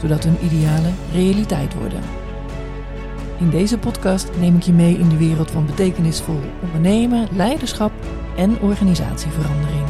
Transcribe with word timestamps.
zodat 0.00 0.24
hun 0.24 0.44
idealen 0.44 0.94
realiteit 1.12 1.74
worden. 1.74 2.00
In 3.38 3.50
deze 3.50 3.78
podcast 3.78 4.30
neem 4.40 4.56
ik 4.56 4.62
je 4.62 4.72
mee 4.72 4.98
in 4.98 5.08
de 5.08 5.16
wereld 5.16 5.50
van 5.50 5.66
betekenisvol 5.66 6.40
ondernemen, 6.62 7.28
leiderschap 7.36 7.92
en 8.36 8.60
organisatieverandering. 8.60 9.86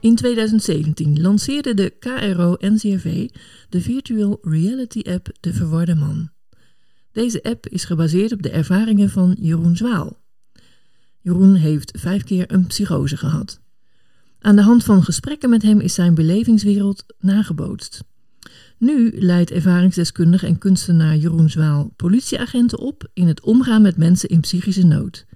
In 0.00 0.14
2017 0.14 1.20
lanceerde 1.20 1.74
de 1.74 1.92
KRO-NCRV 1.98 3.28
de 3.68 3.80
virtual 3.80 4.38
reality 4.42 5.02
app 5.10 5.28
De 5.40 5.52
Verwarde 5.52 5.94
Man. 5.94 6.30
Deze 7.12 7.42
app 7.42 7.68
is 7.68 7.84
gebaseerd 7.84 8.32
op 8.32 8.42
de 8.42 8.50
ervaringen 8.50 9.10
van 9.10 9.36
Jeroen 9.40 9.76
Zwaal. 9.76 10.19
Jeroen 11.20 11.54
heeft 11.54 11.98
vijf 11.98 12.24
keer 12.24 12.52
een 12.52 12.66
psychose 12.66 13.16
gehad. 13.16 13.60
Aan 14.40 14.56
de 14.56 14.62
hand 14.62 14.84
van 14.84 15.02
gesprekken 15.02 15.50
met 15.50 15.62
hem 15.62 15.80
is 15.80 15.94
zijn 15.94 16.14
belevingswereld 16.14 17.04
nagebootst. 17.18 18.04
Nu 18.78 19.12
leidt 19.18 19.50
ervaringsdeskundige 19.50 20.46
en 20.46 20.58
kunstenaar 20.58 21.16
Jeroen 21.16 21.50
Zwaal 21.50 21.92
politieagenten 21.96 22.78
op 22.78 23.08
in 23.12 23.26
het 23.26 23.40
omgaan 23.40 23.82
met 23.82 23.96
mensen 23.96 24.28
in 24.28 24.40
psychische 24.40 24.86
nood. 24.86 25.26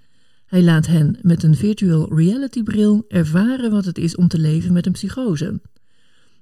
Hij 0.47 0.63
laat 0.63 0.87
hen 0.87 1.19
met 1.23 1.43
een 1.43 1.57
virtual 1.57 2.15
reality 2.15 2.63
bril 2.63 3.05
ervaren 3.09 3.71
wat 3.71 3.85
het 3.85 3.99
is 3.99 4.17
om 4.17 4.29
te 4.29 4.39
leven 4.39 4.73
met 4.73 4.87
een 4.87 4.93
psychose. 4.93 5.61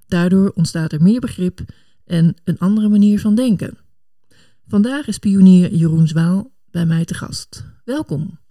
Daardoor 0.06 0.52
ontstaat 0.54 0.92
er 0.92 1.02
meer 1.02 1.20
begrip 1.20 1.60
en 2.04 2.36
een 2.44 2.58
andere 2.58 2.88
manier 2.88 3.20
van 3.20 3.34
denken. 3.34 3.78
Vandaag 4.66 5.06
is 5.06 5.18
pionier 5.18 5.74
Jeroen 5.74 6.08
Zwaal 6.08 6.52
bij 6.70 6.86
mij 6.86 7.04
te 7.04 7.14
gast. 7.14 7.64
Welkom. 7.84 8.41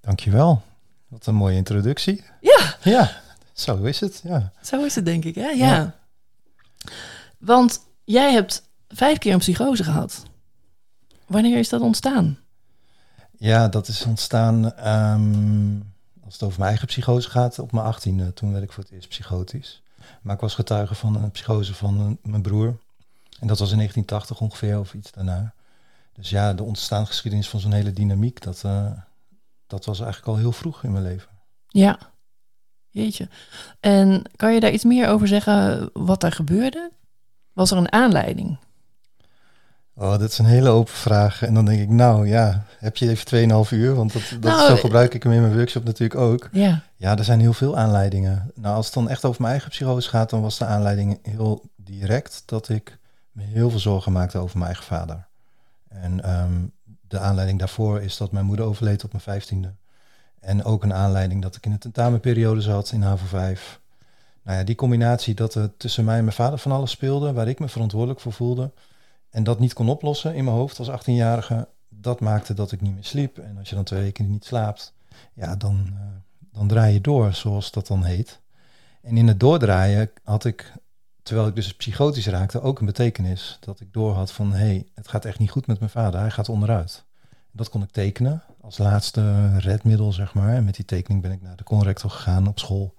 Dankjewel. 0.00 0.62
Wat 1.08 1.26
een 1.26 1.34
mooie 1.34 1.56
introductie. 1.56 2.24
Ja. 2.40 2.76
Ja, 2.82 3.20
zo 3.52 3.82
is 3.82 4.00
het. 4.00 4.20
Ja. 4.24 4.52
Zo 4.62 4.84
is 4.84 4.94
het 4.94 5.04
denk 5.04 5.24
ik, 5.24 5.34
hè? 5.34 5.48
Ja. 5.48 5.66
ja. 5.66 5.94
Want 7.38 7.80
jij 8.04 8.32
hebt 8.32 8.62
vijf 8.88 9.18
keer 9.18 9.32
een 9.32 9.38
psychose 9.38 9.84
gehad. 9.84 10.22
Wanneer 11.26 11.58
is 11.58 11.68
dat 11.68 11.80
ontstaan? 11.80 12.38
Ja, 13.38 13.68
dat 13.68 13.88
is 13.88 14.04
ontstaan 14.04 14.64
um, 14.88 15.92
als 16.24 16.32
het 16.32 16.42
over 16.42 16.58
mijn 16.58 16.70
eigen 16.70 16.86
psychose 16.86 17.30
gaat 17.30 17.58
op 17.58 17.72
mijn 17.72 17.86
achttiende. 17.86 18.32
Toen 18.32 18.52
werd 18.52 18.64
ik 18.64 18.72
voor 18.72 18.82
het 18.82 18.92
eerst 18.92 19.08
psychotisch. 19.08 19.82
Maar 20.22 20.34
ik 20.34 20.40
was 20.40 20.54
getuige 20.54 20.94
van 20.94 21.22
een 21.22 21.30
psychose 21.30 21.74
van 21.74 22.18
mijn 22.22 22.42
broer. 22.42 22.78
En 23.40 23.46
dat 23.46 23.58
was 23.58 23.70
in 23.70 23.76
1980 23.76 24.40
ongeveer 24.40 24.78
of 24.78 24.94
iets 24.94 25.12
daarna. 25.12 25.54
Dus 26.12 26.30
ja, 26.30 26.54
de 26.54 26.62
ontstaansgeschiedenis 26.62 27.48
van 27.48 27.60
zo'n 27.60 27.72
hele 27.72 27.92
dynamiek, 27.92 28.42
dat, 28.42 28.62
uh, 28.66 28.90
dat 29.70 29.84
was 29.84 30.00
eigenlijk 30.00 30.32
al 30.32 30.36
heel 30.36 30.52
vroeg 30.52 30.84
in 30.84 30.92
mijn 30.92 31.04
leven. 31.04 31.28
Ja, 31.68 31.98
jeetje. 32.88 33.28
En 33.80 34.22
kan 34.36 34.54
je 34.54 34.60
daar 34.60 34.70
iets 34.70 34.84
meer 34.84 35.08
over 35.08 35.28
zeggen 35.28 35.90
wat 35.92 36.22
er 36.22 36.32
gebeurde? 36.32 36.90
Was 37.52 37.70
er 37.70 37.76
een 37.76 37.92
aanleiding? 37.92 38.58
Oh, 39.94 40.10
dat 40.10 40.30
is 40.30 40.38
een 40.38 40.44
hele 40.44 40.68
open 40.68 40.92
vraag. 40.92 41.42
En 41.42 41.54
dan 41.54 41.64
denk 41.64 41.80
ik, 41.80 41.88
nou 41.88 42.28
ja, 42.28 42.64
heb 42.78 42.96
je 42.96 43.08
even 43.08 43.66
2,5 43.66 43.70
uur? 43.70 43.94
Want 43.94 44.12
dat, 44.12 44.22
dat 44.30 44.52
nou, 44.52 44.68
zo 44.68 44.76
gebruik 44.76 45.14
ik 45.14 45.22
hem 45.22 45.32
in 45.32 45.40
mijn 45.40 45.56
workshop 45.56 45.84
natuurlijk 45.84 46.20
ook. 46.20 46.48
Ja. 46.52 46.82
ja, 46.96 47.18
er 47.18 47.24
zijn 47.24 47.40
heel 47.40 47.52
veel 47.52 47.76
aanleidingen. 47.76 48.52
Nou, 48.54 48.76
als 48.76 48.84
het 48.84 48.94
dan 48.94 49.08
echt 49.08 49.24
over 49.24 49.40
mijn 49.40 49.52
eigen 49.52 49.70
psychose 49.70 50.08
gaat, 50.08 50.30
dan 50.30 50.42
was 50.42 50.58
de 50.58 50.64
aanleiding 50.64 51.18
heel 51.22 51.70
direct 51.76 52.42
dat 52.46 52.68
ik 52.68 52.98
me 53.30 53.42
heel 53.42 53.70
veel 53.70 53.78
zorgen 53.78 54.12
maakte 54.12 54.38
over 54.38 54.58
mijn 54.58 54.70
eigen 54.70 54.86
vader. 54.86 55.28
En 55.88 56.30
um, 56.30 56.72
de 57.10 57.18
aanleiding 57.18 57.58
daarvoor 57.58 58.00
is 58.00 58.16
dat 58.16 58.32
mijn 58.32 58.44
moeder 58.44 58.64
overleed 58.64 59.04
op 59.04 59.12
mijn 59.12 59.22
vijftiende. 59.22 59.74
En 60.40 60.64
ook 60.64 60.82
een 60.82 60.94
aanleiding 60.94 61.42
dat 61.42 61.56
ik 61.56 61.64
in 61.64 61.70
de 61.70 61.78
tentamenperiode 61.78 62.60
zat 62.60 62.92
in 62.92 63.02
HAVO 63.02 63.26
5. 63.26 63.80
Nou 64.42 64.58
ja, 64.58 64.64
die 64.64 64.74
combinatie 64.74 65.34
dat 65.34 65.54
er 65.54 65.76
tussen 65.76 66.04
mij 66.04 66.16
en 66.16 66.24
mijn 66.24 66.36
vader 66.36 66.58
van 66.58 66.72
alles 66.72 66.90
speelde, 66.90 67.32
waar 67.32 67.48
ik 67.48 67.58
me 67.58 67.68
verantwoordelijk 67.68 68.20
voor 68.20 68.32
voelde, 68.32 68.70
en 69.30 69.44
dat 69.44 69.58
niet 69.58 69.72
kon 69.72 69.88
oplossen 69.88 70.34
in 70.34 70.44
mijn 70.44 70.56
hoofd 70.56 70.78
als 70.78 70.90
18-jarige, 70.90 71.68
dat 71.88 72.20
maakte 72.20 72.54
dat 72.54 72.72
ik 72.72 72.80
niet 72.80 72.94
meer 72.94 73.04
sliep. 73.04 73.38
En 73.38 73.58
als 73.58 73.68
je 73.68 73.74
dan 73.74 73.84
twee 73.84 74.02
weken 74.02 74.30
niet 74.30 74.44
slaapt, 74.44 74.92
ja, 75.32 75.56
dan, 75.56 75.86
uh, 75.92 76.00
dan 76.52 76.68
draai 76.68 76.92
je 76.92 77.00
door, 77.00 77.34
zoals 77.34 77.70
dat 77.70 77.86
dan 77.86 78.04
heet. 78.04 78.40
En 79.02 79.16
in 79.16 79.28
het 79.28 79.40
doordraaien 79.40 80.10
had 80.24 80.44
ik, 80.44 80.72
terwijl 81.30 81.50
ik 81.50 81.56
dus 81.56 81.74
psychotisch 81.74 82.26
raakte, 82.26 82.60
ook 82.60 82.80
een 82.80 82.86
betekenis. 82.86 83.58
Dat 83.60 83.80
ik 83.80 83.92
doorhad 83.92 84.32
van, 84.32 84.52
hé, 84.52 84.58
hey, 84.58 84.86
het 84.94 85.08
gaat 85.08 85.24
echt 85.24 85.38
niet 85.38 85.50
goed 85.50 85.66
met 85.66 85.78
mijn 85.78 85.90
vader, 85.90 86.20
hij 86.20 86.30
gaat 86.30 86.48
onderuit. 86.48 87.04
Dat 87.52 87.68
kon 87.68 87.82
ik 87.82 87.90
tekenen 87.90 88.42
als 88.60 88.78
laatste 88.78 89.56
redmiddel, 89.58 90.12
zeg 90.12 90.34
maar. 90.34 90.54
En 90.54 90.64
met 90.64 90.74
die 90.74 90.84
tekening 90.84 91.22
ben 91.22 91.32
ik 91.32 91.42
naar 91.42 91.56
de 91.56 91.64
conrector 91.64 92.10
gegaan 92.10 92.48
op 92.48 92.58
school. 92.58 92.94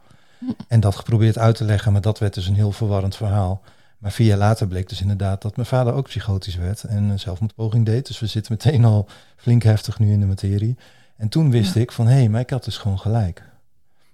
En 0.68 0.80
dat 0.80 0.96
geprobeerd 0.96 1.38
uit 1.38 1.56
te 1.56 1.64
leggen, 1.64 1.92
maar 1.92 2.02
dat 2.02 2.20
werd 2.20 2.34
dus 2.34 2.48
een 2.48 2.56
heel 2.56 2.72
verwarrend 2.72 3.16
verhaal. 3.16 3.62
Maar 3.98 4.12
vier 4.12 4.28
jaar 4.28 4.38
later 4.38 4.68
bleek 4.68 4.90
dus 4.90 5.02
inderdaad 5.02 5.42
dat 5.42 5.56
mijn 5.56 5.68
vader 5.68 5.94
ook 5.94 6.08
psychotisch 6.08 6.56
werd 6.56 6.84
en 6.84 7.04
een 7.04 7.20
zelfmoordpoging 7.20 7.86
deed. 7.86 8.08
Dus 8.08 8.20
we 8.20 8.28
zitten 8.28 8.52
meteen 8.52 8.86
al 8.86 9.08
flink 9.36 9.64
heftig 9.64 10.00
nu 10.00 10.12
in 10.12 10.20
de 10.20 10.26
materie. 10.26 10.78
En 11.16 11.30
toen 11.30 11.52
wist 11.52 11.76
ik 11.76 11.92
van, 11.92 12.08
hé, 12.08 12.14
hey, 12.14 12.30
maar 12.30 12.42
ik 12.42 12.50
had 12.50 12.64
dus 12.64 12.78
gewoon 12.78 13.00
gelijk. 13.00 13.44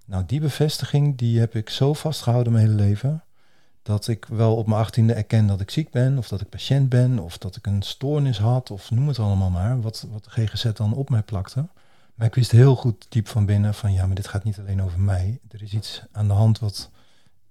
Nou, 0.05 0.23
die 0.25 0.39
bevestiging, 0.39 1.17
die 1.17 1.39
heb 1.39 1.55
ik 1.55 1.69
zo 1.69 1.93
vastgehouden 1.93 2.53
mijn 2.53 2.65
hele 2.65 2.77
leven 2.77 3.21
dat 3.87 4.07
ik 4.07 4.25
wel 4.25 4.55
op 4.55 4.67
mijn 4.67 4.79
achttiende 4.79 5.13
erken 5.13 5.47
dat 5.47 5.61
ik 5.61 5.69
ziek 5.69 5.89
ben, 5.89 6.17
of 6.17 6.27
dat 6.27 6.41
ik 6.41 6.49
patiënt 6.49 6.89
ben, 6.89 7.19
of 7.19 7.37
dat 7.37 7.55
ik 7.55 7.65
een 7.67 7.81
stoornis 7.81 8.39
had, 8.39 8.71
of 8.71 8.91
noem 8.91 9.07
het 9.07 9.19
allemaal 9.19 9.49
maar, 9.49 9.81
wat, 9.81 10.07
wat 10.11 10.23
de 10.23 10.29
GGZ 10.29 10.71
dan 10.73 10.93
op 10.93 11.09
mij 11.09 11.21
plakte. 11.21 11.65
Maar 12.15 12.27
ik 12.27 12.35
wist 12.35 12.51
heel 12.51 12.75
goed 12.75 13.05
diep 13.09 13.27
van 13.27 13.45
binnen 13.45 13.73
van 13.73 13.93
ja, 13.93 14.05
maar 14.05 14.15
dit 14.15 14.27
gaat 14.27 14.43
niet 14.43 14.59
alleen 14.59 14.81
over 14.81 14.99
mij. 14.99 15.39
Er 15.51 15.63
is 15.63 15.73
iets 15.73 16.01
aan 16.11 16.27
de 16.27 16.33
hand 16.33 16.59
wat 16.59 16.89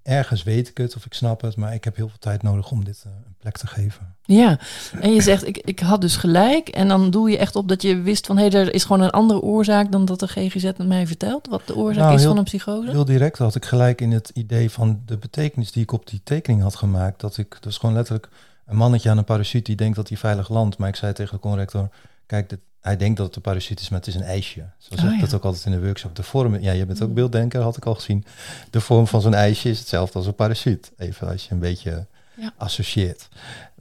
ergens 0.07 0.43
weet 0.43 0.69
ik 0.69 0.77
het 0.77 0.97
of 0.97 1.07
ik 1.07 1.15
snap 1.15 1.41
het, 1.41 1.57
maar 1.57 1.75
ik 1.75 1.85
heb 1.85 1.97
heel 1.97 2.09
veel 2.09 2.19
tijd 2.19 2.43
nodig 2.43 2.71
om 2.71 2.85
dit 2.85 3.05
uh, 3.07 3.13
een 3.27 3.35
plek 3.39 3.57
te 3.57 3.67
geven. 3.67 4.15
Ja, 4.23 4.59
en 5.01 5.13
je 5.13 5.21
zegt 5.21 5.47
ik, 5.47 5.57
ik 5.57 5.81
had 5.81 6.01
dus 6.01 6.17
gelijk 6.17 6.69
en 6.69 6.89
dan 6.89 7.11
doe 7.11 7.31
je 7.31 7.39
echt 7.39 7.57
op 7.57 7.69
dat 7.69 7.83
je 7.83 8.01
wist 8.01 8.27
van 8.27 8.37
hé, 8.37 8.47
hey, 8.47 8.61
er 8.61 8.75
is 8.75 8.85
gewoon 8.85 9.03
een 9.03 9.11
andere 9.11 9.41
oorzaak 9.41 9.93
dan 9.93 10.05
dat 10.05 10.21
de 10.21 10.29
GGZ 10.29 10.71
mij 10.79 11.07
vertelt, 11.07 11.47
wat 11.47 11.67
de 11.67 11.77
oorzaak 11.77 12.05
nou, 12.05 12.15
is 12.15 12.25
van 12.25 12.37
een 12.37 12.45
psychose. 12.45 12.91
Heel 12.91 13.05
direct 13.05 13.39
had 13.39 13.55
ik 13.55 13.65
gelijk 13.65 14.01
in 14.01 14.13
het 14.13 14.31
idee 14.35 14.71
van 14.71 15.03
de 15.07 15.17
betekenis 15.17 15.73
die 15.73 15.83
ik 15.83 15.93
op 15.93 16.07
die 16.07 16.21
tekening 16.25 16.63
had 16.63 16.77
gemaakt, 16.77 17.21
dat 17.21 17.37
ik 17.37 17.57
dus 17.61 17.79
gewoon 17.79 17.95
letterlijk 17.95 18.29
een 18.67 18.77
mannetje 18.77 19.11
aan 19.11 19.19
een 19.19 19.25
parachute 19.25 19.65
die 19.65 19.77
denkt 19.77 19.97
dat 19.97 20.09
hij 20.09 20.19
veilig 20.19 20.49
landt, 20.49 20.79
maar 20.79 20.89
ik 20.89 20.97
zei 20.97 21.13
tegen 21.13 21.35
de 21.35 21.41
conrector, 21.41 21.89
kijk, 22.27 22.49
dit, 22.49 22.61
hij 22.87 22.97
denkt 22.97 23.17
dat 23.17 23.27
het 23.27 23.37
een 23.37 23.43
parachute 23.43 23.83
is, 23.83 23.89
maar 23.89 23.99
het 23.99 24.09
is 24.09 24.15
een 24.15 24.23
ijsje. 24.23 24.65
Zo 24.79 24.97
zeg 24.97 25.13
ik 25.13 25.21
dat 25.21 25.35
ook 25.35 25.45
altijd 25.45 25.65
in 25.65 25.71
de 25.71 25.81
workshop. 25.81 26.17
De 26.17 26.23
vorm, 26.23 26.59
ja, 26.59 26.73
je 26.73 26.87
bent 26.87 27.03
ook 27.03 27.09
mm. 27.09 27.15
beelddenker, 27.15 27.61
had 27.61 27.77
ik 27.77 27.87
al 27.87 27.95
gezien. 27.95 28.25
De 28.71 28.81
vorm 28.81 29.07
van 29.07 29.21
zo'n 29.21 29.35
ijsje 29.35 29.69
is 29.69 29.79
hetzelfde 29.79 30.19
als 30.19 30.27
een 30.27 30.35
parachute. 30.35 30.89
Even 30.97 31.29
als 31.29 31.45
je 31.45 31.53
een 31.53 31.59
beetje 31.59 32.07
ja. 32.37 32.53
associeert. 32.57 33.29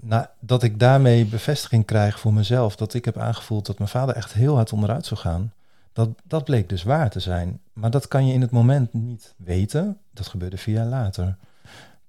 Nou, 0.01 0.25
dat 0.39 0.63
ik 0.63 0.79
daarmee 0.79 1.25
bevestiging 1.25 1.85
krijg 1.85 2.19
voor 2.19 2.33
mezelf, 2.33 2.75
dat 2.75 2.93
ik 2.93 3.05
heb 3.05 3.17
aangevoeld 3.17 3.66
dat 3.66 3.78
mijn 3.78 3.90
vader 3.90 4.16
echt 4.16 4.34
heel 4.34 4.55
hard 4.55 4.73
onderuit 4.73 5.05
zou 5.05 5.19
gaan. 5.19 5.53
Dat, 5.93 6.09
dat 6.23 6.43
bleek 6.43 6.69
dus 6.69 6.84
waar 6.84 7.09
te 7.09 7.19
zijn. 7.19 7.59
Maar 7.73 7.91
dat 7.91 8.07
kan 8.07 8.28
je 8.28 8.34
in 8.34 8.41
het 8.41 8.52
moment 8.52 8.93
niet 8.93 9.34
weten. 9.37 9.97
Dat 10.13 10.28
gebeurde 10.28 10.57
vier 10.57 10.75
jaar 10.75 10.85
later. 10.85 11.37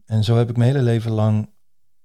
En 0.06 0.24
zo 0.24 0.36
heb 0.36 0.50
ik 0.50 0.56
mijn 0.56 0.70
hele 0.70 0.82
leven 0.82 1.10
lang 1.10 1.48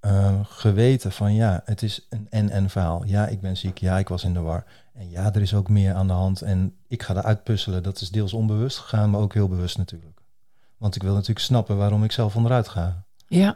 uh, 0.06 0.40
geweten 0.44 1.12
van 1.12 1.34
ja, 1.34 1.62
het 1.66 1.82
is 1.82 2.08
een 2.10 2.28
en-en 2.30 2.70
verhaal. 2.70 3.06
Ja, 3.06 3.28
ik 3.28 3.42
ben 3.42 3.58
ziek. 3.58 3.78
Ja, 3.78 3.98
ik 3.98 4.08
was 4.08 4.24
in 4.24 4.34
de 4.34 4.40
war. 4.40 4.64
En 4.94 5.10
ja, 5.10 5.34
er 5.34 5.42
is 5.42 5.54
ook 5.54 5.70
meer 5.70 5.94
aan 5.94 6.08
de 6.08 6.14
hand. 6.14 6.42
En 6.42 6.76
ik 6.88 7.04
ga 7.04 7.16
eruit 7.16 7.44
puzzelen. 7.44 7.84
Dat 7.84 8.02
is 8.02 8.10
deels 8.10 8.34
onbewust 8.34 8.78
gegaan, 8.78 9.10
maar 9.10 9.22
ook 9.22 9.34
heel 9.34 9.48
bewust 9.48 9.78
natuurlijk. 9.78 10.22
Want 10.78 10.96
ik 10.96 11.04
wil 11.04 11.14
natuurlijk 11.14 11.40
snappen 11.40 11.78
waarom 11.78 12.04
ik 12.04 12.12
zelf 12.12 12.36
onderuit 12.36 12.68
ga. 12.68 13.04
Ja, 13.28 13.56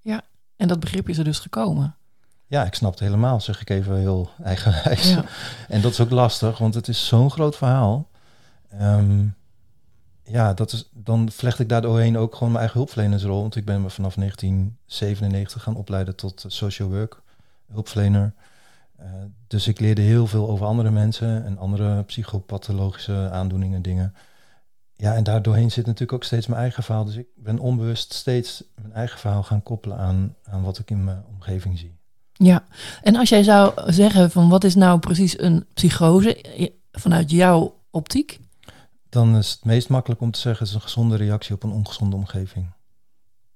ja. 0.00 0.22
En 0.56 0.68
dat 0.68 0.80
begrip 0.80 1.08
is 1.08 1.18
er 1.18 1.24
dus 1.24 1.38
gekomen. 1.38 1.96
Ja, 2.46 2.64
ik 2.64 2.74
snap 2.74 2.90
het 2.90 3.00
helemaal, 3.00 3.40
zeg 3.40 3.60
ik 3.60 3.70
even 3.70 3.96
heel 3.96 4.30
eigenwijs. 4.42 5.10
Ja. 5.10 5.24
En 5.68 5.80
dat 5.80 5.92
is 5.92 6.00
ook 6.00 6.10
lastig, 6.10 6.58
want 6.58 6.74
het 6.74 6.88
is 6.88 7.06
zo'n 7.06 7.30
groot 7.30 7.56
verhaal. 7.56 8.08
Um, 8.80 9.34
ja, 10.24 10.54
dat 10.54 10.72
is, 10.72 10.88
dan 10.92 11.30
vlecht 11.30 11.58
ik 11.58 11.68
daar 11.68 11.82
doorheen 11.82 12.18
ook 12.18 12.32
gewoon 12.32 12.48
mijn 12.48 12.58
eigen 12.58 12.78
hulpverlenersrol. 12.78 13.40
Want 13.40 13.56
ik 13.56 13.64
ben 13.64 13.82
me 13.82 13.90
vanaf 13.90 14.14
1997 14.14 15.62
gaan 15.62 15.76
opleiden 15.76 16.16
tot 16.16 16.44
social 16.46 16.88
work, 16.88 17.20
hulpverlener. 17.72 18.34
Uh, 19.02 19.08
dus 19.46 19.68
ik 19.68 19.80
leerde 19.80 20.02
heel 20.02 20.26
veel 20.26 20.48
over 20.48 20.66
andere 20.66 20.90
mensen 20.90 21.44
en 21.44 21.58
andere 21.58 22.02
psychopathologische 22.02 23.28
aandoeningen, 23.32 23.82
dingen. 23.82 24.14
ja, 24.94 25.14
en 25.14 25.24
daardoorheen 25.24 25.70
zit 25.70 25.86
natuurlijk 25.86 26.12
ook 26.12 26.24
steeds 26.24 26.46
mijn 26.46 26.60
eigen 26.60 26.82
verhaal. 26.82 27.04
Dus 27.04 27.16
ik 27.16 27.26
ben 27.36 27.58
onbewust 27.58 28.12
steeds 28.12 28.64
mijn 28.74 28.92
eigen 28.92 29.18
verhaal 29.18 29.42
gaan 29.42 29.62
koppelen 29.62 29.98
aan, 29.98 30.34
aan 30.44 30.62
wat 30.62 30.78
ik 30.78 30.90
in 30.90 31.04
mijn 31.04 31.24
omgeving 31.28 31.78
zie. 31.78 32.00
Ja, 32.32 32.64
en 33.02 33.16
als 33.16 33.28
jij 33.28 33.42
zou 33.42 33.92
zeggen 33.92 34.30
van 34.30 34.48
wat 34.48 34.64
is 34.64 34.74
nou 34.74 34.98
precies 34.98 35.38
een 35.38 35.66
psychose 35.74 36.44
vanuit 36.92 37.30
jouw 37.30 37.80
optiek? 37.90 38.40
Dan 39.08 39.36
is 39.36 39.50
het 39.50 39.64
meest 39.64 39.88
makkelijk 39.88 40.20
om 40.20 40.30
te 40.30 40.40
zeggen, 40.40 40.64
het 40.64 40.68
is 40.68 40.74
een 40.74 40.88
gezonde 40.88 41.16
reactie 41.16 41.54
op 41.54 41.62
een 41.62 41.72
ongezonde 41.72 42.16
omgeving. 42.16 42.66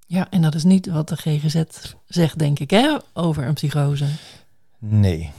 Ja, 0.07 0.31
en 0.31 0.43
dat 0.43 0.55
is 0.55 0.65
niet 0.65 0.87
wat 0.87 1.09
de 1.09 1.17
GGZ 1.17 1.63
zegt, 2.07 2.39
denk 2.39 2.59
ik, 2.59 2.71
hè, 2.71 2.97
over 3.13 3.45
een 3.47 3.55
psychose. 3.55 4.07
Nee, 4.89 5.33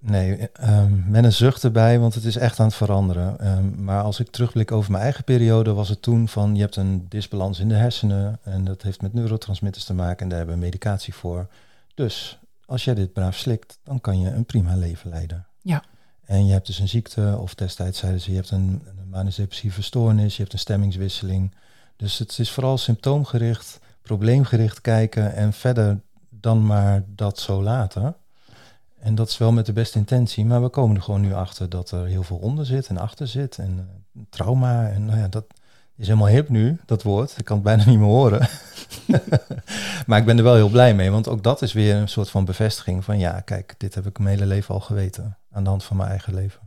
nee. 0.00 0.48
Um, 0.60 1.04
men 1.08 1.24
een 1.24 1.32
zucht 1.32 1.64
erbij, 1.64 1.98
want 1.98 2.14
het 2.14 2.24
is 2.24 2.36
echt 2.36 2.60
aan 2.60 2.66
het 2.66 2.74
veranderen. 2.74 3.38
Ehm, 3.40 3.84
maar 3.84 4.02
als 4.02 4.20
ik 4.20 4.30
terugblik 4.30 4.72
over 4.72 4.90
mijn 4.90 5.02
eigen 5.02 5.24
periode, 5.24 5.72
was 5.72 5.88
het 5.88 6.02
toen 6.02 6.28
van 6.28 6.54
je 6.54 6.60
hebt 6.60 6.76
een 6.76 7.06
disbalans 7.08 7.60
in 7.60 7.68
de 7.68 7.74
hersenen 7.74 8.38
en 8.42 8.64
dat 8.64 8.82
heeft 8.82 9.02
met 9.02 9.12
neurotransmitters 9.12 9.84
te 9.84 9.94
maken 9.94 10.22
en 10.22 10.28
daar 10.28 10.38
hebben 10.38 10.56
we 10.56 10.62
medicatie 10.64 11.14
voor. 11.14 11.46
Dus 11.94 12.38
als 12.66 12.84
jij 12.84 12.94
dit 12.94 13.12
braaf 13.12 13.36
slikt, 13.36 13.78
dan 13.84 14.00
kan 14.00 14.20
je 14.20 14.30
een 14.30 14.44
prima 14.44 14.76
leven 14.76 15.10
leiden. 15.10 15.46
Ja. 15.62 15.82
En 16.24 16.46
je 16.46 16.52
hebt 16.52 16.66
dus 16.66 16.78
een 16.78 16.88
ziekte, 16.88 17.36
of 17.40 17.54
destijds 17.54 17.98
zeiden 17.98 18.20
ze, 18.20 18.30
je 18.30 18.36
hebt 18.36 18.50
een, 18.50 18.82
een 18.86 19.08
manisch-depressieve 19.10 19.82
stoornis, 19.82 20.36
je 20.36 20.40
hebt 20.42 20.52
een 20.52 20.58
stemmingswisseling. 20.58 21.54
Dus 21.96 22.18
het 22.18 22.38
is 22.38 22.50
vooral 22.50 22.78
symptoomgericht, 22.78 23.78
probleemgericht 24.02 24.80
kijken 24.80 25.34
en 25.34 25.52
verder 25.52 26.00
dan 26.28 26.66
maar 26.66 27.02
dat 27.06 27.38
zo 27.38 27.62
laten. 27.62 28.16
En 29.02 29.14
dat 29.14 29.28
is 29.28 29.38
wel 29.38 29.52
met 29.52 29.66
de 29.66 29.72
beste 29.72 29.98
intentie, 29.98 30.44
maar 30.44 30.62
we 30.62 30.68
komen 30.68 30.96
er 30.96 31.02
gewoon 31.02 31.20
nu 31.20 31.32
achter 31.32 31.68
dat 31.68 31.90
er 31.90 32.06
heel 32.06 32.22
veel 32.22 32.36
onder 32.36 32.66
zit 32.66 32.86
en 32.86 32.98
achter 32.98 33.26
zit. 33.26 33.58
En 33.58 33.88
uh, 34.16 34.22
trauma, 34.30 34.88
en 34.88 35.04
nou 35.04 35.18
ja, 35.18 35.28
dat 35.28 35.44
is 35.96 36.06
helemaal 36.06 36.28
hip 36.28 36.48
nu, 36.48 36.80
dat 36.86 37.02
woord. 37.02 37.38
Ik 37.38 37.44
kan 37.44 37.56
het 37.56 37.64
bijna 37.64 37.84
niet 37.84 37.98
meer 37.98 38.08
horen. 38.08 38.48
maar 40.06 40.18
ik 40.18 40.24
ben 40.24 40.36
er 40.36 40.42
wel 40.42 40.54
heel 40.54 40.68
blij 40.68 40.94
mee, 40.94 41.10
want 41.10 41.28
ook 41.28 41.42
dat 41.42 41.62
is 41.62 41.72
weer 41.72 41.94
een 41.94 42.08
soort 42.08 42.30
van 42.30 42.44
bevestiging 42.44 43.04
van 43.04 43.18
ja, 43.18 43.40
kijk, 43.40 43.74
dit 43.78 43.94
heb 43.94 44.06
ik 44.06 44.18
mijn 44.18 44.36
hele 44.36 44.46
leven 44.46 44.74
al 44.74 44.80
geweten 44.80 45.38
aan 45.50 45.62
de 45.62 45.68
hand 45.68 45.84
van 45.84 45.96
mijn 45.96 46.08
eigen 46.08 46.34
leven. 46.34 46.60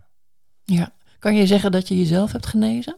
Ja, 0.63 0.91
kan 1.19 1.35
je 1.35 1.47
zeggen 1.47 1.71
dat 1.71 1.87
je 1.87 1.97
jezelf 1.97 2.31
hebt 2.31 2.45
genezen? 2.45 2.97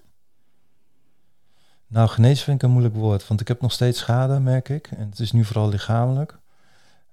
Nou, 1.87 2.09
genezen 2.09 2.43
vind 2.43 2.57
ik 2.57 2.63
een 2.63 2.71
moeilijk 2.73 2.95
woord, 2.95 3.27
want 3.27 3.41
ik 3.41 3.47
heb 3.47 3.61
nog 3.61 3.71
steeds 3.71 3.99
schade, 3.99 4.39
merk 4.39 4.69
ik. 4.69 4.87
En 4.97 5.09
het 5.09 5.19
is 5.19 5.31
nu 5.31 5.45
vooral 5.45 5.69
lichamelijk. 5.69 6.37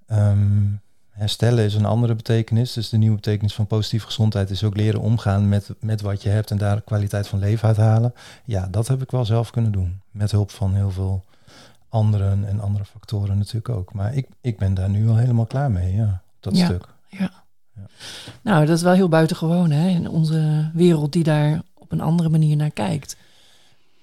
Um, 0.07 0.83
herstellen 1.15 1.63
is 1.63 1.73
een 1.73 1.85
andere 1.85 2.15
betekenis. 2.15 2.73
Dus 2.73 2.89
de 2.89 2.97
nieuwe 2.97 3.15
betekenis 3.15 3.53
van 3.53 3.67
positieve 3.67 4.05
gezondheid 4.05 4.49
is 4.49 4.63
ook 4.63 4.75
leren 4.75 4.99
omgaan 4.99 5.49
met, 5.49 5.69
met 5.79 6.01
wat 6.01 6.23
je 6.23 6.29
hebt 6.29 6.51
en 6.51 6.57
daar 6.57 6.81
kwaliteit 6.81 7.27
van 7.27 7.39
leven 7.39 7.67
uithalen. 7.67 8.13
Ja, 8.45 8.67
dat 8.71 8.87
heb 8.87 9.01
ik 9.01 9.11
wel 9.11 9.25
zelf 9.25 9.49
kunnen 9.49 9.71
doen. 9.71 10.01
Met 10.11 10.31
hulp 10.31 10.51
van 10.51 10.73
heel 10.73 10.91
veel 10.91 11.25
anderen 11.89 12.47
en 12.47 12.59
andere 12.59 12.85
factoren 12.85 13.37
natuurlijk 13.37 13.69
ook. 13.69 13.93
Maar 13.93 14.15
ik, 14.15 14.27
ik 14.41 14.57
ben 14.57 14.73
daar 14.73 14.89
nu 14.89 15.09
al 15.09 15.17
helemaal 15.17 15.45
klaar 15.45 15.71
mee, 15.71 15.95
ja, 15.95 16.21
dat 16.39 16.57
ja, 16.57 16.65
stuk. 16.65 16.87
Ja. 17.07 17.31
ja. 17.75 17.85
Nou, 18.41 18.65
dat 18.65 18.75
is 18.75 18.83
wel 18.83 18.93
heel 18.93 19.09
buitengewoon 19.09 19.71
hè, 19.71 19.87
in 19.87 20.09
onze 20.09 20.71
wereld 20.73 21.13
die 21.13 21.23
daar 21.23 21.61
op 21.73 21.91
een 21.91 22.01
andere 22.01 22.29
manier 22.29 22.55
naar 22.55 22.71
kijkt. 22.71 23.17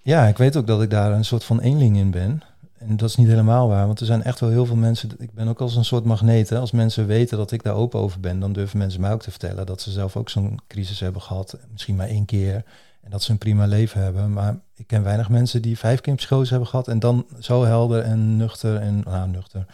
Ja, 0.03 0.27
ik 0.27 0.37
weet 0.37 0.57
ook 0.57 0.67
dat 0.67 0.83
ik 0.83 0.91
daar 0.91 1.13
een 1.13 1.25
soort 1.25 1.45
van 1.45 1.61
eenling 1.61 1.97
in 1.97 2.11
ben. 2.11 2.43
En 2.89 2.97
dat 2.97 3.09
is 3.09 3.17
niet 3.17 3.29
helemaal 3.29 3.69
waar, 3.69 3.87
want 3.87 4.01
er 4.01 4.07
zijn 4.07 4.23
echt 4.23 4.41
wel 4.41 4.51
heel 4.51 4.67
veel 4.67 4.77
mensen. 4.77 5.11
Ik 5.19 5.33
ben 5.33 5.49
ook 5.49 5.61
als 5.61 5.77
een 5.77 5.85
soort 5.85 6.05
magneet. 6.05 6.49
Hè? 6.49 6.59
Als 6.59 6.71
mensen 6.71 7.07
weten 7.07 7.39
dat 7.39 7.53
ik 7.53 7.63
daar 7.63 7.75
open 7.75 8.01
over 8.01 8.21
ben, 8.21 8.41
dan 8.41 8.53
durven 8.53 8.79
mensen 8.79 9.01
mij 9.01 9.13
ook 9.13 9.23
te 9.23 9.31
vertellen 9.31 9.67
dat 9.67 9.81
ze 9.81 9.91
zelf 9.91 10.17
ook 10.17 10.29
zo'n 10.29 10.59
crisis 10.67 11.01
hebben 11.01 11.23
gehad. 11.23 11.57
Misschien 11.73 11.97
maar 11.97 12.09
één 12.09 12.25
keer. 12.25 12.65
En 13.03 13.11
dat 13.11 13.23
ze 13.23 13.31
een 13.31 13.39
prima 13.39 13.67
leven 13.67 14.03
hebben. 14.03 14.33
Maar 14.33 14.57
ik 14.75 14.87
ken 14.87 15.03
weinig 15.03 15.29
mensen 15.29 15.63
die 15.63 15.79
vijf 15.79 16.01
keer 16.01 16.15
psychose 16.15 16.51
hebben 16.51 16.69
gehad. 16.69 16.89
En 16.89 16.99
dan 16.99 17.27
zo 17.39 17.65
helder 17.65 18.03
en 18.03 18.37
nuchter 18.37 18.77
en 18.77 19.03
nou, 19.05 19.29
nuchter. 19.29 19.67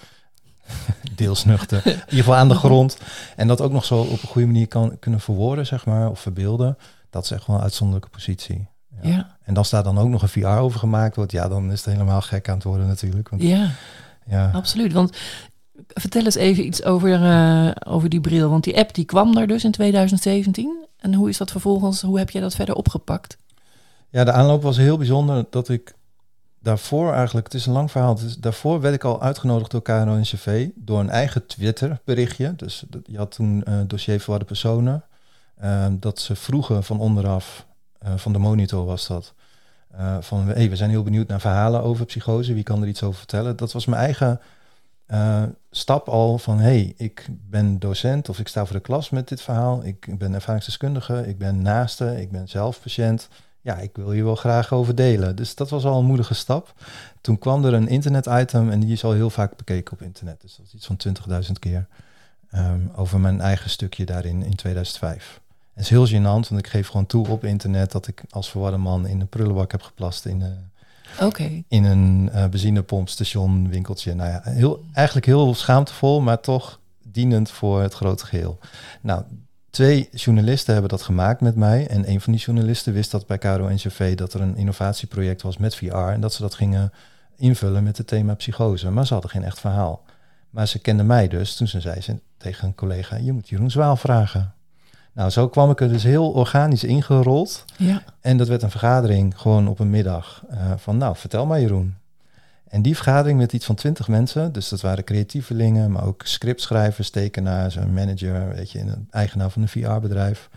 Deels 1.16 1.44
nuchter. 1.44 1.86
In 1.86 1.92
ieder 1.92 2.08
geval 2.08 2.34
aan 2.34 2.48
de 2.48 2.54
grond. 2.54 2.98
En 3.36 3.48
dat 3.48 3.60
ook 3.60 3.72
nog 3.72 3.84
zo 3.84 4.00
op 4.00 4.22
een 4.22 4.28
goede 4.28 4.46
manier 4.46 4.68
kan 4.68 4.98
kunnen 4.98 5.20
verwoorden, 5.20 5.66
zeg 5.66 5.86
maar, 5.86 6.10
of 6.10 6.20
verbeelden. 6.20 6.78
Dat 7.10 7.24
is 7.24 7.30
echt 7.30 7.46
wel 7.46 7.56
een 7.56 7.62
uitzonderlijke 7.62 8.10
positie. 8.10 8.68
Ja. 9.02 9.36
En 9.42 9.54
dan 9.54 9.64
staat 9.64 9.84
dan 9.84 9.98
ook 9.98 10.08
nog 10.08 10.22
een 10.22 10.28
VR 10.28 10.46
over 10.46 10.78
gemaakt 10.78 11.16
wordt, 11.16 11.32
ja, 11.32 11.48
dan 11.48 11.72
is 11.72 11.84
het 11.84 11.94
helemaal 11.94 12.20
gek 12.20 12.48
aan 12.48 12.54
het 12.54 12.64
worden 12.64 12.86
natuurlijk. 12.86 13.28
Want, 13.28 13.42
ja, 13.42 13.70
ja, 14.26 14.50
absoluut. 14.54 14.92
Want 14.92 15.16
vertel 15.86 16.24
eens 16.24 16.34
even 16.34 16.66
iets 16.66 16.84
over, 16.84 17.20
uh, 17.20 17.70
over 17.86 18.08
die 18.08 18.20
bril. 18.20 18.50
Want 18.50 18.64
die 18.64 18.78
app 18.78 18.94
die 18.94 19.04
kwam 19.04 19.36
er 19.36 19.46
dus 19.46 19.64
in 19.64 19.70
2017. 19.70 20.86
En 20.98 21.14
hoe 21.14 21.28
is 21.28 21.36
dat 21.36 21.50
vervolgens, 21.50 22.02
hoe 22.02 22.18
heb 22.18 22.30
jij 22.30 22.40
dat 22.40 22.54
verder 22.54 22.74
opgepakt? 22.74 23.36
Ja, 24.10 24.24
de 24.24 24.32
aanloop 24.32 24.62
was 24.62 24.76
heel 24.76 24.96
bijzonder 24.96 25.44
dat 25.50 25.68
ik 25.68 25.94
daarvoor 26.60 27.12
eigenlijk, 27.12 27.46
het 27.46 27.54
is 27.54 27.66
een 27.66 27.72
lang 27.72 27.90
verhaal, 27.90 28.14
dus 28.14 28.36
daarvoor 28.36 28.80
werd 28.80 28.94
ik 28.94 29.04
al 29.04 29.22
uitgenodigd 29.22 29.70
door 29.70 29.82
KRO-NCV 29.82 30.68
door 30.74 31.00
een 31.00 31.10
eigen 31.10 31.46
Twitter 31.46 32.00
berichtje. 32.04 32.52
Dus 32.56 32.84
je 33.04 33.16
had 33.16 33.30
toen 33.30 33.64
uh, 33.68 33.80
dossier 33.86 34.20
verwarde 34.20 34.44
personen. 34.44 35.04
Uh, 35.62 35.86
dat 35.90 36.20
ze 36.20 36.36
vroegen 36.36 36.84
van 36.84 37.00
onderaf 37.00 37.66
van 38.16 38.32
de 38.32 38.38
monitor 38.38 38.84
was 38.84 39.06
dat. 39.06 39.34
Uh, 39.94 40.16
van 40.20 40.46
hey, 40.46 40.70
we 40.70 40.76
zijn 40.76 40.90
heel 40.90 41.02
benieuwd 41.02 41.28
naar 41.28 41.40
verhalen 41.40 41.82
over 41.82 42.06
psychose. 42.06 42.54
Wie 42.54 42.62
kan 42.62 42.82
er 42.82 42.88
iets 42.88 43.02
over 43.02 43.18
vertellen? 43.18 43.56
Dat 43.56 43.72
was 43.72 43.86
mijn 43.86 44.02
eigen 44.02 44.40
uh, 45.08 45.42
stap 45.70 46.08
al 46.08 46.38
van 46.38 46.58
hey, 46.58 46.94
ik 46.96 47.26
ben 47.30 47.78
docent 47.78 48.28
of 48.28 48.38
ik 48.38 48.48
sta 48.48 48.64
voor 48.64 48.76
de 48.76 48.82
klas 48.82 49.10
met 49.10 49.28
dit 49.28 49.42
verhaal. 49.42 49.84
Ik 49.84 50.18
ben 50.18 50.34
ervaringsdeskundige, 50.34 51.28
ik 51.28 51.38
ben 51.38 51.62
naaste, 51.62 52.20
ik 52.20 52.30
ben 52.30 52.48
zelf 52.48 52.80
patiënt. 52.82 53.28
Ja, 53.60 53.76
ik 53.78 53.96
wil 53.96 54.10
hier 54.10 54.24
wel 54.24 54.34
graag 54.34 54.72
over 54.72 54.94
delen. 54.94 55.36
Dus 55.36 55.54
dat 55.54 55.70
was 55.70 55.84
al 55.84 55.98
een 55.98 56.04
moedige 56.04 56.34
stap. 56.34 56.74
Toen 57.20 57.38
kwam 57.38 57.64
er 57.64 57.74
een 57.74 57.88
internet-item 57.88 58.70
en 58.70 58.80
die 58.80 58.92
is 58.92 59.04
al 59.04 59.12
heel 59.12 59.30
vaak 59.30 59.56
bekeken 59.56 59.92
op 59.92 60.02
internet. 60.02 60.40
Dus 60.40 60.56
dat 60.56 60.66
is 60.66 60.74
iets 60.74 60.86
van 60.86 60.96
20.000 61.46 61.52
keer. 61.58 61.86
Um, 62.54 62.90
over 62.96 63.20
mijn 63.20 63.40
eigen 63.40 63.70
stukje 63.70 64.04
daarin 64.04 64.42
in 64.42 64.54
2005. 64.54 65.40
Het 65.78 65.86
is 65.86 65.92
heel 65.92 66.06
gênant, 66.06 66.48
want 66.48 66.58
ik 66.58 66.66
geef 66.66 66.88
gewoon 66.88 67.06
toe 67.06 67.28
op 67.28 67.44
internet 67.44 67.92
dat 67.92 68.06
ik 68.06 68.22
als 68.30 68.50
verwarde 68.50 68.76
man 68.76 69.06
in 69.06 69.20
een 69.20 69.28
prullenbak 69.28 69.70
heb 69.70 69.82
geplast 69.82 70.24
in, 70.24 70.40
uh, 70.40 71.26
okay. 71.26 71.64
in 71.68 71.84
een 71.84 72.30
uh, 72.34 72.46
benzinepompstation 72.46 73.68
winkeltje. 73.68 74.14
Nou 74.14 74.30
ja, 74.30 74.40
heel, 74.44 74.84
eigenlijk 74.92 75.26
heel 75.26 75.54
schaamtevol, 75.54 76.20
maar 76.20 76.40
toch 76.40 76.80
dienend 77.02 77.50
voor 77.50 77.82
het 77.82 77.94
grote 77.94 78.26
geheel. 78.26 78.58
Nou, 79.00 79.22
twee 79.70 80.08
journalisten 80.12 80.72
hebben 80.72 80.90
dat 80.90 81.02
gemaakt 81.02 81.40
met 81.40 81.56
mij. 81.56 81.86
En 81.86 82.10
een 82.10 82.20
van 82.20 82.32
die 82.32 82.42
journalisten 82.42 82.92
wist 82.92 83.10
dat 83.10 83.26
bij 83.26 83.38
Caro 83.38 83.68
NCV 83.68 84.16
dat 84.16 84.34
er 84.34 84.40
een 84.40 84.56
innovatieproject 84.56 85.42
was 85.42 85.56
met 85.56 85.74
VR. 85.74 85.94
En 85.94 86.20
dat 86.20 86.34
ze 86.34 86.42
dat 86.42 86.54
gingen 86.54 86.92
invullen 87.36 87.82
met 87.82 87.96
het 87.96 88.06
thema 88.06 88.34
psychose. 88.34 88.90
Maar 88.90 89.06
ze 89.06 89.12
hadden 89.12 89.30
geen 89.30 89.44
echt 89.44 89.60
verhaal. 89.60 90.02
Maar 90.50 90.68
ze 90.68 90.78
kenden 90.78 91.06
mij 91.06 91.28
dus. 91.28 91.56
Toen 91.56 91.68
ze 91.68 91.80
zei 91.80 92.00
ze 92.00 92.20
tegen 92.36 92.66
een 92.68 92.74
collega, 92.74 93.16
je 93.16 93.32
moet 93.32 93.48
Jeroen 93.48 93.70
Zwaal 93.70 93.96
vragen. 93.96 94.52
Nou, 95.18 95.30
zo 95.30 95.48
kwam 95.48 95.70
ik 95.70 95.80
er 95.80 95.88
dus 95.88 96.02
heel 96.02 96.30
organisch 96.30 96.84
ingerold. 96.84 97.64
Ja. 97.76 98.02
En 98.20 98.36
dat 98.36 98.48
werd 98.48 98.62
een 98.62 98.70
vergadering 98.70 99.38
gewoon 99.38 99.68
op 99.68 99.78
een 99.78 99.90
middag 99.90 100.44
uh, 100.50 100.72
van, 100.76 100.96
nou, 100.96 101.16
vertel 101.16 101.46
maar 101.46 101.60
Jeroen. 101.60 101.94
En 102.68 102.82
die 102.82 102.94
vergadering 102.94 103.38
met 103.38 103.52
iets 103.52 103.66
van 103.66 103.74
twintig 103.74 104.08
mensen, 104.08 104.52
dus 104.52 104.68
dat 104.68 104.80
waren 104.80 105.04
creatievelingen, 105.04 105.92
maar 105.92 106.04
ook 106.04 106.22
scriptschrijvers, 106.24 107.10
tekenaars, 107.10 107.76
een 107.76 107.92
manager, 107.92 108.54
weet 108.54 108.70
je, 108.70 108.80
een 108.80 109.06
eigenaar 109.10 109.50
van 109.50 109.62
een 109.62 109.68
VR-bedrijf. 109.68 110.48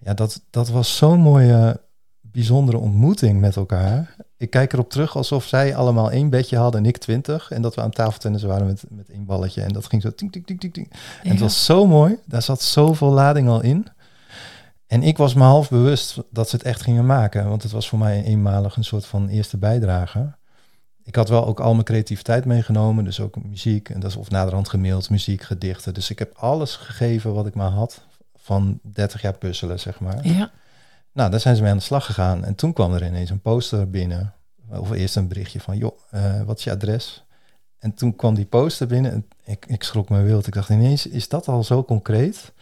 Ja, 0.00 0.14
dat, 0.14 0.40
dat 0.50 0.68
was 0.68 0.96
zo'n 0.96 1.20
mooie, 1.20 1.80
bijzondere 2.20 2.78
ontmoeting 2.78 3.40
met 3.40 3.56
elkaar. 3.56 4.16
Ik 4.36 4.50
kijk 4.50 4.72
erop 4.72 4.90
terug 4.90 5.16
alsof 5.16 5.44
zij 5.44 5.76
allemaal 5.76 6.10
één 6.10 6.30
bedje 6.30 6.56
hadden 6.56 6.80
en 6.80 6.86
ik 6.86 6.98
twintig. 6.98 7.50
En 7.50 7.62
dat 7.62 7.74
we 7.74 7.80
aan 7.80 7.90
tafeltennis 7.90 8.42
waren 8.42 8.66
met, 8.66 8.84
met 8.88 9.10
één 9.10 9.24
balletje. 9.24 9.62
En 9.62 9.72
dat 9.72 9.86
ging 9.86 10.02
zo 10.02 10.10
ting, 10.10 10.32
ting, 10.32 10.46
ting, 10.46 10.60
ting, 10.60 10.74
ting. 10.74 10.90
En 10.90 10.98
ja. 11.22 11.30
het 11.30 11.40
was 11.40 11.64
zo 11.64 11.86
mooi. 11.86 12.18
Daar 12.24 12.42
zat 12.42 12.62
zoveel 12.62 13.10
lading 13.10 13.48
al 13.48 13.62
in. 13.62 13.86
En 14.88 15.02
ik 15.02 15.16
was 15.16 15.34
me 15.34 15.42
half 15.42 15.68
bewust 15.70 16.18
dat 16.30 16.48
ze 16.48 16.56
het 16.56 16.64
echt 16.64 16.82
gingen 16.82 17.06
maken. 17.06 17.48
Want 17.48 17.62
het 17.62 17.72
was 17.72 17.88
voor 17.88 17.98
mij 17.98 18.24
eenmalig 18.24 18.76
een 18.76 18.84
soort 18.84 19.06
van 19.06 19.28
eerste 19.28 19.56
bijdrage. 19.56 20.36
Ik 21.02 21.14
had 21.14 21.28
wel 21.28 21.46
ook 21.46 21.60
al 21.60 21.72
mijn 21.72 21.84
creativiteit 21.84 22.44
meegenomen. 22.44 23.04
Dus 23.04 23.20
ook 23.20 23.44
muziek. 23.44 23.88
En 23.88 24.00
dat 24.00 24.10
is 24.10 24.16
of 24.16 24.30
naderhand 24.30 24.68
gemaild, 24.68 25.10
muziek, 25.10 25.42
gedichten. 25.42 25.94
Dus 25.94 26.10
ik 26.10 26.18
heb 26.18 26.34
alles 26.36 26.76
gegeven 26.76 27.34
wat 27.34 27.46
ik 27.46 27.54
maar 27.54 27.70
had. 27.70 28.06
Van 28.36 28.80
30 28.82 29.22
jaar 29.22 29.38
puzzelen, 29.38 29.80
zeg 29.80 30.00
maar. 30.00 30.26
Ja. 30.26 30.50
Nou, 31.12 31.30
daar 31.30 31.40
zijn 31.40 31.56
ze 31.56 31.62
mee 31.62 31.70
aan 31.70 31.76
de 31.76 31.82
slag 31.82 32.04
gegaan. 32.06 32.44
En 32.44 32.54
toen 32.54 32.72
kwam 32.72 32.94
er 32.94 33.06
ineens 33.06 33.30
een 33.30 33.40
poster 33.40 33.90
binnen. 33.90 34.34
Of 34.70 34.90
eerst 34.90 35.16
een 35.16 35.28
berichtje 35.28 35.60
van, 35.60 35.76
joh, 35.76 35.98
uh, 36.14 36.42
wat 36.42 36.58
is 36.58 36.64
je 36.64 36.70
adres? 36.70 37.24
En 37.78 37.94
toen 37.94 38.16
kwam 38.16 38.34
die 38.34 38.44
poster 38.44 38.86
binnen. 38.86 39.12
En 39.12 39.26
ik, 39.44 39.66
ik 39.66 39.82
schrok 39.82 40.08
me 40.08 40.22
wild. 40.22 40.46
Ik 40.46 40.54
dacht 40.54 40.68
ineens, 40.68 41.06
is 41.06 41.28
dat 41.28 41.48
al 41.48 41.64
zo 41.64 41.84
concreet? 41.84 42.52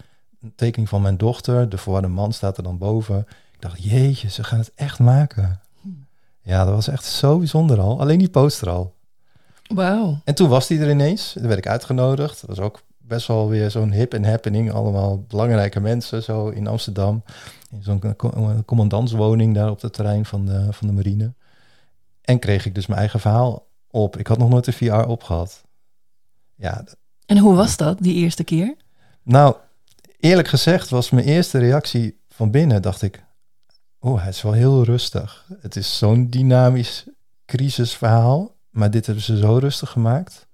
Tekening 0.54 0.88
van 0.88 1.02
mijn 1.02 1.16
dochter. 1.16 1.68
De 1.68 1.78
verwarde 1.78 2.08
man 2.08 2.32
staat 2.32 2.56
er 2.56 2.62
dan 2.62 2.78
boven. 2.78 3.26
Ik 3.52 3.60
dacht, 3.60 3.82
jeetje, 3.82 4.30
ze 4.30 4.44
gaan 4.44 4.58
het 4.58 4.72
echt 4.74 4.98
maken. 4.98 5.60
Ja, 6.42 6.64
dat 6.64 6.74
was 6.74 6.88
echt 6.88 7.04
zo 7.04 7.38
bijzonder 7.38 7.80
al. 7.80 8.00
Alleen 8.00 8.18
die 8.18 8.28
poster 8.28 8.68
al. 8.68 8.94
Wauw. 9.74 10.20
En 10.24 10.34
toen 10.34 10.48
was 10.48 10.66
die 10.66 10.80
er 10.80 10.90
ineens. 10.90 11.32
Dan 11.32 11.46
werd 11.46 11.58
ik 11.58 11.66
uitgenodigd. 11.66 12.40
Dat 12.40 12.56
was 12.56 12.66
ook 12.66 12.82
best 12.98 13.26
wel 13.26 13.48
weer 13.48 13.70
zo'n 13.70 13.92
hip 13.92 14.14
en 14.14 14.24
happening. 14.24 14.72
Allemaal 14.72 15.24
belangrijke 15.28 15.80
mensen 15.80 16.22
zo 16.22 16.48
in 16.48 16.66
Amsterdam. 16.66 17.22
In 17.70 17.82
zo'n 17.82 18.16
commandantswoning 18.64 19.54
daar 19.54 19.70
op 19.70 19.80
het 19.80 19.92
terrein 19.92 20.24
van 20.24 20.46
de, 20.46 20.66
van 20.70 20.86
de 20.86 20.92
marine. 20.92 21.32
En 22.20 22.38
kreeg 22.38 22.66
ik 22.66 22.74
dus 22.74 22.86
mijn 22.86 23.00
eigen 23.00 23.20
verhaal 23.20 23.66
op. 23.90 24.16
Ik 24.16 24.26
had 24.26 24.38
nog 24.38 24.48
nooit 24.48 24.66
een 24.66 24.72
VR 24.72 24.94
opgehad. 24.94 25.64
Ja. 26.54 26.84
En 27.26 27.38
hoe 27.38 27.54
was 27.54 27.76
dat, 27.76 27.98
die 27.98 28.14
eerste 28.14 28.44
keer? 28.44 28.74
Nou, 29.22 29.56
eerlijk 30.26 30.48
gezegd 30.48 30.88
was 30.88 31.10
mijn 31.10 31.26
eerste 31.26 31.58
reactie 31.58 32.20
van 32.28 32.50
binnen, 32.50 32.82
dacht 32.82 33.02
ik, 33.02 33.24
oh, 33.98 34.20
hij 34.20 34.28
is 34.28 34.42
wel 34.42 34.52
heel 34.52 34.84
rustig. 34.84 35.46
Het 35.60 35.76
is 35.76 35.98
zo'n 35.98 36.30
dynamisch 36.30 37.06
crisisverhaal, 37.46 38.54
maar 38.70 38.90
dit 38.90 39.06
hebben 39.06 39.24
ze 39.24 39.38
zo 39.38 39.56
rustig 39.56 39.90
gemaakt. 39.90 40.46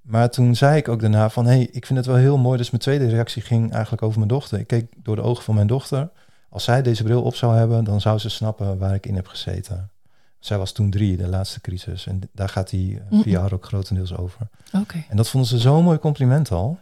Maar 0.00 0.30
toen 0.30 0.54
zei 0.54 0.76
ik 0.76 0.88
ook 0.88 1.00
daarna 1.00 1.30
van, 1.30 1.46
hé, 1.46 1.52
hey, 1.52 1.68
ik 1.72 1.86
vind 1.86 1.98
het 1.98 2.08
wel 2.08 2.16
heel 2.16 2.38
mooi. 2.38 2.58
Dus 2.58 2.70
mijn 2.70 2.82
tweede 2.82 3.08
reactie 3.08 3.42
ging 3.42 3.72
eigenlijk 3.72 4.02
over 4.02 4.18
mijn 4.18 4.30
dochter. 4.30 4.58
Ik 4.58 4.66
keek 4.66 4.92
door 4.96 5.16
de 5.16 5.22
ogen 5.22 5.44
van 5.44 5.54
mijn 5.54 5.66
dochter. 5.66 6.10
Als 6.48 6.64
zij 6.64 6.82
deze 6.82 7.02
bril 7.02 7.22
op 7.22 7.34
zou 7.34 7.56
hebben, 7.56 7.84
dan 7.84 8.00
zou 8.00 8.18
ze 8.18 8.28
snappen 8.28 8.78
waar 8.78 8.94
ik 8.94 9.06
in 9.06 9.14
heb 9.14 9.26
gezeten. 9.26 9.90
Zij 10.38 10.58
was 10.58 10.72
toen 10.72 10.90
drie, 10.90 11.16
de 11.16 11.28
laatste 11.28 11.60
crisis. 11.60 12.06
En 12.06 12.20
daar 12.32 12.48
gaat 12.48 12.70
die 12.70 13.00
eh, 13.10 13.20
VR 13.20 13.54
ook 13.54 13.64
grotendeels 13.64 14.16
over. 14.16 14.48
Oké. 14.72 15.04
En 15.08 15.16
dat 15.16 15.28
vonden 15.28 15.48
ze 15.48 15.58
zo'n 15.58 15.84
mooi 15.84 15.98
compliment 15.98 16.50
al. 16.50 16.78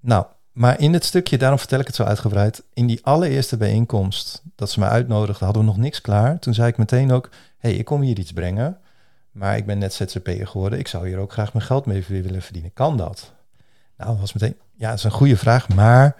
Nou, 0.00 0.26
maar 0.56 0.80
in 0.80 0.92
het 0.92 1.04
stukje, 1.04 1.38
daarom 1.38 1.58
vertel 1.58 1.80
ik 1.80 1.86
het 1.86 1.94
zo 1.94 2.02
uitgebreid. 2.02 2.62
In 2.74 2.86
die 2.86 3.00
allereerste 3.02 3.56
bijeenkomst 3.56 4.42
dat 4.54 4.70
ze 4.70 4.80
mij 4.80 4.88
uitnodigden, 4.88 5.44
hadden 5.44 5.64
we 5.64 5.68
nog 5.68 5.78
niks 5.78 6.00
klaar. 6.00 6.38
Toen 6.38 6.54
zei 6.54 6.68
ik 6.68 6.76
meteen 6.76 7.12
ook, 7.12 7.30
hey, 7.58 7.74
ik 7.74 7.84
kom 7.84 8.00
hier 8.00 8.18
iets 8.18 8.32
brengen. 8.32 8.78
Maar 9.30 9.56
ik 9.56 9.66
ben 9.66 9.78
net 9.78 9.94
ZZP'er 9.94 10.46
geworden. 10.46 10.78
Ik 10.78 10.88
zou 10.88 11.08
hier 11.08 11.18
ook 11.18 11.32
graag 11.32 11.52
mijn 11.52 11.64
geld 11.64 11.86
mee 11.86 12.04
willen 12.08 12.42
verdienen. 12.42 12.72
Kan 12.72 12.96
dat? 12.96 13.32
Nou, 13.96 14.10
dat 14.10 14.20
was 14.20 14.32
meteen, 14.32 14.56
ja, 14.74 14.88
dat 14.88 14.98
is 14.98 15.04
een 15.04 15.10
goede 15.10 15.36
vraag. 15.36 15.68
Maar 15.68 16.16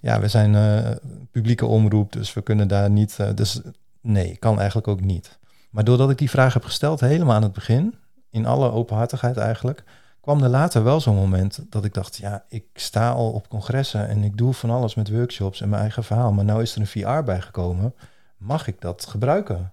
ja, 0.00 0.20
we 0.20 0.28
zijn 0.28 0.54
uh, 0.54 0.90
publieke 1.30 1.66
omroep, 1.66 2.12
dus 2.12 2.34
we 2.34 2.42
kunnen 2.42 2.68
daar 2.68 2.90
niet. 2.90 3.16
Uh, 3.20 3.28
dus 3.34 3.60
nee, 4.00 4.36
kan 4.36 4.56
eigenlijk 4.58 4.88
ook 4.88 5.00
niet. 5.00 5.38
Maar 5.70 5.84
doordat 5.84 6.10
ik 6.10 6.18
die 6.18 6.30
vraag 6.30 6.54
heb 6.54 6.64
gesteld, 6.64 7.00
helemaal 7.00 7.34
aan 7.34 7.42
het 7.42 7.52
begin, 7.52 7.94
in 8.30 8.46
alle 8.46 8.70
openhartigheid 8.70 9.36
eigenlijk, 9.36 9.84
kwam 10.24 10.42
er 10.42 10.48
later 10.48 10.84
wel 10.84 11.00
zo'n 11.00 11.14
moment 11.14 11.60
dat 11.70 11.84
ik 11.84 11.94
dacht, 11.94 12.16
ja, 12.16 12.44
ik 12.48 12.64
sta 12.74 13.10
al 13.10 13.30
op 13.30 13.48
congressen 13.48 14.08
en 14.08 14.22
ik 14.22 14.36
doe 14.36 14.52
van 14.52 14.70
alles 14.70 14.94
met 14.94 15.10
workshops 15.10 15.60
en 15.60 15.68
mijn 15.68 15.80
eigen 15.80 16.04
verhaal, 16.04 16.32
maar 16.32 16.44
nou 16.44 16.62
is 16.62 16.74
er 16.74 16.80
een 16.80 16.86
VR 16.86 17.24
bijgekomen, 17.24 17.94
mag 18.36 18.66
ik 18.66 18.80
dat 18.80 19.06
gebruiken? 19.06 19.72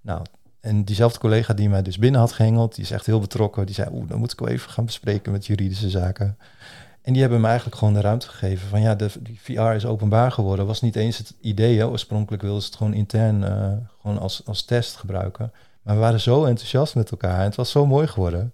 Nou, 0.00 0.22
en 0.60 0.84
diezelfde 0.84 1.18
collega 1.18 1.54
die 1.54 1.68
mij 1.68 1.82
dus 1.82 1.98
binnen 1.98 2.20
had 2.20 2.32
gehengeld, 2.32 2.74
die 2.74 2.84
is 2.84 2.90
echt 2.90 3.06
heel 3.06 3.20
betrokken, 3.20 3.66
die 3.66 3.74
zei, 3.74 3.88
oeh, 3.92 4.08
dan 4.08 4.18
moet 4.18 4.32
ik 4.32 4.38
wel 4.38 4.48
even 4.48 4.70
gaan 4.70 4.84
bespreken 4.84 5.32
met 5.32 5.46
juridische 5.46 5.90
zaken. 5.90 6.36
En 7.02 7.12
die 7.12 7.22
hebben 7.22 7.40
me 7.40 7.46
eigenlijk 7.46 7.76
gewoon 7.76 7.94
de 7.94 8.00
ruimte 8.00 8.28
gegeven 8.28 8.68
van 8.68 8.80
ja, 8.80 8.94
de, 8.94 9.10
die 9.20 9.40
VR 9.42 9.60
is 9.60 9.86
openbaar 9.86 10.32
geworden. 10.32 10.66
Was 10.66 10.80
niet 10.80 10.96
eens 10.96 11.18
het 11.18 11.34
idee, 11.40 11.88
oorspronkelijk 11.88 12.42
wilden 12.42 12.62
ze 12.62 12.68
het 12.68 12.76
gewoon 12.76 12.94
intern 12.94 13.42
uh, 13.42 13.72
gewoon 14.00 14.18
als, 14.18 14.42
als 14.46 14.64
test 14.64 14.96
gebruiken. 14.96 15.52
Maar 15.82 15.94
we 15.94 16.00
waren 16.00 16.20
zo 16.20 16.44
enthousiast 16.44 16.94
met 16.94 17.10
elkaar 17.10 17.38
en 17.38 17.44
het 17.44 17.54
was 17.54 17.70
zo 17.70 17.86
mooi 17.86 18.06
geworden. 18.06 18.52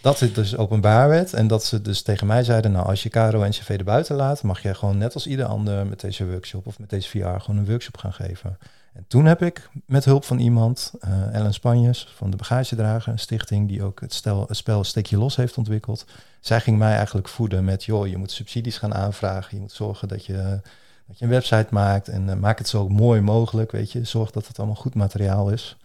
Dat 0.00 0.20
het 0.20 0.34
dus 0.34 0.56
openbaar 0.56 1.08
werd 1.08 1.34
en 1.34 1.46
dat 1.46 1.64
ze 1.64 1.82
dus 1.82 2.02
tegen 2.02 2.26
mij 2.26 2.42
zeiden, 2.42 2.72
nou 2.72 2.86
als 2.86 3.02
je 3.02 3.08
Caro 3.08 3.42
en 3.42 3.50
CV 3.50 3.68
er 3.68 3.84
buiten 3.84 4.16
laat, 4.16 4.42
mag 4.42 4.62
jij 4.62 4.74
gewoon 4.74 4.98
net 4.98 5.14
als 5.14 5.26
ieder 5.26 5.46
ander 5.46 5.86
met 5.86 6.00
deze 6.00 6.26
workshop 6.26 6.66
of 6.66 6.78
met 6.78 6.90
deze 6.90 7.08
VR 7.08 7.40
gewoon 7.40 7.56
een 7.56 7.66
workshop 7.66 7.96
gaan 7.96 8.12
geven. 8.12 8.58
En 8.92 9.04
toen 9.08 9.24
heb 9.24 9.42
ik 9.42 9.70
met 9.86 10.04
hulp 10.04 10.24
van 10.24 10.38
iemand, 10.38 10.92
uh, 11.04 11.34
Ellen 11.34 11.54
Spanjes 11.54 12.12
van 12.16 12.30
de 12.30 12.36
Bagagedrager, 12.36 13.12
een 13.12 13.18
stichting 13.18 13.68
die 13.68 13.82
ook 13.82 14.00
het, 14.00 14.14
stel, 14.14 14.44
het 14.48 14.56
spel 14.56 14.84
Steekje 14.84 15.18
Los 15.18 15.36
heeft 15.36 15.56
ontwikkeld. 15.56 16.04
Zij 16.40 16.60
ging 16.60 16.78
mij 16.78 16.96
eigenlijk 16.96 17.28
voeden 17.28 17.64
met, 17.64 17.84
joh, 17.84 18.06
je 18.06 18.16
moet 18.16 18.30
subsidies 18.30 18.78
gaan 18.78 18.94
aanvragen. 18.94 19.56
Je 19.56 19.60
moet 19.60 19.72
zorgen 19.72 20.08
dat 20.08 20.26
je, 20.26 20.60
dat 21.06 21.18
je 21.18 21.24
een 21.24 21.30
website 21.30 21.66
maakt 21.70 22.08
en 22.08 22.28
uh, 22.28 22.34
maak 22.34 22.58
het 22.58 22.68
zo 22.68 22.88
mooi 22.88 23.20
mogelijk, 23.20 23.72
weet 23.72 23.92
je. 23.92 24.04
Zorg 24.04 24.30
dat 24.30 24.46
het 24.46 24.58
allemaal 24.58 24.76
goed 24.76 24.94
materiaal 24.94 25.50
is. 25.50 25.76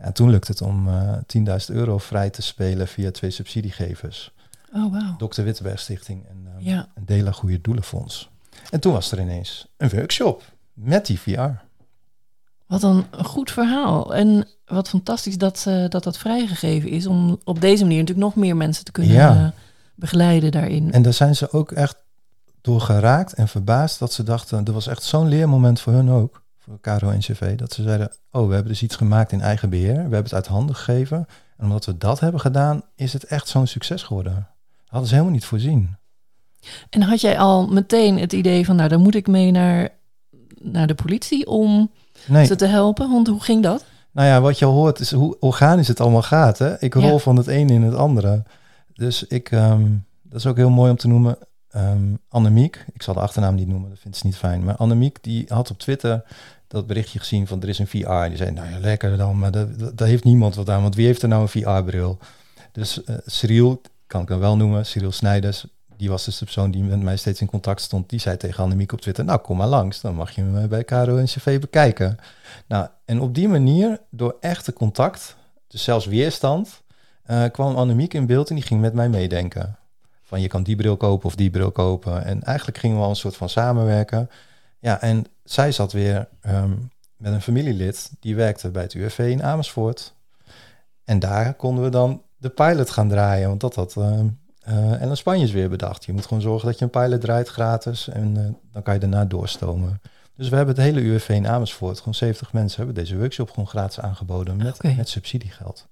En 0.00 0.12
toen 0.12 0.30
lukte 0.30 0.52
het 0.52 0.62
om 0.62 0.88
uh, 0.88 1.12
eh, 1.12 1.60
10.000 1.68 1.74
euro 1.74 1.98
vrij 1.98 2.30
te 2.30 2.42
spelen 2.42 2.88
via 2.88 3.10
twee 3.10 3.30
subsidiegevers. 3.30 4.32
Oh, 4.72 4.92
wow. 4.92 5.30
Dr. 5.30 5.42
Wittenberg 5.42 5.80
Stichting 5.80 6.26
en, 6.28 6.48
um, 6.56 6.64
ja. 6.64 6.88
en 6.94 7.02
Dela 7.04 7.32
Goede 7.32 7.60
Doelenfonds. 7.60 8.30
En 8.70 8.80
toen 8.80 8.92
was 8.92 9.12
er 9.12 9.20
ineens 9.20 9.66
een 9.76 9.88
workshop 9.88 10.42
met 10.72 11.06
die 11.06 11.20
VR. 11.20 11.50
Wat 12.66 12.82
een 12.82 13.04
goed 13.24 13.50
verhaal. 13.50 14.14
En 14.14 14.48
wat 14.66 14.88
fantastisch 14.88 15.38
dat, 15.38 15.64
uh, 15.68 15.88
dat 15.88 16.04
dat 16.04 16.18
vrijgegeven 16.18 16.90
is 16.90 17.06
om 17.06 17.40
op 17.44 17.60
deze 17.60 17.82
manier 17.82 17.98
natuurlijk 17.98 18.26
nog 18.26 18.36
meer 18.36 18.56
mensen 18.56 18.84
te 18.84 18.92
kunnen 18.92 19.12
ja. 19.12 19.36
uh, 19.36 19.48
begeleiden 19.94 20.50
daarin. 20.50 20.92
En 20.92 21.02
daar 21.02 21.12
zijn 21.12 21.36
ze 21.36 21.52
ook 21.52 21.72
echt 21.72 21.96
door 22.60 22.80
geraakt 22.80 23.32
en 23.32 23.48
verbaasd 23.48 23.98
dat 23.98 24.12
ze 24.12 24.22
dachten, 24.22 24.64
er 24.64 24.72
was 24.72 24.86
echt 24.86 25.02
zo'n 25.02 25.28
leermoment 25.28 25.80
voor 25.80 25.92
hun 25.92 26.10
ook, 26.10 26.42
Caro 26.80 27.10
en 27.10 27.18
CV, 27.18 27.56
dat 27.56 27.72
ze 27.72 27.82
zeiden, 27.82 28.12
oh, 28.30 28.46
we 28.46 28.52
hebben 28.54 28.72
dus 28.72 28.82
iets 28.82 28.96
gemaakt 28.96 29.32
in 29.32 29.40
eigen 29.40 29.70
beheer, 29.70 29.94
we 29.94 30.00
hebben 30.00 30.22
het 30.22 30.34
uit 30.34 30.46
handen 30.46 30.76
gegeven. 30.76 31.26
En 31.56 31.64
omdat 31.64 31.84
we 31.84 31.98
dat 31.98 32.20
hebben 32.20 32.40
gedaan, 32.40 32.82
is 32.94 33.12
het 33.12 33.24
echt 33.24 33.48
zo'n 33.48 33.66
succes 33.66 34.02
geworden. 34.02 34.34
Dat 34.34 34.88
hadden 34.88 35.08
ze 35.08 35.14
helemaal 35.14 35.34
niet 35.34 35.44
voorzien. 35.44 35.96
En 36.90 37.02
had 37.02 37.20
jij 37.20 37.38
al 37.38 37.66
meteen 37.66 38.18
het 38.18 38.32
idee 38.32 38.64
van, 38.64 38.76
nou, 38.76 38.88
dan 38.88 39.00
moet 39.00 39.14
ik 39.14 39.26
mee 39.26 39.50
naar, 39.50 39.88
naar 40.58 40.86
de 40.86 40.94
politie 40.94 41.46
om 41.46 41.90
nee. 42.26 42.46
ze 42.46 42.56
te 42.56 42.66
helpen? 42.66 43.10
Want 43.10 43.26
hoe 43.26 43.42
ging 43.42 43.62
dat? 43.62 43.84
Nou 44.12 44.28
ja, 44.28 44.40
wat 44.40 44.58
je 44.58 44.64
hoort 44.64 44.98
is 44.98 45.12
hoe 45.12 45.36
organisch 45.38 45.88
het 45.88 46.00
allemaal 46.00 46.22
gaat. 46.22 46.58
Hè? 46.58 46.80
Ik 46.80 46.94
rol 46.94 47.18
van 47.18 47.36
het 47.36 47.46
een 47.46 47.70
in 47.70 47.82
het 47.82 47.94
andere. 47.94 48.42
Dus 48.92 49.26
ik, 49.26 49.50
um, 49.50 50.04
dat 50.22 50.38
is 50.38 50.46
ook 50.46 50.56
heel 50.56 50.70
mooi 50.70 50.90
om 50.90 50.96
te 50.96 51.08
noemen. 51.08 51.36
Um, 51.76 52.18
Annemiek, 52.28 52.86
ik 52.92 53.02
zal 53.02 53.14
de 53.14 53.20
achternaam 53.20 53.54
niet 53.54 53.68
noemen, 53.68 53.88
dat 53.88 53.98
vindt 53.98 54.16
ze 54.16 54.26
niet 54.26 54.36
fijn. 54.36 54.64
Maar 54.64 54.76
Annemiek, 54.76 55.22
die 55.22 55.44
had 55.48 55.70
op 55.70 55.78
Twitter 55.78 56.22
dat 56.70 56.86
berichtje 56.86 57.18
gezien 57.18 57.46
van 57.46 57.62
er 57.62 57.68
is 57.68 57.78
een 57.78 57.86
VR. 57.86 58.28
Die 58.28 58.36
zei, 58.36 58.50
nou 58.50 58.70
ja, 58.70 58.78
lekker 58.78 59.16
dan, 59.16 59.38
maar 59.38 59.52
daar 59.94 60.08
heeft 60.08 60.24
niemand 60.24 60.54
wat 60.54 60.68
aan. 60.68 60.82
Want 60.82 60.94
wie 60.94 61.06
heeft 61.06 61.22
er 61.22 61.28
nou 61.28 61.42
een 61.42 61.48
VR-bril? 61.48 62.18
Dus 62.72 63.00
uh, 63.06 63.16
Cyril, 63.26 63.80
kan 64.06 64.22
ik 64.22 64.28
hem 64.28 64.38
wel 64.38 64.56
noemen, 64.56 64.86
Cyril 64.86 65.12
Snijders, 65.12 65.66
die 65.96 66.08
was 66.08 66.24
dus 66.24 66.38
de 66.38 66.44
persoon 66.44 66.70
die 66.70 66.82
met 66.82 67.02
mij 67.02 67.16
steeds 67.16 67.40
in 67.40 67.46
contact 67.46 67.80
stond. 67.80 68.08
Die 68.10 68.18
zei 68.18 68.36
tegen 68.36 68.62
Annemiek 68.62 68.92
op 68.92 69.00
Twitter, 69.00 69.24
nou 69.24 69.38
kom 69.38 69.56
maar 69.56 69.66
langs, 69.66 70.00
dan 70.00 70.14
mag 70.14 70.30
je 70.30 70.42
me 70.42 70.68
bij 70.68 70.84
Caro 70.84 71.16
en 71.16 71.24
CV 71.24 71.60
bekijken. 71.60 72.18
Nou, 72.66 72.88
en 73.04 73.20
op 73.20 73.34
die 73.34 73.48
manier, 73.48 74.00
door 74.10 74.36
echte 74.40 74.72
contact, 74.72 75.36
dus 75.66 75.82
zelfs 75.82 76.06
weerstand, 76.06 76.82
uh, 77.30 77.44
kwam 77.52 77.76
Annemiek 77.76 78.14
in 78.14 78.26
beeld 78.26 78.48
en 78.48 78.54
die 78.54 78.64
ging 78.64 78.80
met 78.80 78.94
mij 78.94 79.08
meedenken. 79.08 79.76
Van 80.22 80.40
je 80.40 80.48
kan 80.48 80.62
die 80.62 80.76
bril 80.76 80.96
kopen 80.96 81.26
of 81.26 81.34
die 81.34 81.50
bril 81.50 81.70
kopen. 81.70 82.24
En 82.24 82.42
eigenlijk 82.42 82.78
gingen 82.78 82.96
we 82.96 83.02
al 83.02 83.10
een 83.10 83.16
soort 83.16 83.36
van 83.36 83.48
samenwerken. 83.48 84.30
Ja, 84.80 85.00
en 85.00 85.24
zij 85.44 85.72
zat 85.72 85.92
weer 85.92 86.28
um, 86.46 86.90
met 87.16 87.32
een 87.32 87.42
familielid 87.42 88.10
die 88.20 88.34
werkte 88.34 88.70
bij 88.70 88.82
het 88.82 88.94
UFV 88.94 89.18
in 89.18 89.42
Amersfoort. 89.42 90.14
En 91.04 91.18
daar 91.18 91.54
konden 91.54 91.84
we 91.84 91.90
dan 91.90 92.22
de 92.36 92.48
pilot 92.48 92.90
gaan 92.90 93.08
draaien, 93.08 93.48
want 93.48 93.60
dat 93.60 93.74
had 93.74 93.94
uh, 93.98 94.20
uh, 94.68 95.02
Ellen 95.02 95.16
Spanjes 95.16 95.50
weer 95.50 95.68
bedacht. 95.68 96.04
Je 96.04 96.12
moet 96.12 96.26
gewoon 96.26 96.42
zorgen 96.42 96.68
dat 96.68 96.78
je 96.78 96.84
een 96.84 96.90
pilot 96.90 97.20
draait 97.20 97.48
gratis 97.48 98.08
en 98.08 98.38
uh, 98.38 98.44
dan 98.72 98.82
kan 98.82 98.94
je 98.94 99.00
daarna 99.00 99.24
doorstomen. 99.24 100.00
Dus 100.36 100.48
we 100.48 100.56
hebben 100.56 100.74
het 100.74 100.84
hele 100.84 101.00
UFV 101.00 101.28
in 101.28 101.48
Amersfoort, 101.48 101.98
gewoon 101.98 102.14
70 102.14 102.52
mensen, 102.52 102.76
hebben 102.76 102.94
deze 103.04 103.18
workshop 103.18 103.50
gewoon 103.50 103.68
gratis 103.68 104.00
aangeboden 104.00 104.56
met, 104.56 104.74
okay. 104.74 104.94
met 104.94 105.08
subsidiegeld. 105.08 105.86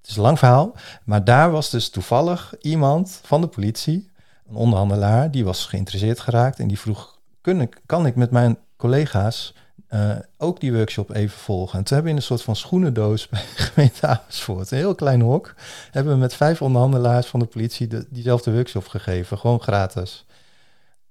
Het 0.00 0.10
is 0.10 0.16
een 0.16 0.22
lang 0.22 0.38
verhaal, 0.38 0.74
maar 1.04 1.24
daar 1.24 1.50
was 1.50 1.70
dus 1.70 1.90
toevallig 1.90 2.54
iemand 2.60 3.20
van 3.22 3.40
de 3.40 3.46
politie, 3.46 4.10
een 4.48 4.54
onderhandelaar, 4.54 5.30
die 5.30 5.44
was 5.44 5.66
geïnteresseerd 5.66 6.20
geraakt 6.20 6.58
en 6.58 6.68
die 6.68 6.78
vroeg, 6.78 7.19
kun 7.40 7.60
ik, 7.60 7.80
kan 7.86 8.06
ik 8.06 8.16
met 8.16 8.30
mijn 8.30 8.58
collega's 8.76 9.54
uh, 9.90 10.16
ook 10.36 10.60
die 10.60 10.72
workshop 10.72 11.10
even 11.10 11.38
volgen. 11.38 11.78
En 11.78 11.84
toen 11.84 11.96
hebben 11.96 12.04
we 12.04 12.10
in 12.10 12.16
een 12.16 12.36
soort 12.36 12.42
van 12.42 12.56
schoenendoos 12.56 13.28
bij 13.28 13.40
de 13.40 13.62
gemeente 13.62 14.06
Amersfoort, 14.06 14.70
een 14.70 14.78
heel 14.78 14.94
klein 14.94 15.20
hok, 15.20 15.54
hebben 15.90 16.12
we 16.12 16.18
met 16.18 16.34
vijf 16.34 16.62
onderhandelaars 16.62 17.26
van 17.26 17.40
de 17.40 17.46
politie 17.46 17.86
de, 17.86 18.06
diezelfde 18.10 18.52
workshop 18.52 18.86
gegeven, 18.86 19.38
gewoon 19.38 19.60
gratis. 19.60 20.26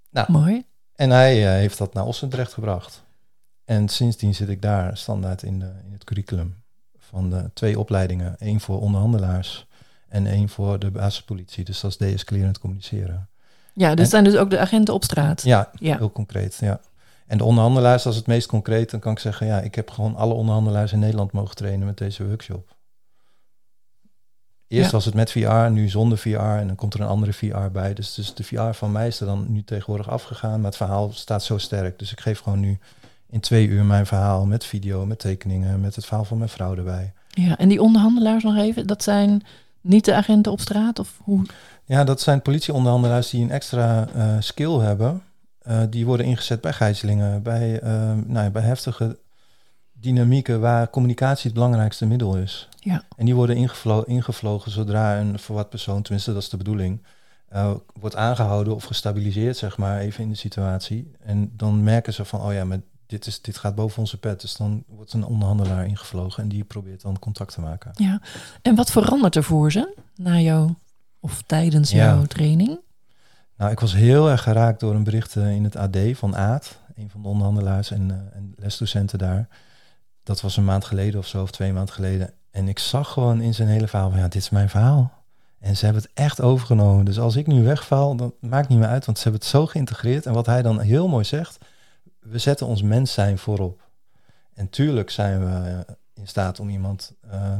Nou, 0.09 0.31
Mooi. 0.31 0.65
En 0.95 1.09
hij 1.09 1.43
uh, 1.43 1.50
heeft 1.50 1.77
dat 1.77 1.93
naar 1.93 2.05
Ossendrecht 2.05 2.53
gebracht. 2.53 3.03
En 3.65 3.89
sindsdien 3.89 4.36
zit 4.36 4.50
ik 4.50 4.62
daar 4.62 4.98
standaard 4.98 5.43
in, 5.43 5.59
de, 5.59 5.71
in 5.86 5.91
het 5.91 6.03
curriculum 6.03 6.63
van 6.98 7.29
de 7.29 7.50
twee 7.53 7.79
opleidingen. 7.79 8.38
één 8.38 8.59
voor 8.59 8.81
onderhandelaars 8.81 9.67
en 10.07 10.27
één 10.27 10.50
voor 10.50 10.79
de 10.79 10.91
basispolitie. 10.91 11.63
Dus 11.63 11.79
dat 11.79 11.91
is 11.91 11.98
deescalerend 11.98 12.59
communiceren. 12.59 13.28
Ja, 13.74 13.96
dus 13.96 14.10
zijn 14.10 14.24
dus 14.24 14.36
ook 14.36 14.50
de 14.50 14.60
agenten 14.60 14.94
op 14.94 15.04
straat. 15.04 15.42
Ja, 15.42 15.70
ja, 15.80 15.98
heel 15.98 16.12
concreet, 16.12 16.58
ja. 16.62 16.80
En 17.28 17.38
de 17.38 17.44
onderhandelaars, 17.44 18.06
als 18.06 18.16
het 18.16 18.28
meest 18.28 18.48
concreet, 18.48 18.92
dan 18.92 19.00
kan 19.00 19.12
ik 19.12 19.20
zeggen, 19.20 19.48
ja, 19.48 19.60
ik 19.60 19.76
heb 19.76 19.90
gewoon 19.90 20.16
alle 20.16 20.34
onderhandelaars 20.34 20.94
in 20.94 21.00
Nederland 21.00 21.32
mogen 21.32 21.56
trainen 21.56 21.86
met 21.86 21.98
deze 21.98 22.28
workshop. 22.28 22.78
Eerst 24.68 24.92
was 24.92 25.06
het 25.06 25.14
met 25.14 25.32
VR, 25.32 25.70
nu 25.70 25.88
zonder 25.88 26.18
VR 26.18 26.38
en 26.38 26.68
dan 26.68 26.76
komt 26.76 26.94
er 26.94 27.02
een 27.02 27.08
andere 27.08 27.34
VR 27.34 27.70
bij. 27.72 27.94
Dus, 27.94 28.14
dus 28.14 28.34
de 28.34 28.44
VR 28.44 28.72
van 28.72 28.92
mij 28.92 29.08
is 29.08 29.20
er 29.20 29.26
dan 29.26 29.46
nu 29.48 29.64
tegenwoordig 29.64 30.10
afgegaan, 30.10 30.56
maar 30.56 30.70
het 30.70 30.78
verhaal 30.78 31.12
staat 31.12 31.44
zo 31.44 31.58
sterk. 31.58 32.00
Dus 32.00 32.12
ik 32.12 32.20
geef 32.20 32.40
gewoon 32.40 32.60
nu 32.60 32.78
in 33.30 33.40
twee 33.40 33.68
uur 33.68 33.86
mijn 33.86 34.06
verhaal 34.06 34.46
met 34.46 34.66
video, 34.66 35.06
met 35.06 35.20
tekeningen, 35.20 35.82
met 35.82 35.96
het 35.96 36.06
verhaal 36.06 36.26
van 36.26 36.38
mijn 36.38 36.50
vrouw 36.50 36.76
erbij. 36.76 37.14
Ja, 37.30 37.58
en 37.58 37.70
die 37.70 37.82
onderhandelaars 37.82 38.44
nog 38.44 38.58
even, 38.58 38.88
dat 38.88 39.04
zijn 39.04 39.44
Niet 39.81 40.05
de 40.05 40.13
agenten 40.13 40.51
op 40.51 40.59
straat? 40.59 41.00
Of 41.00 41.19
hoe? 41.24 41.45
Ja, 41.86 42.03
dat 42.03 42.21
zijn 42.21 42.41
politieonderhandelaars 42.41 43.29
die 43.29 43.43
een 43.43 43.51
extra 43.51 44.07
uh, 44.15 44.36
skill 44.39 44.79
hebben. 44.79 45.21
Uh, 45.67 45.81
die 45.89 46.05
worden 46.05 46.25
ingezet 46.25 46.62
bij 46.62 46.74
gijzelingen, 46.74 47.43
bij, 47.43 47.83
uh, 47.83 47.89
nou 48.25 48.43
ja, 48.43 48.50
bij 48.50 48.62
heftige 48.62 49.19
dynamieken 49.91 50.59
waar 50.59 50.89
communicatie 50.89 51.43
het 51.43 51.53
belangrijkste 51.53 52.05
middel 52.05 52.36
is. 52.36 52.69
Ja. 52.79 53.03
En 53.17 53.25
die 53.25 53.36
worden 53.36 53.55
ingevlo 53.55 54.01
ingevlogen 54.01 54.71
zodra 54.71 55.19
een 55.19 55.39
verward 55.39 55.69
persoon, 55.69 56.01
tenminste 56.01 56.33
dat 56.33 56.41
is 56.41 56.50
de 56.50 56.57
bedoeling, 56.57 57.03
uh, 57.53 57.71
wordt 58.00 58.15
aangehouden 58.15 58.75
of 58.75 58.83
gestabiliseerd, 58.83 59.57
zeg 59.57 59.77
maar, 59.77 60.00
even 60.00 60.24
in 60.24 60.29
de 60.29 60.36
situatie. 60.36 61.12
En 61.19 61.51
dan 61.55 61.83
merken 61.83 62.13
ze 62.13 62.25
van, 62.25 62.41
oh 62.41 62.53
ja, 62.53 62.65
maar 62.65 62.79
dit, 63.10 63.25
is, 63.25 63.42
dit 63.42 63.58
gaat 63.58 63.75
boven 63.75 64.00
onze 64.00 64.18
pet. 64.18 64.42
Dus 64.42 64.56
dan 64.56 64.84
wordt 64.88 65.13
een 65.13 65.25
onderhandelaar 65.25 65.86
ingevlogen 65.86 66.44
en 66.44 66.50
die 66.50 66.63
probeert 66.63 67.01
dan 67.01 67.20
contact 67.20 67.54
te 67.54 67.62
maken. 67.62 67.92
Ja, 67.96 68.22
en 68.62 68.75
wat 68.75 68.92
verandert 68.92 69.36
er 69.36 69.44
voor 69.44 69.72
ze 69.72 69.96
na 70.16 70.39
jou 70.39 70.74
of 71.20 71.42
tijdens 71.46 71.92
ja. 71.92 72.06
jouw 72.06 72.24
training? 72.24 72.80
Nou, 73.58 73.72
ik 73.72 73.80
was 73.80 73.94
heel 73.94 74.30
erg 74.30 74.44
geraakt 74.44 74.80
door 74.80 74.96
een 74.96 75.04
bericht 75.04 75.36
in 75.36 75.63
het 75.63 75.75
AD 75.75 75.98
van 76.13 76.36
Aad, 76.36 76.80
een 76.96 77.10
van 77.10 77.22
de 77.22 77.28
onderhandelaars 77.28 77.92
en, 77.92 78.10
uh, 78.10 78.16
en 78.16 78.54
lesdocenten 78.56 79.18
daar. 79.18 79.48
Dat 80.24 80.42
was 80.42 80.58
een 80.58 80.66
maand 80.66 80.86
geleden 80.86 81.20
of 81.20 81.28
zo, 81.28 81.42
of 81.42 81.51
twee 81.51 81.74
maanden 81.74 81.94
geleden. 81.94 82.34
En 82.51 82.68
ik 82.68 82.80
zag 82.80 83.12
gewoon 83.12 83.42
in 83.42 83.54
zijn 83.54 83.68
hele 83.68 83.88
verhaal 83.88 84.10
van, 84.10 84.20
ja, 84.20 84.28
dit 84.28 84.42
is 84.42 84.50
mijn 84.50 84.70
verhaal. 84.70 85.12
En 85.60 85.78
ze 85.78 85.86
hebben 85.86 86.04
het 86.04 86.12
echt 86.13 86.42
overgenomen. 86.42 87.06
Dus 87.06 87.20
als 87.20 87.36
ik 87.36 87.48
nu 87.48 87.63
wegval, 87.63 88.16
dan 88.16 88.34
maakt 88.39 88.70
niet 88.70 88.80
meer 88.80 88.88
uit, 88.88 89.06
want 89.06 89.18
ze 89.18 89.24
hebben 89.24 89.42
het 89.42 89.50
zo 89.50 89.66
geïntegreerd. 89.66 90.25
En 90.25 90.34
wat 90.34 90.46
hij 90.46 90.62
dan 90.62 90.80
heel 90.80 91.08
mooi 91.08 91.24
zegt, 91.24 91.58
we 92.20 92.38
zetten 92.38 92.68
ons 92.68 92.82
mens 92.82 93.14
zijn 93.14 93.38
voorop. 93.38 93.88
En 94.54 94.70
tuurlijk 94.70 95.10
zijn 95.10 95.40
we 95.40 95.86
in 96.14 96.28
staat 96.28 96.60
om 96.60 96.70
iemand 96.70 97.14
uh, 97.32 97.60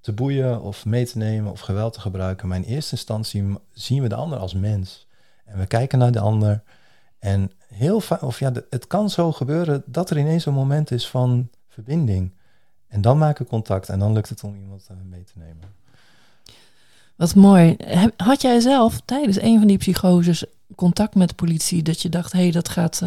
te 0.00 0.12
boeien 0.12 0.62
of 0.62 0.84
mee 0.84 1.06
te 1.06 1.18
nemen 1.18 1.52
of 1.52 1.60
geweld 1.60 1.92
te 1.92 2.00
gebruiken. 2.00 2.48
Maar 2.48 2.56
in 2.56 2.64
eerste 2.64 2.92
instantie 2.92 3.44
zien 3.72 4.02
we 4.02 4.08
de 4.08 4.14
ander 4.14 4.38
als 4.38 4.54
mens. 4.54 5.06
En 5.44 5.58
we 5.58 5.66
kijken 5.66 5.98
naar 5.98 6.12
de 6.12 6.20
ander. 6.20 6.62
En 7.18 7.50
heel 7.68 8.00
vaak, 8.00 8.22
of 8.22 8.38
ja, 8.38 8.52
het 8.70 8.86
kan 8.86 9.10
zo 9.10 9.32
gebeuren 9.32 9.82
dat 9.86 10.10
er 10.10 10.18
ineens 10.18 10.46
een 10.46 10.54
moment 10.54 10.90
is 10.90 11.08
van 11.08 11.48
verbinding. 11.68 12.34
En 12.88 13.00
dan 13.00 13.18
maken 13.18 13.44
we 13.44 13.50
contact 13.50 13.88
en 13.88 13.98
dan 13.98 14.12
lukt 14.12 14.28
het 14.28 14.44
om 14.44 14.56
iemand 14.56 14.88
uh, 14.90 14.96
mee 15.10 15.24
te 15.24 15.32
nemen. 15.34 15.78
Wat 17.16 17.34
mooi. 17.34 17.76
Had 18.16 18.42
jij 18.42 18.60
zelf 18.60 19.00
tijdens 19.04 19.40
een 19.40 19.58
van 19.58 19.66
die 19.66 19.78
psychoses 19.78 20.44
contact 20.74 21.14
met 21.14 21.28
de 21.28 21.34
politie 21.34 21.82
dat 21.82 22.02
je 22.02 22.08
dacht, 22.08 22.32
hé, 22.32 22.40
hey, 22.40 22.50
dat 22.50 22.68
gaat. 22.68 23.02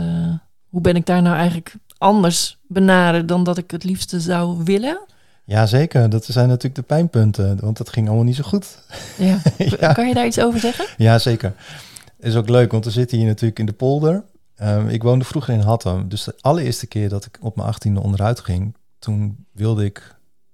Hoe 0.73 0.81
ben 0.81 0.95
ik 0.95 1.05
daar 1.05 1.21
nou 1.21 1.35
eigenlijk 1.35 1.75
anders 1.97 2.57
benaderd 2.67 3.27
dan 3.27 3.43
dat 3.43 3.57
ik 3.57 3.71
het 3.71 3.83
liefste 3.83 4.19
zou 4.19 4.63
willen? 4.63 4.99
Ja, 5.43 5.65
zeker. 5.65 6.09
Dat 6.09 6.25
zijn 6.25 6.47
natuurlijk 6.47 6.75
de 6.75 6.81
pijnpunten, 6.81 7.59
want 7.59 7.77
dat 7.77 7.89
ging 7.89 8.07
allemaal 8.07 8.25
niet 8.25 8.35
zo 8.35 8.43
goed. 8.43 8.79
Ja. 9.17 9.41
ja. 9.79 9.93
Kan 9.93 10.07
je 10.07 10.13
daar 10.13 10.25
iets 10.25 10.39
over 10.39 10.59
zeggen? 10.59 10.85
Ja, 10.97 11.19
zeker. 11.19 11.53
Is 12.19 12.35
ook 12.35 12.49
leuk, 12.49 12.71
want 12.71 12.85
we 12.85 12.91
zitten 12.91 13.17
hier 13.17 13.27
natuurlijk 13.27 13.59
in 13.59 13.65
de 13.65 13.73
polder. 13.73 14.23
Um, 14.61 14.89
ik 14.89 15.03
woonde 15.03 15.25
vroeger 15.25 15.53
in 15.53 15.59
Hattem, 15.59 16.09
dus 16.09 16.23
de 16.23 16.35
allereerste 16.41 16.87
keer 16.87 17.09
dat 17.09 17.25
ik 17.25 17.37
op 17.41 17.55
mijn 17.55 17.67
achttiende 17.67 18.01
onderuit 18.01 18.39
ging, 18.39 18.75
toen 18.99 19.45
wilde 19.51 19.85
ik 19.85 20.12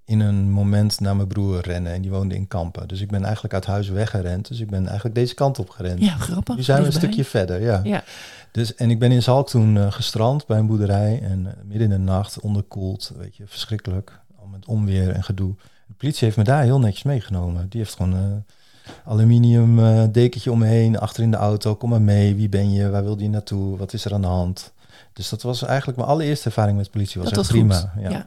in 0.09 0.19
een 0.19 0.51
moment 0.51 0.99
naar 0.99 1.15
mijn 1.15 1.27
broer 1.27 1.61
rennen 1.61 1.93
en 1.93 2.01
die 2.01 2.11
woonde 2.11 2.35
in 2.35 2.47
Kampen. 2.47 2.87
Dus 2.87 3.01
ik 3.01 3.11
ben 3.11 3.23
eigenlijk 3.23 3.53
uit 3.53 3.65
huis 3.65 3.89
weggerend. 3.89 4.47
Dus 4.47 4.59
ik 4.59 4.69
ben 4.69 4.85
eigenlijk 4.85 5.15
deze 5.15 5.33
kant 5.33 5.59
op 5.59 5.69
gerend. 5.69 6.01
Ja, 6.01 6.15
grappig. 6.15 6.55
Nu 6.55 6.63
zijn 6.63 6.79
we 6.79 6.85
een 6.85 6.91
stukje 6.91 7.25
verder, 7.25 7.61
ja. 7.61 7.81
ja. 7.83 8.03
Dus, 8.51 8.75
en 8.75 8.89
ik 8.89 8.99
ben 8.99 9.11
in 9.11 9.23
Zalk 9.23 9.49
toen 9.49 9.75
uh, 9.75 9.91
gestrand 9.91 10.45
bij 10.45 10.57
een 10.57 10.67
boerderij 10.67 11.21
en 11.21 11.39
uh, 11.39 11.51
midden 11.63 11.91
in 11.91 12.05
de 12.05 12.11
nacht 12.11 12.39
onderkoeld, 12.39 13.11
weet 13.17 13.35
je, 13.35 13.43
verschrikkelijk. 13.47 14.19
Al 14.39 14.47
met 14.47 14.65
onweer 14.65 15.09
en 15.09 15.23
gedoe. 15.23 15.55
De 15.87 15.93
politie 15.97 16.25
heeft 16.25 16.37
me 16.37 16.43
daar 16.43 16.63
heel 16.63 16.79
netjes 16.79 17.03
meegenomen. 17.03 17.69
Die 17.69 17.79
heeft 17.79 17.95
gewoon 17.95 18.13
een 18.13 18.43
uh, 18.85 18.91
aluminium 19.05 19.75
dekentje 20.11 20.51
om 20.51 20.59
me 20.59 20.65
heen, 20.65 20.99
achter 20.99 21.23
in 21.23 21.31
de 21.31 21.37
auto. 21.37 21.75
Kom 21.75 21.89
maar 21.89 22.01
mee, 22.01 22.35
wie 22.35 22.49
ben 22.49 22.71
je, 22.71 22.89
waar 22.89 23.03
wilde 23.03 23.23
je 23.23 23.29
naartoe, 23.29 23.77
wat 23.77 23.93
is 23.93 24.05
er 24.05 24.13
aan 24.13 24.21
de 24.21 24.27
hand? 24.27 24.71
Dus 25.13 25.29
dat 25.29 25.41
was 25.41 25.63
eigenlijk 25.63 25.97
mijn 25.97 26.09
allereerste 26.09 26.45
ervaring 26.45 26.77
met 26.77 26.91
politie. 26.91 27.21
Was 27.21 27.29
dat 27.29 27.37
was 27.37 27.47
prima. 27.47 27.75
Goed. 27.75 28.03
Ja. 28.03 28.09
ja 28.09 28.25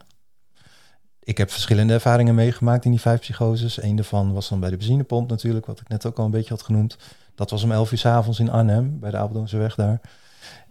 ik 1.23 1.37
heb 1.37 1.51
verschillende 1.51 1.93
ervaringen 1.93 2.35
meegemaakt 2.35 2.85
in 2.85 2.91
die 2.91 2.99
vijf 2.99 3.19
psychoses. 3.19 3.81
Eén 3.81 3.95
daarvan 3.95 4.33
was 4.33 4.49
dan 4.49 4.59
bij 4.59 4.69
de 4.69 4.77
benzinepomp 4.77 5.29
natuurlijk, 5.29 5.65
wat 5.65 5.79
ik 5.79 5.87
net 5.87 6.05
ook 6.05 6.17
al 6.17 6.25
een 6.25 6.31
beetje 6.31 6.53
had 6.53 6.63
genoemd. 6.63 6.97
Dat 7.35 7.49
was 7.49 7.63
om 7.63 7.71
elf 7.71 7.91
uur 7.91 7.97
s 7.97 8.05
avonds 8.05 8.39
in 8.39 8.49
Arnhem, 8.49 8.99
bij 8.99 9.11
de 9.11 9.17
Apeldoornse 9.17 9.57
weg 9.57 9.75
daar. 9.75 10.01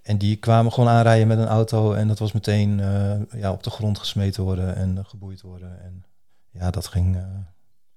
En 0.02 0.18
die 0.18 0.36
kwamen 0.36 0.72
gewoon 0.72 0.88
aanrijden 0.88 1.26
met 1.26 1.38
een 1.38 1.46
auto 1.46 1.92
en 1.92 2.08
dat 2.08 2.18
was 2.18 2.32
meteen 2.32 2.78
uh, 2.78 3.40
ja, 3.40 3.52
op 3.52 3.62
de 3.62 3.70
grond 3.70 3.98
gesmeten 3.98 4.42
worden 4.42 4.76
en 4.76 4.96
uh, 4.96 5.04
geboeid 5.04 5.40
worden. 5.40 5.82
En 5.82 6.04
ja, 6.50 6.70
dat 6.70 6.86
ging 6.86 7.16
uh, 7.16 7.22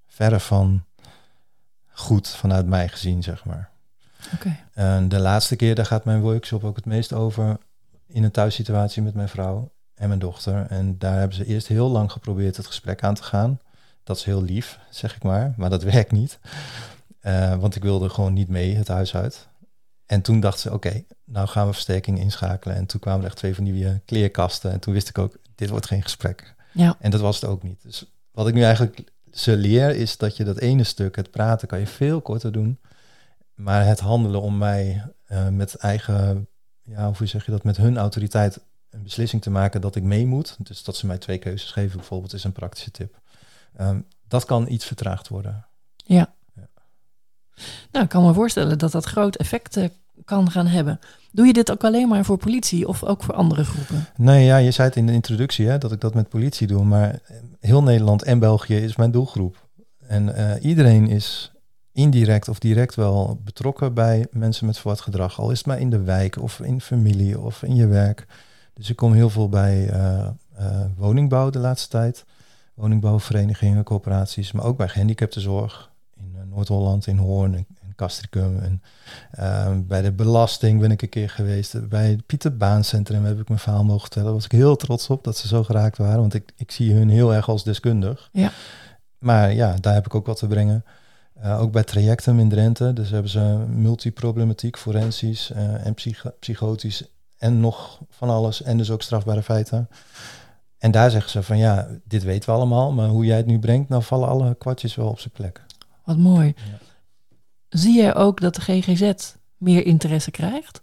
verre 0.07 0.39
van 0.39 0.85
goed 1.91 2.29
vanuit 2.29 2.67
mij 2.67 2.87
gezien, 2.87 3.23
zeg 3.23 3.45
maar. 3.45 3.69
Okay. 4.33 4.63
En 4.73 5.09
de 5.09 5.19
laatste 5.19 5.55
keer, 5.55 5.75
daar 5.75 5.85
gaat 5.85 6.05
mijn 6.05 6.21
workshop 6.21 6.63
ook 6.63 6.75
het 6.75 6.85
meest 6.85 7.13
over, 7.13 7.57
in 8.07 8.23
een 8.23 8.31
thuissituatie 8.31 9.01
met 9.01 9.13
mijn 9.13 9.29
vrouw 9.29 9.71
en 9.95 10.08
mijn 10.08 10.19
dochter. 10.19 10.65
En 10.69 10.97
daar 10.97 11.19
hebben 11.19 11.38
ze 11.38 11.45
eerst 11.45 11.67
heel 11.67 11.89
lang 11.89 12.12
geprobeerd 12.12 12.58
het 12.58 12.67
gesprek 12.67 13.03
aan 13.03 13.15
te 13.15 13.23
gaan. 13.23 13.60
Dat 14.03 14.17
is 14.17 14.23
heel 14.23 14.43
lief, 14.43 14.79
zeg 14.89 15.15
ik 15.15 15.23
maar, 15.23 15.53
maar 15.58 15.69
dat 15.69 15.84
werkt 15.93 16.12
niet. 16.12 16.39
Uh, 17.21 17.55
want 17.55 17.75
ik 17.75 17.84
wilde 17.84 18.10
gewoon 18.10 18.34
niet 18.34 18.49
mee 18.49 18.75
het 18.75 18.88
huis 18.88 19.15
uit. 19.15 19.47
En 20.05 20.21
toen 20.21 20.39
dachten 20.39 20.62
ze, 20.62 20.73
oké, 20.73 20.88
okay, 20.88 21.05
nou 21.23 21.47
gaan 21.47 21.67
we 21.67 21.73
versterking 21.73 22.19
inschakelen. 22.19 22.75
En 22.75 22.86
toen 22.86 22.99
kwamen 22.99 23.21
er 23.21 23.27
echt 23.27 23.38
twee 23.38 23.55
van 23.55 23.63
die 23.63 23.84
uh, 23.84 23.89
kleerkasten. 24.05 24.71
En 24.71 24.79
toen 24.79 24.93
wist 24.93 25.10
ik 25.10 25.17
ook, 25.17 25.38
dit 25.55 25.69
wordt 25.69 25.86
geen 25.86 26.03
gesprek. 26.03 26.55
Ja. 26.71 26.97
En 26.99 27.12
dat 27.12 27.21
was 27.21 27.41
het 27.41 27.49
ook 27.49 27.63
niet. 27.63 27.81
Dus 27.81 28.12
wat 28.31 28.47
ik 28.47 28.53
nu 28.53 28.63
eigenlijk 28.63 29.12
ze 29.31 29.58
leer, 29.58 29.95
is 29.95 30.17
dat 30.17 30.38
je 30.38 30.43
dat 30.43 30.58
ene 30.58 30.84
stuk, 30.84 31.15
het 31.15 31.31
praten, 31.31 31.67
kan 31.67 31.79
je 31.79 31.88
veel 31.88 32.21
korter 32.21 32.51
doen. 32.51 32.79
Maar 33.53 33.86
het 33.86 33.99
handelen 33.99 34.41
om 34.41 34.58
mij 34.58 35.03
uh, 35.31 35.47
met 35.47 35.75
eigen, 35.75 36.47
ja, 36.84 37.12
hoe 37.13 37.27
zeg 37.27 37.45
je 37.45 37.51
dat, 37.51 37.63
met 37.63 37.77
hun 37.77 37.97
autoriteit 37.97 38.60
een 38.95 39.03
beslissing 39.03 39.41
te 39.41 39.49
maken 39.49 39.81
dat 39.81 39.95
ik 39.95 40.03
mee 40.03 40.27
moet. 40.27 40.55
Dus 40.60 40.84
dat 40.84 40.95
ze 40.95 41.05
mij 41.05 41.17
twee 41.17 41.38
keuzes 41.38 41.71
geven, 41.71 41.97
bijvoorbeeld, 41.97 42.34
is 42.34 42.43
een 42.43 42.51
praktische 42.51 42.91
tip. 42.91 43.19
Um, 43.81 44.05
dat 44.27 44.45
kan 44.45 44.67
iets 44.69 44.86
vertraagd 44.86 45.27
worden. 45.27 45.65
Ja. 45.95 46.34
ja. 46.55 46.67
Nou, 47.91 48.05
ik 48.05 48.10
kan 48.12 48.25
me 48.25 48.34
voorstellen 48.34 48.77
dat 48.77 48.91
dat 48.91 49.05
groot 49.05 49.36
effect 49.36 49.77
uh, 49.77 49.86
kan 50.25 50.51
gaan 50.51 50.67
hebben. 50.67 50.99
Doe 51.31 51.45
je 51.45 51.53
dit 51.53 51.71
ook 51.71 51.84
alleen 51.84 52.08
maar 52.08 52.25
voor 52.25 52.38
politie 52.38 52.88
of 52.88 53.03
ook 53.03 53.23
voor 53.23 53.34
andere 53.34 53.65
groepen? 53.65 54.05
Nee, 54.15 54.45
ja, 54.45 54.58
je 54.58 54.71
zei 54.71 54.88
het 54.88 54.97
in 54.97 55.05
de 55.05 55.13
introductie 55.13 55.67
hè, 55.67 55.77
dat 55.77 55.91
ik 55.91 56.01
dat 56.01 56.13
met 56.13 56.29
politie 56.29 56.67
doe. 56.67 56.84
Maar 56.84 57.19
heel 57.60 57.84
Nederland 57.84 58.23
en 58.23 58.39
België 58.39 58.75
is 58.75 58.95
mijn 58.95 59.12
doelgroep. 59.12 59.67
En 59.99 60.27
uh, 60.27 60.51
iedereen 60.62 61.08
is 61.08 61.51
indirect 61.91 62.47
of 62.47 62.60
direct 62.60 62.95
wel 62.95 63.39
betrokken 63.43 63.93
bij 63.93 64.27
mensen 64.31 64.65
met 64.65 64.77
verward 64.77 65.01
gedrag. 65.01 65.39
Al 65.39 65.51
is 65.51 65.58
het 65.58 65.67
maar 65.67 65.79
in 65.79 65.89
de 65.89 66.01
wijk 66.01 66.41
of 66.41 66.60
in 66.60 66.81
familie 66.81 67.39
of 67.39 67.63
in 67.63 67.75
je 67.75 67.88
werk. 67.88 68.25
Dus 68.75 68.89
ik 68.89 68.95
kom 68.95 69.13
heel 69.13 69.29
veel 69.29 69.49
bij 69.49 69.93
uh, 69.93 70.27
uh, 70.59 70.85
woningbouw 70.97 71.49
de 71.49 71.59
laatste 71.59 71.89
tijd. 71.89 72.25
Woningbouwverenigingen, 72.73 73.83
corporaties, 73.83 74.51
maar 74.51 74.65
ook 74.65 74.77
bij 74.77 74.88
gehandicaptenzorg. 74.88 75.91
In 76.17 76.31
uh, 76.35 76.41
Noord-Holland, 76.55 77.07
in 77.07 77.17
Hoorn 77.17 77.55
en, 77.55 77.65
en 77.81 77.93
Castricum. 77.95 78.81
En 79.31 79.88
bij 79.88 80.01
de 80.01 80.11
belasting 80.11 80.79
ben 80.79 80.91
ik 80.91 81.01
een 81.01 81.09
keer 81.09 81.29
geweest. 81.29 81.89
Bij 81.89 82.09
het 82.09 82.25
Pieter 82.25 82.57
Baan 82.57 82.83
Centrum 82.83 83.25
heb 83.25 83.39
ik 83.39 83.47
mijn 83.47 83.59
verhaal 83.59 83.83
mogen 83.83 84.01
vertellen. 84.01 84.25
Daar 84.25 84.35
was 84.35 84.45
ik 84.45 84.51
heel 84.51 84.75
trots 84.75 85.09
op 85.09 85.23
dat 85.23 85.38
ze 85.38 85.47
zo 85.47 85.63
geraakt 85.63 85.97
waren. 85.97 86.19
Want 86.19 86.33
ik, 86.33 86.51
ik 86.55 86.71
zie 86.71 86.93
hun 86.93 87.09
heel 87.09 87.33
erg 87.33 87.49
als 87.49 87.63
deskundig. 87.63 88.29
Ja. 88.31 88.51
Maar 89.19 89.53
ja, 89.53 89.75
daar 89.81 89.93
heb 89.93 90.05
ik 90.05 90.15
ook 90.15 90.25
wat 90.25 90.38
te 90.38 90.47
brengen. 90.47 90.85
Uh, 91.43 91.61
ook 91.61 91.71
bij 91.71 91.83
Trajectum 91.83 92.39
in 92.39 92.49
Drenthe. 92.49 92.93
Dus 92.93 93.09
hebben 93.09 93.31
ze 93.31 93.65
multiproblematiek, 93.69 94.77
forensisch 94.77 95.51
uh, 95.51 95.85
en 95.85 95.93
psych 95.93 96.25
psychotisch 96.39 97.14
en 97.45 97.60
nog 97.60 97.99
van 98.10 98.29
alles 98.29 98.62
en 98.62 98.77
dus 98.77 98.91
ook 98.91 99.01
strafbare 99.01 99.43
feiten. 99.43 99.89
En 100.77 100.91
daar 100.91 101.12
zeggen 101.12 101.31
ze 101.31 101.43
van 101.43 101.58
ja, 101.58 101.88
dit 102.03 102.23
weten 102.23 102.49
we 102.49 102.55
allemaal, 102.55 102.91
maar 102.91 103.08
hoe 103.08 103.25
jij 103.25 103.38
het 103.38 103.45
nu 103.45 103.60
brengt, 103.60 103.89
nou 103.89 104.03
vallen 104.03 104.27
alle 104.27 104.55
kwartjes 104.55 104.95
wel 104.95 105.08
op 105.08 105.19
zijn 105.19 105.34
plek. 105.34 105.65
Wat 106.03 106.17
mooi. 106.17 106.53
Ja. 106.55 106.77
Zie 107.69 108.01
je 108.01 108.13
ook 108.13 108.41
dat 108.41 108.55
de 108.55 108.62
GGZ 108.62 109.34
meer 109.58 109.86
interesse 109.86 110.31
krijgt? 110.31 110.81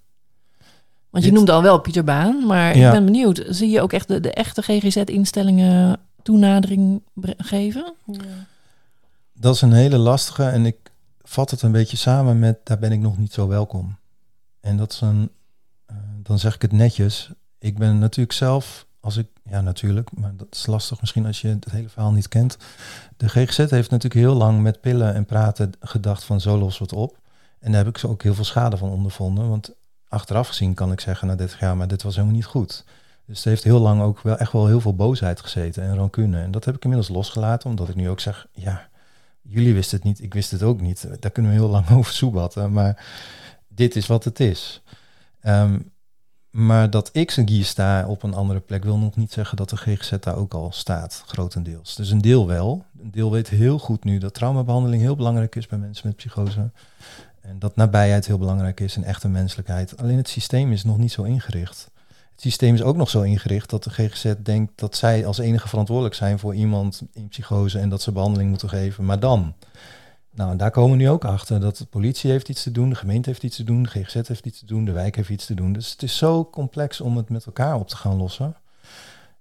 Want 1.11 1.25
je 1.25 1.33
noemde 1.33 1.53
al 1.53 1.63
wel 1.63 1.81
Pieter 1.81 2.05
Baan, 2.05 2.47
maar 2.47 2.77
ja. 2.77 2.87
ik 2.87 2.93
ben 2.93 3.05
benieuwd, 3.05 3.45
zie 3.49 3.71
je 3.71 3.81
ook 3.81 3.93
echt 3.93 4.09
de, 4.09 4.21
de 4.21 4.33
echte 4.33 4.63
GGZ-instellingen 4.63 6.01
toenadering 6.23 7.03
geven? 7.37 7.95
Hoe... 8.03 8.17
Dat 9.33 9.55
is 9.55 9.63
een 9.63 9.73
hele 9.73 9.99
lastige 9.99 10.45
en 10.45 10.67
ik 10.67 10.77
vat 11.23 11.51
het 11.51 11.63
een 11.63 11.73
beetje 11.73 11.97
samen 11.97 12.39
met 12.39 12.59
daar 12.65 12.79
ben 12.79 12.93
ik 12.93 13.01
nog 13.01 13.19
niet 13.19 13.33
zo 13.33 13.49
welkom. 13.49 13.97
En 14.61 14.77
dat 14.77 14.93
is 14.93 15.01
een 15.01 15.31
dan 16.33 16.41
zeg 16.41 16.55
ik 16.55 16.63
het 16.63 16.73
netjes. 16.73 17.31
Ik 17.59 17.79
ben 17.79 17.99
natuurlijk 17.99 18.37
zelf, 18.37 18.87
als 19.01 19.17
ik, 19.17 19.27
ja 19.45 19.61
natuurlijk, 19.61 20.11
maar 20.17 20.37
dat 20.37 20.47
is 20.51 20.67
lastig 20.67 21.01
misschien 21.01 21.27
als 21.27 21.41
je 21.41 21.49
het 21.49 21.71
hele 21.71 21.89
verhaal 21.89 22.13
niet 22.13 22.29
kent. 22.29 22.57
De 23.17 23.29
GGZ 23.29 23.57
heeft 23.57 23.91
natuurlijk 23.91 24.25
heel 24.25 24.35
lang 24.35 24.61
met 24.61 24.81
pillen 24.81 25.15
en 25.15 25.25
praten 25.25 25.73
gedacht 25.81 26.25
van 26.25 26.41
zo 26.41 26.59
los 26.59 26.79
wat 26.79 26.93
op. 26.93 27.19
En 27.59 27.73
daar 27.73 27.85
heb 27.85 27.95
ik 27.95 27.99
ze 27.99 28.09
ook 28.09 28.23
heel 28.23 28.35
veel 28.35 28.45
schade 28.45 28.77
van 28.77 28.91
ondervonden. 28.91 29.49
Want 29.49 29.75
achteraf 30.09 30.49
gezien 30.49 30.75
kan 30.75 30.93
ik 30.93 31.01
zeggen 31.01 31.29
na 31.29 31.35
30 31.35 31.61
jaar, 31.61 31.77
maar 31.77 31.89
dit 31.89 32.03
was 32.03 32.15
helemaal 32.15 32.37
niet 32.37 32.45
goed. 32.45 32.85
Dus 33.27 33.43
er 33.43 33.49
heeft 33.49 33.65
heel 33.65 33.81
lang 33.81 34.03
ook 34.03 34.21
wel 34.21 34.37
echt 34.37 34.53
wel 34.53 34.67
heel 34.67 34.81
veel 34.81 34.95
boosheid 34.95 35.41
gezeten 35.41 35.83
en 35.83 35.97
rancune. 35.97 36.41
En 36.41 36.51
dat 36.51 36.65
heb 36.65 36.75
ik 36.75 36.83
inmiddels 36.83 37.11
losgelaten, 37.11 37.71
omdat 37.71 37.89
ik 37.89 37.95
nu 37.95 38.09
ook 38.09 38.21
zeg, 38.21 38.47
ja, 38.53 38.89
jullie 39.43 39.75
wisten 39.75 39.97
het 39.97 40.07
niet, 40.07 40.23
ik 40.23 40.35
wist 40.35 40.51
het 40.51 40.63
ook 40.63 40.81
niet. 40.81 41.07
Daar 41.21 41.31
kunnen 41.31 41.53
we 41.53 41.59
heel 41.59 41.69
lang 41.69 41.91
over 41.97 42.13
soebatten, 42.13 42.73
maar 42.73 43.05
dit 43.69 43.97
is 43.97 44.07
wat 44.07 44.25
het 44.25 44.41
is. 44.41 44.83
Ehm, 45.41 45.79
maar 46.53 46.91
dat 46.91 47.11
ik 47.13 47.31
hier 47.31 47.65
sta 47.65 48.07
op 48.07 48.23
een 48.23 48.35
andere 48.35 48.61
plek 48.61 48.85
wil 48.85 48.99
nog 48.99 49.17
niet 49.17 49.33
zeggen 49.33 49.57
dat 49.57 49.69
de 49.71 49.77
GGZ 49.77 50.13
daar 50.21 50.37
ook 50.37 50.55
al 50.55 50.73
staat, 50.73 51.23
grotendeels. 51.27 51.97
Dus 51.97 52.11
een 52.11 52.21
deel 52.21 52.47
wel. 52.47 52.85
Een 53.03 53.11
deel 53.11 53.31
weet 53.31 53.49
heel 53.49 53.79
goed 53.79 54.05
nu 54.05 54.19
dat 54.19 54.35
traumabehandeling 54.35 55.03
heel 55.03 55.17
belangrijk 55.17 55.57
is 55.57 55.67
bij 55.67 55.79
mensen 55.79 56.07
met 56.07 56.17
psychose. 56.17 56.71
En 57.41 57.59
dat 57.59 57.77
nabijheid 57.77 58.27
heel 58.27 58.39
belangrijk 58.39 58.81
is 58.81 58.97
en 58.97 59.05
echte 59.05 59.29
menselijkheid. 59.29 59.97
Alleen 59.97 60.17
het 60.17 60.29
systeem 60.29 60.73
is 60.73 60.85
nog 60.85 60.99
niet 60.99 61.13
zo 61.13 61.23
ingericht. 61.23 61.91
Het 62.33 62.41
systeem 62.41 62.75
is 62.75 62.83
ook 62.83 62.97
nog 62.97 63.11
zo 63.11 63.23
ingericht 63.23 63.71
dat 63.71 63.85
de 63.85 63.91
GGZ 63.91 64.35
denkt 64.43 64.73
dat 64.75 64.97
zij 64.97 65.27
als 65.27 65.39
enige 65.39 65.69
verantwoordelijk 65.69 66.15
zijn 66.15 66.39
voor 66.39 66.55
iemand 66.55 67.03
in 67.13 67.29
psychose 67.29 67.79
en 67.79 67.89
dat 67.89 68.03
ze 68.03 68.13
behandeling 68.13 68.51
moeten 68.51 68.69
geven. 68.69 69.05
Maar 69.05 69.21
dan, 69.21 69.55
nou, 70.35 70.57
daar 70.57 70.71
komen 70.71 70.91
we 70.91 71.03
nu 71.03 71.09
ook 71.09 71.25
achter 71.25 71.61
dat 71.61 71.77
de 71.77 71.85
politie 71.85 72.31
heeft 72.31 72.49
iets 72.49 72.63
te 72.63 72.71
doen, 72.71 72.89
de 72.89 72.95
gemeente 72.95 73.29
heeft 73.29 73.43
iets 73.43 73.57
te 73.57 73.65
doen, 73.65 73.83
de 73.83 73.89
GGZ 73.89 74.15
heeft 74.15 74.47
iets 74.47 74.59
te 74.59 74.67
doen, 74.67 74.85
de 74.85 74.93
wijk 74.93 75.17
heeft 75.17 75.29
iets 75.29 75.47
te 75.47 75.55
doen. 75.55 75.73
Dus 75.73 75.91
het 75.91 76.03
is 76.03 76.17
zo 76.17 76.51
complex 76.51 77.01
om 77.01 77.17
het 77.17 77.29
met 77.29 77.47
elkaar 77.47 77.75
op 77.75 77.89
te 77.89 77.97
gaan 77.97 78.17
lossen. 78.17 78.57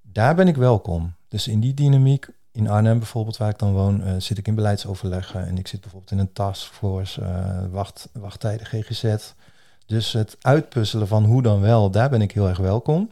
Daar 0.01 0.36
ben 0.36 0.47
ik 0.47 0.56
welkom. 0.56 1.13
Dus 1.27 1.47
in 1.47 1.60
die 1.60 1.73
dynamiek, 1.73 2.27
in 2.51 2.69
Arnhem 2.69 2.97
bijvoorbeeld, 2.97 3.38
waar 3.38 3.49
ik 3.49 3.60
dan 3.60 3.73
woon, 3.73 4.01
uh, 4.01 4.13
zit 4.17 4.38
ik 4.38 4.47
in 4.47 4.56
beleidsoverleggen 4.56 5.47
en 5.47 5.58
ik 5.58 5.67
zit 5.67 5.82
bijvoorbeeld 5.82 6.12
in 6.12 6.19
een 6.19 6.34
taskforce, 6.34 7.21
uh, 7.21 7.62
wacht, 7.71 8.10
wachttijden 8.13 8.65
GGZ. 8.65 9.15
Dus 9.86 10.13
het 10.13 10.38
uitpuzzelen 10.41 11.08
van 11.08 11.25
hoe 11.25 11.41
dan 11.41 11.62
wel, 11.62 11.91
daar 11.91 12.10
ben 12.10 12.21
ik 12.21 12.32
heel 12.32 12.47
erg 12.47 12.58
welkom. 12.58 13.12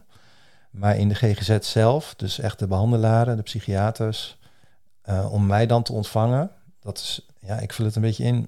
Maar 0.70 0.98
in 0.98 1.10
de 1.10 1.16
GGZ 1.16 1.58
zelf, 1.60 2.14
dus 2.16 2.40
echt 2.40 2.60
de 2.60 2.68
behandelaren, 2.68 3.36
de 3.36 3.42
psychiaters, 3.42 4.38
uh, 5.10 5.34
om 5.34 5.46
mij 5.46 5.66
dan 5.66 5.84
te 5.84 5.94
ontvangen, 5.94 6.52
dat 6.94 7.04
is 7.04 7.26
ja, 7.40 7.60
ik 7.60 7.74
vul 7.74 7.86
het 7.86 7.96
een 7.96 8.02
beetje 8.02 8.24
in 8.24 8.48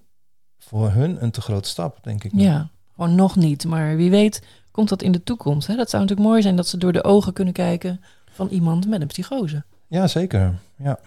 voor 0.58 0.92
hun 0.92 1.24
een 1.24 1.32
te 1.32 1.42
grote 1.42 1.70
stap, 1.70 1.98
denk 2.04 2.24
ik. 2.24 2.32
Ja, 2.36 2.70
gewoon 2.96 3.16
nog 3.16 3.36
niet. 3.36 3.66
Maar 3.66 3.96
wie 3.96 4.10
weet 4.10 4.42
komt 4.72 4.90
dat 4.90 5.02
in 5.02 5.12
de 5.12 5.24
toekomst. 5.24 5.68
Hè? 5.68 5.76
Dat 5.76 5.90
zou 5.90 6.02
natuurlijk 6.02 6.30
mooi 6.30 6.42
zijn 6.42 6.56
dat 6.56 6.68
ze 6.68 6.78
door 6.78 6.94
de 6.94 7.04
ogen 7.04 7.34
kunnen 7.34 7.54
kijken 7.54 8.02
van 8.32 8.48
iemand 8.48 8.88
met 8.88 9.02
een 9.02 9.08
psychose. 9.08 9.64
Ja, 9.88 10.08
zeker. 10.08 10.60
Ja. 10.76 11.00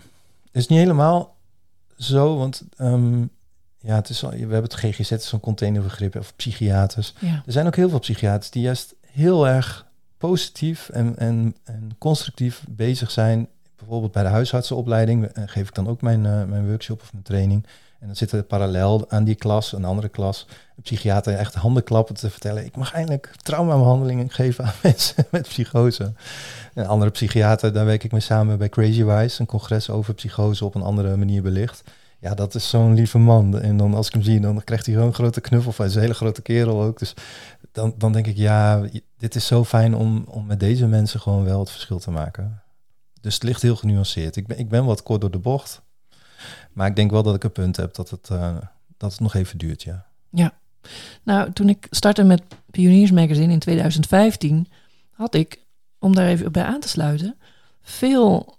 Het 0.44 0.62
is 0.62 0.66
niet 0.66 0.79
helemaal 0.79 1.37
zo, 1.97 2.37
want 2.37 2.62
um, 2.79 3.31
ja, 3.79 3.94
het 3.94 4.09
is 4.09 4.25
al, 4.25 4.31
we 4.31 4.37
hebben 4.37 4.62
het 4.62 4.75
GGZ, 4.75 5.16
zo'n 5.16 5.40
containerbegrip, 5.40 6.16
of 6.16 6.37
psychiaters. 6.37 7.14
Ja. 7.18 7.42
Er 7.47 7.53
zijn 7.53 7.66
ook 7.66 7.77
heel 7.77 7.88
veel 7.88 7.99
psychiaters 7.99 8.51
die 8.51 8.62
juist 8.62 8.94
heel 9.07 9.49
erg 9.49 9.87
positief 10.18 10.88
en, 10.88 11.18
en, 11.18 11.57
en 11.64 11.90
constructief 11.99 12.64
bezig 12.68 13.11
zijn 13.11 13.49
bijvoorbeeld 13.77 14.13
bij 14.13 14.23
de 14.23 14.29
huisartsenopleiding 14.29 15.27
eh, 15.27 15.43
geef 15.47 15.69
ik 15.69 15.75
dan 15.75 15.89
ook 15.89 16.01
mijn, 16.01 16.25
uh, 16.25 16.45
mijn 16.45 16.67
workshop 16.67 17.01
of 17.01 17.13
mijn 17.13 17.25
training. 17.25 17.67
En 18.05 18.07
dan 18.07 18.17
zit 18.17 18.33
er 18.33 18.43
parallel 18.43 19.11
aan 19.11 19.25
die 19.25 19.35
klas, 19.35 19.73
een 19.73 19.85
andere 19.85 20.09
klas, 20.09 20.47
een 20.77 20.83
psychiater 20.83 21.35
echt 21.35 21.55
handen 21.55 21.85
klappen 21.85 22.15
te 22.15 22.31
vertellen. 22.31 22.65
Ik 22.65 22.77
mag 22.77 22.93
eindelijk 22.93 23.35
traumabehandelingen 23.43 24.31
geven 24.31 24.65
aan 24.65 24.75
mensen 24.83 25.27
met 25.31 25.49
psychose. 25.49 26.13
Een 26.75 26.87
andere 26.87 27.11
psychiater, 27.11 27.73
daar 27.73 27.85
werk 27.85 28.05
ik 28.05 28.13
mee 28.13 28.21
samen 28.21 28.59
bij 28.59 28.69
Crazy 28.69 29.05
Wise, 29.05 29.41
een 29.41 29.47
congres 29.47 29.91
over 29.91 30.15
psychose 30.15 30.65
op 30.65 30.75
een 30.75 30.83
andere 30.83 31.17
manier 31.17 31.43
belicht. 31.43 31.83
Ja, 32.19 32.35
dat 32.35 32.55
is 32.55 32.69
zo'n 32.69 32.95
lieve 32.95 33.19
man. 33.19 33.61
En 33.61 33.77
dan 33.77 33.95
als 33.95 34.07
ik 34.07 34.13
hem 34.13 34.23
zie, 34.23 34.41
dan 34.41 34.65
krijgt 34.65 34.87
hij 34.87 34.95
zo'n 34.95 35.15
grote 35.15 35.41
knuffel. 35.41 35.73
Hij 35.77 35.87
is 35.87 35.95
een 35.95 36.01
hele 36.01 36.15
grote 36.15 36.43
kerel 36.43 36.83
ook. 36.83 36.99
Dus 36.99 37.15
dan, 37.73 37.95
dan 37.99 38.13
denk 38.13 38.27
ik, 38.27 38.37
ja, 38.37 38.83
dit 39.19 39.35
is 39.35 39.47
zo 39.47 39.65
fijn 39.65 39.95
om, 39.95 40.25
om 40.29 40.47
met 40.47 40.61
deze 40.61 40.87
mensen 40.87 41.21
gewoon 41.21 41.45
wel 41.45 41.61
het 41.61 41.71
verschil 41.71 41.99
te 41.99 42.11
maken. 42.11 42.63
Dus 43.25 43.35
het 43.35 43.43
ligt 43.43 43.63
heel 43.63 43.77
genuanceerd. 43.77 44.37
Ik 44.37 44.47
ben, 44.47 44.59
ik 44.59 44.69
ben 44.69 44.85
wat 44.85 45.03
kort 45.03 45.21
door 45.21 45.31
de 45.31 45.39
bocht. 45.39 45.83
Maar 46.73 46.87
ik 46.87 46.97
denk 46.97 47.11
wel 47.11 47.23
dat 47.23 47.35
ik 47.35 47.45
een 47.45 47.53
punt 47.53 47.77
heb 47.77 47.95
dat 47.95 48.11
het, 48.11 48.29
uh, 48.33 48.57
dat 48.97 49.11
het 49.11 49.21
nog 49.21 49.35
even 49.35 49.59
duurt, 49.59 49.83
ja. 49.83 50.07
Ja. 50.31 50.53
Nou, 51.23 51.53
toen 51.53 51.69
ik 51.69 51.87
startte 51.91 52.23
met 52.25 52.43
Pioniers 52.71 53.11
Magazine 53.11 53.53
in 53.53 53.59
2015, 53.59 54.69
had 55.11 55.35
ik, 55.35 55.59
om 55.99 56.15
daar 56.15 56.27
even 56.27 56.53
bij 56.53 56.65
aan 56.65 56.81
te 56.81 56.89
sluiten, 56.89 57.37
veel 57.83 58.59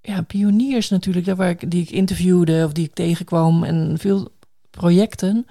ja, 0.00 0.22
pioniers 0.22 0.88
natuurlijk, 0.88 1.26
daar 1.26 1.36
waar 1.36 1.50
ik, 1.50 1.70
die 1.70 1.82
ik 1.82 1.90
interviewde 1.90 2.64
of 2.64 2.72
die 2.72 2.84
ik 2.84 2.94
tegenkwam. 2.94 3.64
En 3.64 3.98
veel 3.98 4.32
projecten 4.70 5.46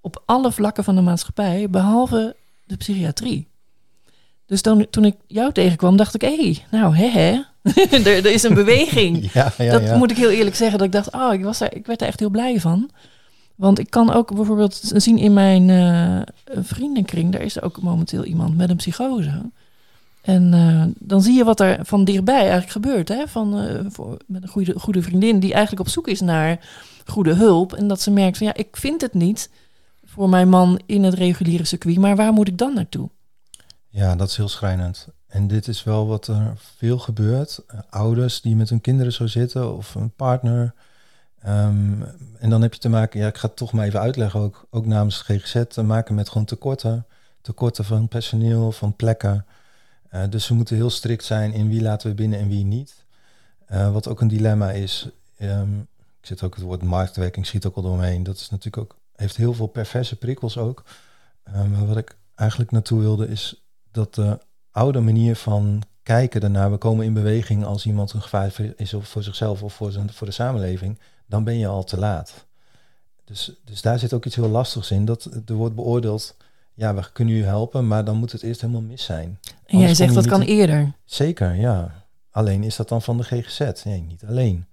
op 0.00 0.22
alle 0.26 0.52
vlakken 0.52 0.84
van 0.84 0.94
de 0.94 1.00
maatschappij, 1.00 1.70
behalve 1.70 2.36
de 2.64 2.76
psychiatrie. 2.76 3.48
Dus 4.46 4.62
dan, 4.62 4.86
toen 4.90 5.04
ik 5.04 5.16
jou 5.26 5.52
tegenkwam, 5.52 5.96
dacht 5.96 6.14
ik, 6.14 6.20
hé, 6.20 6.36
hey, 6.36 6.64
nou, 6.70 6.96
hè, 6.96 7.06
hè, 7.06 7.42
er, 7.90 8.06
er, 8.06 8.26
is 8.26 8.42
een 8.42 8.54
beweging. 8.54 9.30
ja, 9.32 9.52
ja, 9.58 9.78
dat 9.78 9.96
moet 9.96 10.10
ik 10.10 10.16
heel 10.16 10.30
eerlijk 10.30 10.56
zeggen. 10.56 10.78
Dat 10.78 10.86
ik 10.86 10.92
dacht, 10.92 11.12
oh, 11.12 11.32
ik, 11.32 11.44
was 11.44 11.60
er, 11.60 11.76
ik 11.76 11.86
werd 11.86 12.00
er 12.00 12.06
echt 12.06 12.20
heel 12.20 12.30
blij 12.30 12.60
van. 12.60 12.90
Want 13.54 13.78
ik 13.78 13.90
kan 13.90 14.12
ook 14.12 14.34
bijvoorbeeld 14.34 14.80
zien 14.94 15.18
in 15.18 15.32
mijn 15.32 15.68
uh, 15.68 16.20
vriendenkring, 16.62 17.32
daar 17.32 17.40
is 17.40 17.62
ook 17.62 17.80
momenteel 17.80 18.24
iemand 18.24 18.56
met 18.56 18.70
een 18.70 18.76
psychose. 18.76 19.50
En 20.20 20.52
uh, 20.52 20.84
dan 20.98 21.22
zie 21.22 21.34
je 21.34 21.44
wat 21.44 21.60
er 21.60 21.78
van 21.82 22.04
dichtbij 22.04 22.40
eigenlijk 22.40 22.70
gebeurt. 22.70 23.08
Hè? 23.08 23.28
Van, 23.28 23.64
uh, 23.64 23.80
voor, 23.88 24.16
met 24.26 24.42
een 24.42 24.48
goede, 24.48 24.78
goede 24.78 25.02
vriendin 25.02 25.40
die 25.40 25.52
eigenlijk 25.52 25.86
op 25.86 25.92
zoek 25.92 26.08
is 26.08 26.20
naar 26.20 26.58
goede 27.06 27.34
hulp. 27.34 27.72
En 27.72 27.88
dat 27.88 28.00
ze 28.00 28.10
merkt 28.10 28.36
van 28.38 28.46
ja, 28.46 28.54
ik 28.54 28.76
vind 28.76 29.00
het 29.00 29.14
niet 29.14 29.50
voor 30.04 30.28
mijn 30.28 30.48
man 30.48 30.80
in 30.86 31.02
het 31.02 31.14
reguliere 31.14 31.64
circuit, 31.64 31.98
maar 31.98 32.16
waar 32.16 32.32
moet 32.32 32.48
ik 32.48 32.58
dan 32.58 32.74
naartoe? 32.74 33.08
Ja, 33.88 34.16
dat 34.16 34.28
is 34.28 34.36
heel 34.36 34.48
schrijnend. 34.48 35.08
En 35.28 35.46
dit 35.46 35.68
is 35.68 35.84
wel 35.84 36.06
wat 36.06 36.26
er 36.26 36.52
veel 36.56 36.98
gebeurt. 36.98 37.62
Uh, 37.74 37.80
ouders 37.90 38.40
die 38.40 38.56
met 38.56 38.68
hun 38.68 38.80
kinderen 38.80 39.12
zo 39.12 39.26
zitten 39.26 39.76
of 39.76 39.94
een 39.94 40.10
partner. 40.10 40.74
Um, 41.46 42.04
en 42.38 42.50
dan 42.50 42.62
heb 42.62 42.74
je 42.74 42.80
te 42.80 42.88
maken, 42.88 43.20
ja, 43.20 43.26
ik 43.26 43.36
ga 43.36 43.46
het 43.46 43.56
toch 43.56 43.72
maar 43.72 43.86
even 43.86 44.00
uitleggen, 44.00 44.40
ook, 44.40 44.66
ook 44.70 44.86
namens 44.86 45.20
GGZ, 45.20 45.62
te 45.68 45.82
maken 45.82 46.14
met 46.14 46.28
gewoon 46.28 46.46
tekorten. 46.46 47.06
Tekorten 47.40 47.84
van 47.84 48.08
personeel, 48.08 48.72
van 48.72 48.96
plekken. 48.96 49.46
Uh, 50.12 50.22
dus 50.30 50.48
we 50.48 50.54
moeten 50.54 50.76
heel 50.76 50.90
strikt 50.90 51.24
zijn 51.24 51.52
in 51.52 51.68
wie 51.68 51.82
laten 51.82 52.08
we 52.08 52.14
binnen 52.14 52.38
en 52.38 52.48
wie 52.48 52.64
niet. 52.64 53.04
Uh, 53.70 53.92
wat 53.92 54.08
ook 54.08 54.20
een 54.20 54.28
dilemma 54.28 54.70
is. 54.70 55.08
Um, 55.40 55.88
ik 56.20 56.26
zit 56.26 56.42
ook 56.42 56.54
het 56.54 56.64
woord 56.64 56.82
marktwerking, 56.82 57.46
schiet 57.46 57.66
ook 57.66 57.76
al 57.76 57.82
doorheen. 57.82 58.22
Dat 58.22 58.36
is 58.36 58.50
natuurlijk 58.50 58.82
ook, 58.82 58.98
heeft 59.16 59.36
heel 59.36 59.54
veel 59.54 59.66
perverse 59.66 60.16
prikkels 60.16 60.58
ook. 60.58 60.84
Um, 61.56 61.86
wat 61.86 61.96
ik 61.96 62.16
eigenlijk 62.34 62.70
naartoe 62.70 63.00
wilde 63.00 63.28
is 63.28 63.62
dat 63.90 64.14
de 64.14 64.38
oude 64.70 65.00
manier 65.00 65.36
van 65.36 65.82
kijken 66.02 66.40
daarnaar, 66.40 66.70
we 66.70 66.76
komen 66.76 67.04
in 67.04 67.12
beweging 67.12 67.64
als 67.64 67.86
iemand 67.86 68.12
een 68.12 68.22
gevaar 68.22 68.54
is 68.76 68.94
of 68.94 69.08
voor 69.08 69.22
zichzelf 69.22 69.62
of 69.62 69.74
voor, 69.74 69.92
zijn, 69.92 70.12
voor 70.12 70.26
de 70.26 70.32
samenleving, 70.32 70.98
dan 71.26 71.44
ben 71.44 71.58
je 71.58 71.66
al 71.66 71.84
te 71.84 71.98
laat. 71.98 72.46
Dus, 73.24 73.52
dus 73.64 73.82
daar 73.82 73.98
zit 73.98 74.12
ook 74.12 74.24
iets 74.24 74.36
heel 74.36 74.48
lastigs 74.48 74.90
in, 74.90 75.04
dat 75.04 75.24
er 75.46 75.54
wordt 75.54 75.74
beoordeeld, 75.74 76.36
ja, 76.74 76.94
we 76.94 77.12
kunnen 77.12 77.34
u 77.34 77.44
helpen, 77.44 77.86
maar 77.86 78.04
dan 78.04 78.16
moet 78.16 78.32
het 78.32 78.42
eerst 78.42 78.60
helemaal 78.60 78.82
mis 78.82 79.04
zijn. 79.04 79.38
En 79.66 79.78
jij 79.78 79.94
zegt 79.94 80.14
dat 80.14 80.26
kan 80.26 80.40
eerder. 80.40 80.92
Zeker, 81.04 81.54
ja. 81.54 82.06
Alleen 82.30 82.62
is 82.62 82.76
dat 82.76 82.88
dan 82.88 83.02
van 83.02 83.16
de 83.16 83.22
GGZ? 83.22 83.84
Nee, 83.84 84.00
niet 84.00 84.24
alleen. 84.28 84.66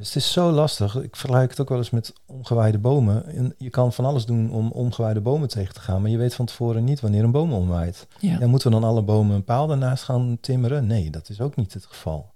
Dus 0.00 0.14
het 0.14 0.22
is 0.22 0.32
zo 0.32 0.50
lastig. 0.50 0.96
Ik 0.96 1.16
vergelijk 1.16 1.50
het 1.50 1.60
ook 1.60 1.68
wel 1.68 1.78
eens 1.78 1.90
met 1.90 2.12
omgewaaide 2.26 2.78
bomen. 2.78 3.26
En 3.26 3.54
je 3.58 3.70
kan 3.70 3.92
van 3.92 4.04
alles 4.04 4.24
doen 4.24 4.50
om 4.50 4.70
omgewaaide 4.70 5.20
bomen 5.20 5.48
tegen 5.48 5.74
te 5.74 5.80
gaan, 5.80 6.02
maar 6.02 6.10
je 6.10 6.16
weet 6.16 6.34
van 6.34 6.46
tevoren 6.46 6.84
niet 6.84 7.00
wanneer 7.00 7.24
een 7.24 7.30
boom 7.30 7.52
omwaait. 7.52 8.06
Ja. 8.18 8.46
moeten 8.46 8.70
we 8.70 8.80
dan 8.80 8.88
alle 8.88 9.02
bomen 9.02 9.36
een 9.36 9.44
paal 9.44 9.66
daarnaast 9.66 10.04
gaan 10.04 10.38
timmeren? 10.40 10.86
Nee, 10.86 11.10
dat 11.10 11.28
is 11.28 11.40
ook 11.40 11.56
niet 11.56 11.74
het 11.74 11.86
geval. 11.86 12.32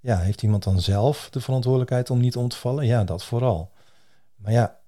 Ja, 0.00 0.18
heeft 0.18 0.42
iemand 0.42 0.62
dan 0.62 0.80
zelf 0.80 1.28
de 1.30 1.40
verantwoordelijkheid 1.40 2.10
om 2.10 2.20
niet 2.20 2.36
om 2.36 2.48
te 2.48 2.56
vallen? 2.56 2.86
Ja, 2.86 3.04
dat 3.04 3.24
vooral. 3.24 3.70
Maar 4.36 4.52
ja, 4.52 4.78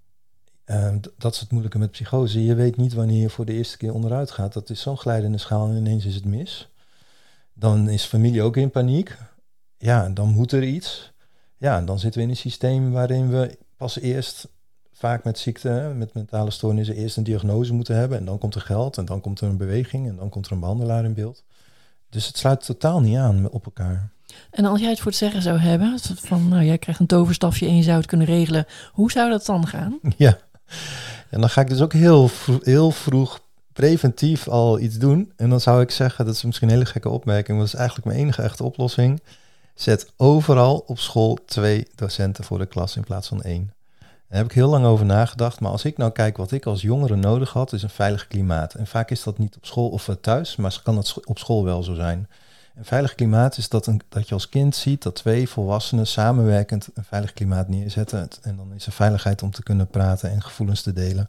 uh, 0.67 0.95
dat 1.19 1.35
is 1.35 1.41
het 1.41 1.51
moeilijke 1.51 1.79
met 1.79 1.91
psychose. 1.91 2.45
Je 2.45 2.55
weet 2.55 2.77
niet 2.77 2.93
wanneer 2.93 3.21
je 3.21 3.31
voor 3.31 3.45
de 3.45 3.53
eerste 3.53 3.77
keer 3.77 3.95
onderuit 3.95 4.31
gaat. 4.31 4.53
Dat 4.53 4.71
is 4.71 4.81
zo'n 4.81 4.99
glijdende 4.99 5.39
schaal 5.39 5.69
en 5.69 5.77
ineens 5.77 6.05
is 6.05 6.15
het 6.15 6.25
mis. 6.25 6.69
Dan 7.53 7.89
is 7.89 8.05
familie 8.05 8.43
ook 8.43 8.57
in 8.57 8.71
paniek. 8.71 9.19
Ja, 9.79 10.09
dan 10.09 10.29
moet 10.29 10.53
er 10.53 10.65
iets. 10.65 11.12
Ja, 11.63 11.81
dan 11.81 11.99
zitten 11.99 12.21
we 12.21 12.27
in 12.27 12.33
een 12.33 12.41
systeem 12.41 12.93
waarin 12.93 13.31
we 13.31 13.59
pas 13.77 13.99
eerst 14.01 14.49
vaak 14.93 15.25
met 15.25 15.39
ziekte, 15.39 15.93
met 15.97 16.15
mentale 16.15 16.51
stoornissen, 16.51 16.97
eerst 16.97 17.17
een 17.17 17.25
diagnose 17.25 17.73
moeten 17.73 17.97
hebben. 17.97 18.19
En 18.19 18.25
dan 18.25 18.39
komt 18.39 18.55
er 18.55 18.61
geld 18.61 18.99
en 18.99 19.05
dan 19.05 19.21
komt 19.21 19.41
er 19.41 19.49
een 19.49 19.57
beweging 19.57 20.09
en 20.09 20.17
dan 20.17 20.29
komt 20.29 20.47
er 20.47 20.53
een 20.53 20.61
behandelaar 20.61 21.05
in 21.05 21.15
beeld. 21.15 21.45
Dus 22.09 22.27
het 22.27 22.39
sluit 22.39 22.65
totaal 22.65 23.01
niet 23.01 23.17
aan 23.17 23.51
op 23.51 23.65
elkaar. 23.65 24.11
En 24.51 24.65
als 24.65 24.81
jij 24.81 24.91
het 24.91 24.99
voor 24.99 25.11
het 25.11 25.21
zeggen 25.21 25.43
zou 25.43 25.59
hebben, 25.59 25.99
van 26.15 26.49
nou 26.49 26.65
jij 26.65 26.79
krijgt 26.79 27.01
een 27.01 27.07
toverstafje 27.07 27.67
en 27.67 27.77
je 27.77 27.83
zou 27.83 27.97
het 27.97 28.07
kunnen 28.07 28.27
regelen, 28.27 28.67
hoe 28.93 29.11
zou 29.11 29.31
dat 29.31 29.47
dan 29.47 29.67
gaan? 29.67 29.99
Ja, 30.17 30.39
en 31.31 31.41
dan 31.41 31.51
ga 31.51 31.61
ik 31.61 31.69
dus 31.69 31.81
ook 31.81 31.93
heel, 31.93 32.31
heel 32.63 32.91
vroeg 32.91 33.41
preventief 33.73 34.49
al 34.49 34.79
iets 34.79 34.99
doen. 34.99 35.33
En 35.37 35.51
dan 35.51 35.61
zou 35.61 35.83
ik 35.83 35.91
zeggen, 35.91 36.25
dat 36.25 36.35
is 36.35 36.43
misschien 36.43 36.69
een 36.69 36.75
hele 36.75 36.87
gekke 36.87 37.09
opmerking, 37.09 37.49
maar 37.49 37.67
dat 37.67 37.75
is 37.75 37.81
eigenlijk 37.81 38.09
mijn 38.09 38.19
enige 38.19 38.43
echte 38.43 38.65
oplossing. 38.65 39.21
Zet 39.75 40.13
overal 40.17 40.85
op 40.87 40.99
school 40.99 41.39
twee 41.47 41.89
docenten 41.95 42.45
voor 42.45 42.59
de 42.59 42.67
klas 42.67 42.97
in 42.97 43.05
plaats 43.05 43.29
van 43.29 43.43
één. 43.43 43.73
Daar 43.99 44.41
heb 44.41 44.51
ik 44.51 44.57
heel 44.57 44.69
lang 44.69 44.85
over 44.85 45.07
nagedacht. 45.07 45.61
Maar 45.61 45.71
als 45.71 45.85
ik 45.85 45.97
nou 45.97 46.13
kijk 46.13 46.37
wat 46.37 46.53
ik 46.53 46.67
als 46.67 46.83
jongere 46.83 47.17
nodig 47.17 47.53
had, 47.53 47.73
is 47.73 47.83
een 47.83 47.91
veilig 47.91 48.29
klimaat. 48.29 48.75
En 48.75 48.87
vaak 48.87 49.11
is 49.11 49.23
dat 49.23 49.39
niet 49.39 49.57
op 49.57 49.67
school 49.67 49.89
of 49.89 50.17
thuis, 50.21 50.57
maar 50.57 50.81
kan 50.83 50.95
dat 50.95 51.21
op 51.25 51.39
school 51.39 51.65
wel 51.65 51.83
zo 51.83 51.95
zijn. 51.95 52.29
Een 52.77 52.85
veilig 52.85 53.15
klimaat 53.15 53.57
is 53.57 53.69
dat, 53.69 53.87
een, 53.87 54.01
dat 54.09 54.29
je 54.29 54.35
als 54.35 54.49
kind 54.49 54.77
ziet 54.77 55.03
dat 55.03 55.15
twee 55.15 55.49
volwassenen 55.49 56.07
samenwerkend 56.07 56.89
een 56.95 57.05
veilig 57.05 57.33
klimaat 57.33 57.69
neerzetten. 57.69 58.29
En 58.43 58.57
dan 58.57 58.73
is 58.75 58.87
er 58.87 58.93
veiligheid 58.93 59.43
om 59.43 59.51
te 59.51 59.63
kunnen 59.63 59.87
praten 59.87 60.31
en 60.31 60.43
gevoelens 60.43 60.83
te 60.83 60.93
delen. 60.93 61.29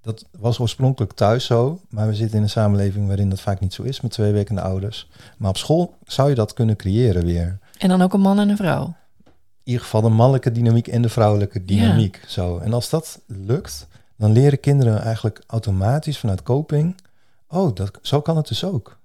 Dat 0.00 0.24
was 0.38 0.58
oorspronkelijk 0.58 1.12
thuis 1.12 1.44
zo, 1.44 1.80
maar 1.88 2.06
we 2.06 2.14
zitten 2.14 2.36
in 2.36 2.42
een 2.42 2.50
samenleving 2.50 3.06
waarin 3.06 3.30
dat 3.30 3.40
vaak 3.40 3.60
niet 3.60 3.74
zo 3.74 3.82
is 3.82 4.00
met 4.00 4.10
twee 4.10 4.32
werkende 4.32 4.60
ouders. 4.60 5.08
Maar 5.36 5.50
op 5.50 5.56
school 5.56 5.94
zou 6.06 6.28
je 6.28 6.34
dat 6.34 6.52
kunnen 6.52 6.76
creëren 6.76 7.24
weer. 7.24 7.58
En 7.78 7.88
dan 7.88 8.02
ook 8.02 8.12
een 8.12 8.20
man 8.20 8.38
en 8.38 8.48
een 8.48 8.56
vrouw. 8.56 8.94
In 9.24 9.32
ieder 9.68 9.82
geval 9.82 10.00
de 10.00 10.08
mannelijke 10.08 10.52
dynamiek 10.52 10.88
en 10.88 11.02
de 11.02 11.08
vrouwelijke 11.08 11.64
dynamiek. 11.64 12.20
Zo. 12.26 12.58
En 12.58 12.72
als 12.72 12.90
dat 12.90 13.20
lukt, 13.26 13.86
dan 14.16 14.32
leren 14.32 14.60
kinderen 14.60 15.02
eigenlijk 15.02 15.42
automatisch 15.46 16.18
vanuit 16.18 16.42
coping. 16.42 16.96
Oh, 17.48 17.74
dat, 17.74 17.98
zo 18.02 18.20
kan 18.20 18.36
het 18.36 18.48
dus 18.48 18.64
ook. 18.64 18.98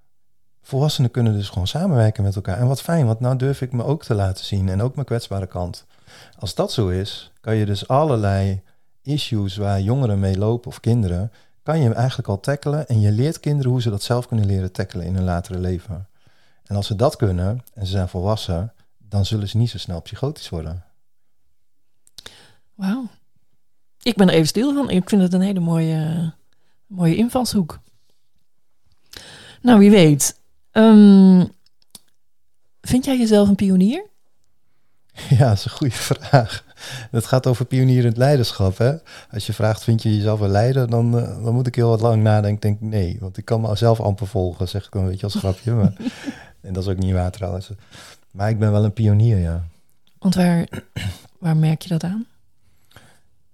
Volwassenen 0.61 1.11
kunnen 1.11 1.33
dus 1.33 1.49
gewoon 1.49 1.67
samenwerken 1.67 2.23
met 2.23 2.35
elkaar. 2.35 2.57
En 2.57 2.67
wat 2.67 2.81
fijn, 2.81 3.05
want 3.05 3.19
nou 3.19 3.37
durf 3.37 3.61
ik 3.61 3.71
me 3.71 3.83
ook 3.83 4.03
te 4.03 4.13
laten 4.13 4.45
zien 4.45 4.69
en 4.69 4.81
ook 4.81 4.95
mijn 4.95 5.07
kwetsbare 5.07 5.47
kant. 5.47 5.85
Als 6.39 6.55
dat 6.55 6.71
zo 6.71 6.87
is, 6.87 7.31
kan 7.41 7.55
je 7.55 7.65
dus 7.65 7.87
allerlei 7.87 8.61
issues 9.01 9.57
waar 9.57 9.81
jongeren 9.81 10.19
mee 10.19 10.37
lopen 10.37 10.69
of 10.69 10.79
kinderen, 10.79 11.31
kan 11.63 11.79
je 11.79 11.93
eigenlijk 11.93 12.27
al 12.27 12.39
tackelen 12.39 12.87
en 12.87 12.99
je 12.99 13.11
leert 13.11 13.39
kinderen 13.39 13.71
hoe 13.71 13.81
ze 13.81 13.89
dat 13.89 14.03
zelf 14.03 14.27
kunnen 14.27 14.45
leren 14.45 14.71
tackelen 14.71 15.05
in 15.05 15.15
hun 15.15 15.23
latere 15.23 15.59
leven. 15.59 16.07
En 16.67 16.75
als 16.75 16.87
ze 16.87 16.95
dat 16.95 17.15
kunnen 17.15 17.63
en 17.73 17.85
ze 17.85 17.91
zijn 17.91 18.09
volwassen, 18.09 18.73
dan 18.97 19.25
zullen 19.25 19.49
ze 19.49 19.57
niet 19.57 19.69
zo 19.69 19.77
snel 19.77 20.01
psychotisch 20.01 20.49
worden. 20.49 20.83
Wauw. 22.75 23.07
Ik 24.01 24.15
ben 24.15 24.27
er 24.27 24.33
even 24.33 24.47
stil 24.47 24.73
van. 24.73 24.89
Ik 24.89 25.09
vind 25.09 25.21
het 25.21 25.33
een 25.33 25.41
hele 25.41 25.59
mooie, 25.59 26.33
mooie 26.87 27.15
invalshoek. 27.15 27.79
Nou, 29.61 29.79
wie 29.79 29.89
weet. 29.89 30.39
Ehm, 30.71 31.45
vind 32.81 33.05
jij 33.05 33.17
jezelf 33.17 33.47
een 33.47 33.55
pionier? 33.55 34.05
Ja, 35.37 35.47
dat 35.47 35.57
is 35.57 35.65
een 35.65 35.71
goede 35.71 35.93
vraag. 35.93 36.63
Het 37.11 37.25
gaat 37.25 37.47
over 37.47 37.65
pionierend 37.65 38.17
leiderschap. 38.17 38.77
Hè? 38.77 38.93
Als 39.31 39.45
je 39.45 39.53
vraagt, 39.53 39.83
vind 39.83 40.03
je 40.03 40.15
jezelf 40.15 40.39
een 40.39 40.49
leider, 40.49 40.89
dan, 40.89 41.17
uh, 41.17 41.43
dan 41.43 41.53
moet 41.53 41.67
ik 41.67 41.75
heel 41.75 41.89
wat 41.89 42.01
lang 42.01 42.23
nadenken. 42.23 42.69
Ik 42.69 42.79
denk, 42.79 42.91
nee, 42.91 43.17
want 43.19 43.37
ik 43.37 43.45
kan 43.45 43.61
mezelf 43.61 43.99
amper 43.99 44.27
volgen, 44.27 44.67
zeg 44.67 44.85
ik 44.85 44.95
een 44.95 45.07
beetje 45.07 45.25
als 45.25 45.35
grapje. 45.35 45.71
Maar, 45.71 45.93
en 46.61 46.73
dat 46.73 46.83
is 46.83 46.89
ook 46.89 46.97
niet 46.97 47.13
waar 47.13 47.31
trouwens. 47.31 47.69
Maar 48.31 48.49
ik 48.49 48.59
ben 48.59 48.71
wel 48.71 48.83
een 48.83 48.93
pionier, 48.93 49.37
ja. 49.37 49.63
Want 50.19 50.35
waar, 50.35 50.67
waar 51.39 51.57
merk 51.57 51.81
je 51.81 51.89
dat 51.89 52.03
aan? 52.03 52.25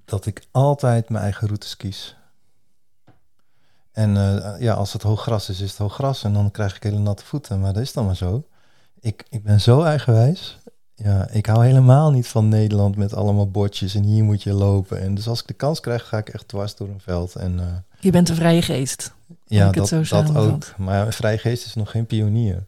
Dat 0.05 0.25
ik 0.25 0.45
altijd 0.51 1.09
mijn 1.09 1.23
eigen 1.23 1.47
routes 1.47 1.77
kies. 1.77 2.15
En 3.91 4.15
uh, 4.15 4.55
ja, 4.59 4.73
als 4.73 4.93
het 4.93 5.01
hoog 5.01 5.21
gras 5.21 5.49
is, 5.49 5.59
is 5.59 5.69
het 5.69 5.77
hoog 5.77 5.93
gras. 5.93 6.23
En 6.23 6.33
dan 6.33 6.51
krijg 6.51 6.75
ik 6.75 6.83
hele 6.83 6.99
natte 6.99 7.25
voeten. 7.25 7.59
Maar 7.59 7.73
dat 7.73 7.81
is 7.81 7.93
dan 7.93 8.05
maar 8.05 8.15
zo. 8.15 8.47
Ik, 8.99 9.25
ik 9.29 9.43
ben 9.43 9.61
zo 9.61 9.81
eigenwijs. 9.81 10.57
Ja, 10.95 11.29
ik 11.29 11.45
hou 11.45 11.65
helemaal 11.65 12.11
niet 12.11 12.27
van 12.27 12.47
Nederland 12.47 12.95
met 12.95 13.13
allemaal 13.13 13.51
bordjes 13.51 13.95
en 13.95 14.03
hier 14.03 14.23
moet 14.23 14.43
je 14.43 14.53
lopen. 14.53 15.01
En 15.01 15.15
dus 15.15 15.27
als 15.27 15.41
ik 15.41 15.47
de 15.47 15.53
kans 15.53 15.79
krijg, 15.79 16.07
ga 16.07 16.17
ik 16.17 16.29
echt 16.29 16.47
dwars 16.47 16.75
door 16.75 16.87
een 16.87 16.99
veld. 16.99 17.35
En, 17.35 17.53
uh, 17.53 17.65
je 18.03 18.11
bent 18.11 18.29
een 18.29 18.35
vrije 18.35 18.61
geest. 18.61 19.13
Ja, 19.45 19.71
dat, 19.71 19.89
dat 20.09 20.35
ook. 20.35 20.77
Maar 20.77 21.05
een 21.05 21.13
vrije 21.13 21.37
geest 21.37 21.65
is 21.65 21.73
nog 21.73 21.91
geen 21.91 22.05
pionier. 22.05 22.63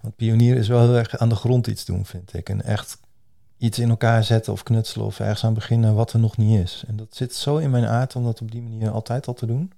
Want 0.00 0.16
pionier 0.16 0.56
is 0.56 0.68
wel 0.68 0.80
heel 0.80 0.96
erg 0.96 1.18
aan 1.18 1.28
de 1.28 1.34
grond 1.34 1.66
iets 1.66 1.84
doen, 1.84 2.06
vind 2.06 2.34
ik. 2.34 2.48
En 2.48 2.62
echt 2.62 2.98
iets 3.58 3.78
in 3.78 3.88
elkaar 3.90 4.24
zetten 4.24 4.52
of 4.52 4.62
knutselen 4.62 5.06
of 5.06 5.20
ergens 5.20 5.44
aan 5.44 5.54
beginnen 5.54 5.94
wat 5.94 6.12
er 6.12 6.18
nog 6.18 6.36
niet 6.36 6.60
is. 6.60 6.84
En 6.86 6.96
dat 6.96 7.06
zit 7.10 7.34
zo 7.34 7.56
in 7.56 7.70
mijn 7.70 7.86
aard 7.86 8.16
om 8.16 8.24
dat 8.24 8.40
op 8.40 8.50
die 8.50 8.62
manier 8.62 8.90
altijd 8.90 9.26
al 9.26 9.34
te 9.34 9.46
doen. 9.46 9.72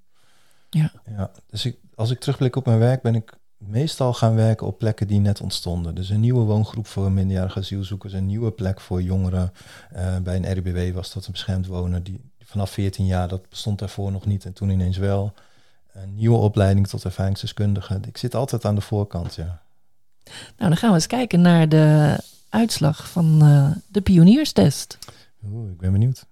Ja. 0.71 0.93
ja 1.17 1.31
dus 1.47 1.65
ik, 1.65 1.77
als 1.95 2.11
ik 2.11 2.21
terugblik 2.21 2.57
op 2.57 2.67
mijn 2.67 2.79
werk, 2.79 3.03
ben 3.03 3.15
ik 3.15 3.39
meestal 3.57 4.13
gaan 4.13 4.35
werken 4.35 4.67
op 4.67 4.79
plekken 4.79 5.07
die 5.07 5.21
net 5.21 5.41
ontstonden. 5.41 5.95
Dus 5.95 6.09
een 6.09 6.21
nieuwe 6.21 6.45
woongroep 6.45 6.87
voor 6.87 7.13
minderjarige 7.13 7.59
asielzoekers, 7.59 8.13
een 8.13 8.27
nieuwe 8.27 8.51
plek 8.51 8.81
voor 8.81 9.03
jongeren. 9.03 9.53
Uh, 9.97 10.17
bij 10.19 10.37
een 10.37 10.59
RBW 10.59 10.95
was 10.95 11.13
dat 11.13 11.27
een 11.27 11.33
beschermd 11.33 11.67
wonen. 11.67 12.03
Die, 12.03 12.21
vanaf 12.55 12.71
14 12.71 13.07
jaar, 13.07 13.29
dat 13.29 13.49
bestond 13.49 13.79
daarvoor 13.79 14.13
nog 14.13 14.27
niet 14.27 14.45
en 14.45 14.53
toen 14.53 14.69
ineens 14.69 14.97
wel. 14.97 15.33
Een 15.93 16.15
nieuwe 16.15 16.37
opleiding 16.37 16.87
tot 16.87 17.05
ervaringsdeskundige. 17.05 18.01
Ik 18.07 18.17
zit 18.17 18.35
altijd 18.35 18.65
aan 18.65 18.75
de 18.75 18.81
voorkant, 18.81 19.35
ja. 19.35 19.63
Nou, 20.57 20.69
dan 20.71 20.77
gaan 20.77 20.89
we 20.89 20.95
eens 20.95 21.07
kijken 21.07 21.41
naar 21.41 21.69
de 21.69 22.19
uitslag 22.49 23.11
van 23.11 23.39
uh, 23.43 23.71
de 23.89 24.01
pionierstest. 24.01 24.99
Oeh, 25.45 25.71
ik 25.71 25.79
ben 25.79 25.93
benieuwd. 25.93 26.27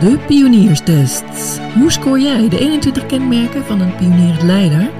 De 0.00 0.24
pionierstest. 0.26 1.58
Hoe 1.74 1.90
scoor 1.90 2.20
jij 2.20 2.48
de 2.48 2.58
21 2.58 3.06
kenmerken 3.06 3.64
van 3.64 3.80
een 3.80 3.96
pionierend 3.96 4.42
leider? 4.42 4.90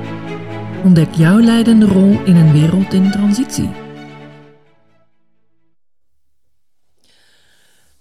Ontdek 0.85 1.15
jouw 1.15 1.39
leidende 1.39 1.87
rol 1.87 2.25
in 2.25 2.37
een 2.37 2.53
wereld 2.53 2.93
in 2.93 3.11
transitie. 3.11 3.90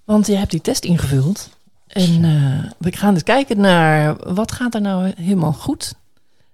Want 0.10 0.28
je 0.28 0.36
hebt 0.36 0.52
die 0.52 0.62
test 0.62 0.84
ingevuld. 0.84 1.50
En 1.88 2.24
uh, 2.24 2.64
we 2.78 2.92
gaan 2.92 3.14
dus 3.14 3.24
kijken 3.24 3.60
naar 3.60 4.34
wat 4.34 4.52
gaat 4.52 4.76
er 4.76 4.82
nou 4.82 5.14
helemaal 5.16 5.54
goed. 5.54 5.94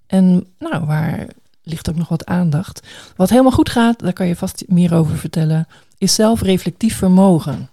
En 0.07 0.47
nou, 0.59 0.85
waar 0.85 1.27
ligt 1.63 1.89
ook 1.89 1.95
nog 1.95 2.09
wat 2.09 2.25
aandacht. 2.25 2.81
Wat 3.15 3.29
helemaal 3.29 3.51
goed 3.51 3.69
gaat, 3.69 3.99
daar 3.99 4.13
kan 4.13 4.27
je 4.27 4.35
vast 4.35 4.63
meer 4.67 4.93
over 4.93 5.17
vertellen, 5.17 5.67
is 5.97 6.15
zelfreflectief 6.15 6.97
vermogen. 6.97 7.69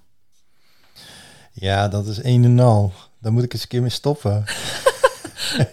Ja, 1.52 1.88
dat 1.88 2.06
is 2.06 2.22
een 2.22 2.44
en 2.44 2.60
al. 2.60 2.92
Daar 3.18 3.32
moet 3.32 3.42
ik 3.42 3.52
eens 3.52 3.62
een 3.62 3.68
keer 3.68 3.80
mee 3.80 3.90
stoppen. 3.90 4.44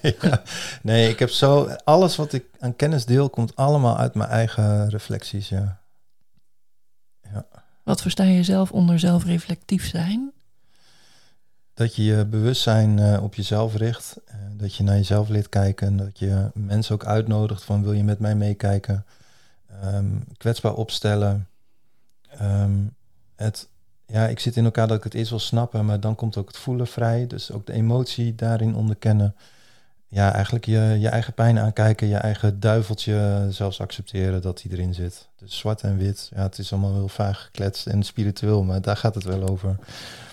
ja. 0.22 0.42
Nee, 0.82 1.10
ik 1.10 1.20
heb 1.20 1.30
zo... 1.30 1.70
Alles 1.84 2.16
wat 2.16 2.34
ik 2.34 2.46
aan 2.60 2.76
kennis 2.76 3.06
deel, 3.06 3.30
komt 3.30 3.56
allemaal 3.56 3.98
uit 3.98 4.14
mijn 4.14 4.30
eigen 4.30 4.90
reflecties, 4.90 5.50
ja. 5.50 5.80
Wat 7.90 8.02
versta 8.02 8.24
je 8.24 8.44
zelf 8.44 8.72
onder 8.72 9.00
zelfreflectief 9.00 9.88
zijn? 9.88 10.32
Dat 11.74 11.96
je 11.96 12.04
je 12.04 12.26
bewustzijn 12.26 12.98
uh, 12.98 13.24
op 13.24 13.36
jezelf 13.36 13.76
richt. 13.76 14.16
Uh, 14.28 14.36
dat 14.58 14.76
je 14.76 14.84
naar 14.84 14.96
jezelf 14.96 15.30
leert 15.30 15.50
kijken. 15.50 15.98
Dat 15.98 16.20
je 16.20 16.50
mensen 16.54 16.94
ook 16.94 17.06
uitnodigt 17.06 17.64
van 17.64 17.84
wil 17.84 17.94
je 17.94 18.04
met 18.04 18.20
mij 18.20 18.36
meekijken. 18.36 19.06
Um, 19.84 20.24
kwetsbaar 20.38 20.74
opstellen. 20.74 21.48
Um, 22.42 22.96
het 23.36 23.68
ja, 24.06 24.28
ik 24.28 24.40
zit 24.40 24.58
in 24.58 24.66
elkaar 24.66 24.88
dat 24.88 24.98
ik 24.98 25.04
het 25.04 25.14
eerst 25.14 25.30
wil 25.30 25.40
snappen, 25.40 25.86
maar 25.86 26.00
dan 26.00 26.16
komt 26.16 26.38
ook 26.38 26.48
het 26.48 26.58
voelen 26.58 26.88
vrij. 26.88 27.28
Dus 27.28 27.52
ook 27.52 27.66
de 27.66 27.74
emotie 27.74 28.36
daarin 28.36 28.76
onderkennen. 28.76 29.36
Ja, 30.12 30.34
eigenlijk 30.34 30.66
je, 30.66 30.98
je 31.00 31.10
eigen 31.10 31.34
pijn 31.34 31.60
aankijken, 31.60 32.08
je 32.08 32.16
eigen 32.16 32.60
duiveltje 32.60 33.48
zelfs 33.50 33.82
accepteren 33.82 34.42
dat 34.42 34.62
die 34.62 34.72
erin 34.72 34.94
zit. 34.94 35.30
Dus 35.36 35.58
zwart 35.58 35.82
en 35.82 35.98
wit, 35.98 36.32
ja, 36.36 36.42
het 36.42 36.58
is 36.58 36.72
allemaal 36.72 36.94
heel 36.94 37.08
vaag 37.08 37.42
gekletst 37.44 37.88
en 37.88 38.04
spiritueel, 38.04 38.64
maar 38.64 38.82
daar 38.82 38.98
gaat 38.98 39.16
het 39.16 39.24
wel 39.24 39.48
over. 39.48 39.80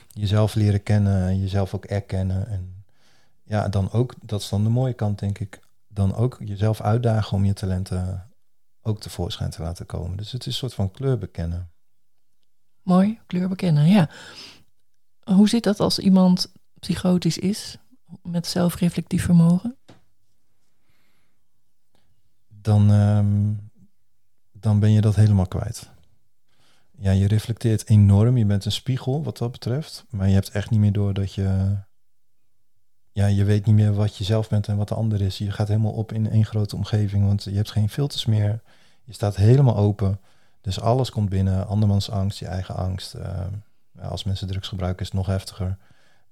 Jezelf 0.08 0.54
leren 0.54 0.82
kennen 0.82 1.28
en 1.28 1.40
jezelf 1.40 1.74
ook 1.74 1.84
erkennen. 1.84 2.48
En 2.48 2.84
ja, 3.42 3.68
dan 3.68 3.92
ook, 3.92 4.14
dat 4.22 4.40
is 4.40 4.48
dan 4.48 4.62
de 4.62 4.68
mooie 4.68 4.92
kant, 4.92 5.18
denk 5.18 5.38
ik, 5.38 5.60
dan 5.88 6.14
ook 6.14 6.38
jezelf 6.44 6.80
uitdagen 6.80 7.36
om 7.36 7.44
je 7.44 7.52
talenten 7.52 8.30
ook 8.82 9.00
tevoorschijn 9.00 9.50
te 9.50 9.62
laten 9.62 9.86
komen. 9.86 10.16
Dus 10.16 10.32
het 10.32 10.40
is 10.40 10.46
een 10.46 10.52
soort 10.52 10.74
van 10.74 10.90
kleur 10.90 11.18
bekennen. 11.18 11.70
Mooi, 12.82 13.18
kleur 13.26 13.48
bekennen, 13.48 13.86
ja. 13.86 14.08
Hoe 15.22 15.48
zit 15.48 15.62
dat 15.62 15.80
als 15.80 15.98
iemand 15.98 16.52
psychotisch 16.78 17.38
is 17.38 17.78
met 18.22 18.46
zelfreflectief 18.46 19.24
vermogen? 19.24 19.76
Dan, 22.48 22.90
um, 22.90 23.70
dan 24.52 24.78
ben 24.78 24.90
je 24.90 25.00
dat 25.00 25.14
helemaal 25.14 25.46
kwijt. 25.46 25.90
Ja, 26.98 27.10
je 27.10 27.26
reflecteert 27.26 27.88
enorm. 27.88 28.36
Je 28.36 28.44
bent 28.44 28.64
een 28.64 28.72
spiegel 28.72 29.22
wat 29.22 29.38
dat 29.38 29.52
betreft. 29.52 30.04
Maar 30.10 30.28
je 30.28 30.34
hebt 30.34 30.50
echt 30.50 30.70
niet 30.70 30.80
meer 30.80 30.92
door 30.92 31.14
dat 31.14 31.32
je. 31.32 31.76
Ja, 33.12 33.26
je 33.26 33.44
weet 33.44 33.66
niet 33.66 33.74
meer 33.74 33.94
wat 33.94 34.16
je 34.16 34.24
zelf 34.24 34.48
bent 34.48 34.68
en 34.68 34.76
wat 34.76 34.88
de 34.88 34.94
ander 34.94 35.20
is. 35.20 35.38
Je 35.38 35.50
gaat 35.50 35.68
helemaal 35.68 35.92
op 35.92 36.12
in 36.12 36.30
één 36.30 36.44
grote 36.44 36.76
omgeving, 36.76 37.26
want 37.26 37.44
je 37.44 37.54
hebt 37.54 37.70
geen 37.70 37.88
filters 37.88 38.26
meer. 38.26 38.62
Je 39.04 39.12
staat 39.12 39.36
helemaal 39.36 39.76
open. 39.76 40.20
Dus 40.60 40.80
alles 40.80 41.10
komt 41.10 41.28
binnen, 41.28 41.66
andermans 41.66 42.10
angst, 42.10 42.38
je 42.38 42.46
eigen 42.46 42.76
angst. 42.76 43.14
Uh, 43.14 43.46
als 44.00 44.24
mensen 44.24 44.46
drugs 44.46 44.68
gebruiken 44.68 45.00
is 45.00 45.06
het 45.06 45.16
nog 45.16 45.26
heftiger. 45.26 45.78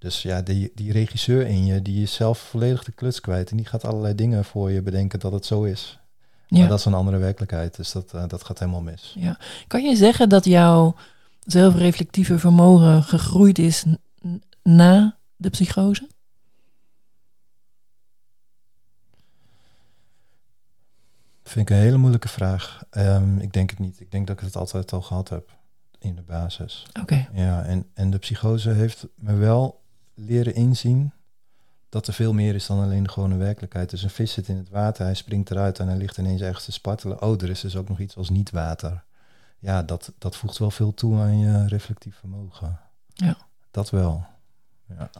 Dus 0.04 0.22
ja, 0.22 0.42
die, 0.42 0.72
die 0.74 0.92
regisseur 0.92 1.46
in 1.46 1.64
je, 1.64 1.82
die 1.82 2.02
is 2.02 2.14
zelf 2.14 2.38
volledig 2.38 2.84
de 2.84 2.92
kluts 2.92 3.20
kwijt. 3.20 3.50
En 3.50 3.56
die 3.56 3.66
gaat 3.66 3.84
allerlei 3.84 4.14
dingen 4.14 4.44
voor 4.44 4.70
je 4.70 4.82
bedenken 4.82 5.20
dat 5.20 5.32
het 5.32 5.46
zo 5.46 5.62
is. 5.62 5.98
Ja. 6.46 6.58
Maar 6.58 6.68
dat 6.68 6.78
is 6.78 6.84
een 6.84 6.94
andere 6.94 7.18
werkelijkheid, 7.18 7.76
dus 7.76 7.92
dat, 7.92 8.14
uh, 8.14 8.24
dat 8.28 8.44
gaat 8.44 8.58
helemaal 8.58 8.80
mis. 8.80 9.14
Ja. 9.18 9.38
Kan 9.66 9.82
je 9.82 9.96
zeggen 9.96 10.28
dat 10.28 10.44
jouw 10.44 10.94
zelfreflectieve 11.40 12.38
vermogen 12.38 13.02
gegroeid 13.02 13.58
is 13.58 13.84
na 14.62 15.16
de 15.36 15.50
psychose? 15.50 16.08
Vind 21.42 21.70
ik 21.70 21.76
een 21.76 21.82
hele 21.82 21.96
moeilijke 21.96 22.28
vraag. 22.28 22.82
Um, 22.90 23.38
ik 23.38 23.52
denk 23.52 23.70
het 23.70 23.78
niet. 23.78 24.00
Ik 24.00 24.10
denk 24.10 24.26
dat 24.26 24.38
ik 24.38 24.44
het 24.44 24.56
altijd 24.56 24.92
al 24.92 25.02
gehad 25.02 25.28
heb 25.28 25.50
in 25.98 26.14
de 26.14 26.22
basis. 26.22 26.86
Oké. 26.88 27.00
Okay. 27.00 27.28
Ja, 27.32 27.62
en, 27.62 27.86
en 27.94 28.10
de 28.10 28.18
psychose 28.18 28.70
heeft 28.70 29.06
me 29.14 29.34
wel 29.34 29.82
leren 30.14 30.54
inzien 30.54 31.12
dat 31.88 32.06
er 32.06 32.12
veel 32.12 32.32
meer 32.32 32.54
is 32.54 32.66
dan 32.66 32.82
alleen 32.82 33.02
de 33.02 33.08
gewone 33.08 33.36
werkelijkheid. 33.36 33.90
Dus 33.90 34.02
een 34.02 34.10
vis 34.10 34.32
zit 34.32 34.48
in 34.48 34.56
het 34.56 34.68
water, 34.68 35.04
hij 35.04 35.14
springt 35.14 35.50
eruit 35.50 35.78
en 35.78 35.88
hij 35.88 35.96
ligt 35.96 36.18
ineens 36.18 36.40
ergens 36.40 36.64
te 36.64 36.72
spartelen. 36.72 37.22
Oh, 37.22 37.42
er 37.42 37.50
is 37.50 37.60
dus 37.60 37.76
ook 37.76 37.88
nog 37.88 37.98
iets 37.98 38.16
als 38.16 38.30
niet 38.30 38.50
water. 38.50 39.04
Ja, 39.58 39.82
dat, 39.82 40.12
dat 40.18 40.36
voegt 40.36 40.58
wel 40.58 40.70
veel 40.70 40.94
toe 40.94 41.18
aan 41.18 41.38
je 41.38 41.66
reflectief 41.66 42.16
vermogen. 42.16 42.80
Ja. 43.14 43.36
Dat 43.70 43.90
wel. 43.90 44.26
Ja. 44.88 45.10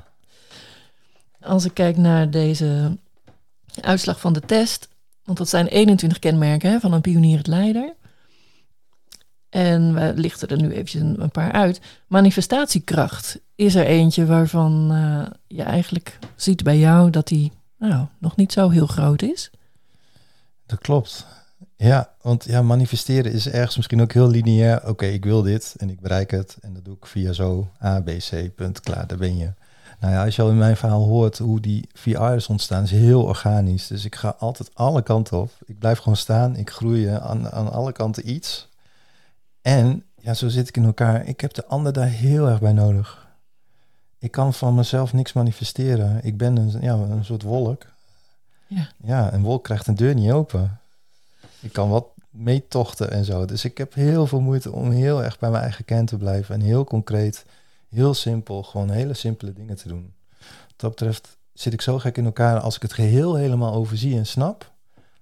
Als 1.40 1.64
ik 1.64 1.74
kijk 1.74 1.96
naar 1.96 2.30
deze 2.30 2.98
uitslag 3.80 4.20
van 4.20 4.32
de 4.32 4.40
test, 4.40 4.88
want 5.24 5.38
dat 5.38 5.48
zijn 5.48 5.66
21 5.66 6.18
kenmerken 6.18 6.70
hè, 6.70 6.80
van 6.80 6.92
een 6.92 7.00
pionier 7.00 7.36
het 7.36 7.46
leider. 7.46 7.94
En 9.48 9.94
we 9.94 10.12
lichten 10.14 10.48
er 10.48 10.62
nu 10.62 10.70
eventjes 10.70 11.02
een 11.02 11.30
paar 11.30 11.52
uit. 11.52 11.80
Manifestatiekracht 12.06 13.40
is 13.54 13.74
er 13.74 13.86
eentje 13.86 14.26
waarvan 14.26 14.92
uh, 14.92 15.26
je 15.46 15.62
eigenlijk 15.62 16.18
ziet 16.36 16.62
bij 16.62 16.78
jou 16.78 17.10
dat 17.10 17.28
die 17.28 17.52
nou, 17.78 18.06
nog 18.18 18.36
niet 18.36 18.52
zo 18.52 18.68
heel 18.68 18.86
groot 18.86 19.22
is. 19.22 19.50
Dat 20.66 20.78
klopt. 20.78 21.26
Ja, 21.76 22.10
want 22.22 22.44
ja, 22.44 22.62
manifesteren 22.62 23.32
is 23.32 23.48
ergens 23.48 23.76
misschien 23.76 24.00
ook 24.00 24.12
heel 24.12 24.28
lineair. 24.28 24.88
Oké, 24.88 25.06
ik 25.06 25.24
wil 25.24 25.42
dit 25.42 25.74
en 25.76 25.90
ik 25.90 26.00
bereik 26.00 26.30
het. 26.30 26.56
En 26.60 26.74
dat 26.74 26.84
doe 26.84 26.96
ik 26.96 27.06
via 27.06 27.32
zo 27.32 27.70
A, 27.82 28.00
B, 28.00 28.10
C, 28.18 28.54
punt, 28.54 28.80
klaar, 28.80 29.06
daar 29.06 29.18
ben 29.18 29.36
je. 29.36 29.52
Nou 30.00 30.12
ja, 30.12 30.24
als 30.24 30.36
je 30.36 30.42
al 30.42 30.50
in 30.50 30.58
mijn 30.58 30.76
verhaal 30.76 31.04
hoort 31.04 31.38
hoe 31.38 31.60
die 31.60 31.88
VR 31.92 32.48
ontstaan, 32.48 32.82
is 32.82 32.90
heel 32.90 33.22
organisch. 33.22 33.86
Dus 33.86 34.04
ik 34.04 34.14
ga 34.14 34.36
altijd 34.38 34.74
alle 34.74 35.02
kanten 35.02 35.38
op. 35.38 35.50
Ik 35.64 35.78
blijf 35.78 35.98
gewoon 35.98 36.16
staan. 36.16 36.56
Ik 36.56 36.70
groei 36.70 37.06
aan, 37.06 37.50
aan 37.50 37.72
alle 37.72 37.92
kanten 37.92 38.30
iets. 38.30 38.68
En 39.62 40.04
ja, 40.16 40.34
zo 40.34 40.48
zit 40.48 40.68
ik 40.68 40.76
in 40.76 40.84
elkaar. 40.84 41.26
Ik 41.26 41.40
heb 41.40 41.54
de 41.54 41.66
ander 41.66 41.92
daar 41.92 42.08
heel 42.08 42.48
erg 42.48 42.60
bij 42.60 42.72
nodig. 42.72 43.23
Ik 44.24 44.30
kan 44.30 44.54
van 44.54 44.74
mezelf 44.74 45.12
niks 45.12 45.32
manifesteren. 45.32 46.20
Ik 46.22 46.36
ben 46.36 46.56
een, 46.56 46.80
ja, 46.80 46.92
een 46.92 47.24
soort 47.24 47.42
wolk. 47.42 47.86
Ja. 48.66 48.88
ja, 49.04 49.32
een 49.32 49.42
wolk 49.42 49.64
krijgt 49.64 49.86
een 49.86 49.94
deur 49.94 50.14
niet 50.14 50.30
open. 50.30 50.80
Ik 51.60 51.72
kan 51.72 51.88
wat 51.88 52.06
meetochten 52.30 53.10
en 53.10 53.24
zo. 53.24 53.44
Dus 53.44 53.64
ik 53.64 53.78
heb 53.78 53.94
heel 53.94 54.26
veel 54.26 54.40
moeite 54.40 54.72
om 54.72 54.90
heel 54.90 55.24
erg 55.24 55.38
bij 55.38 55.50
mijn 55.50 55.62
eigen 55.62 55.84
kern 55.84 56.06
te 56.06 56.16
blijven. 56.16 56.54
En 56.54 56.60
heel 56.60 56.84
concreet, 56.84 57.44
heel 57.88 58.14
simpel, 58.14 58.62
gewoon 58.62 58.90
hele 58.90 59.14
simpele 59.14 59.52
dingen 59.52 59.76
te 59.76 59.88
doen. 59.88 60.14
Wat 60.38 60.74
dat 60.76 60.90
betreft 60.90 61.36
zit 61.52 61.72
ik 61.72 61.80
zo 61.80 61.98
gek 61.98 62.16
in 62.16 62.24
elkaar. 62.24 62.60
Als 62.60 62.76
ik 62.76 62.82
het 62.82 62.92
geheel 62.92 63.34
helemaal 63.34 63.74
overzie 63.74 64.16
en 64.16 64.26
snap, 64.26 64.72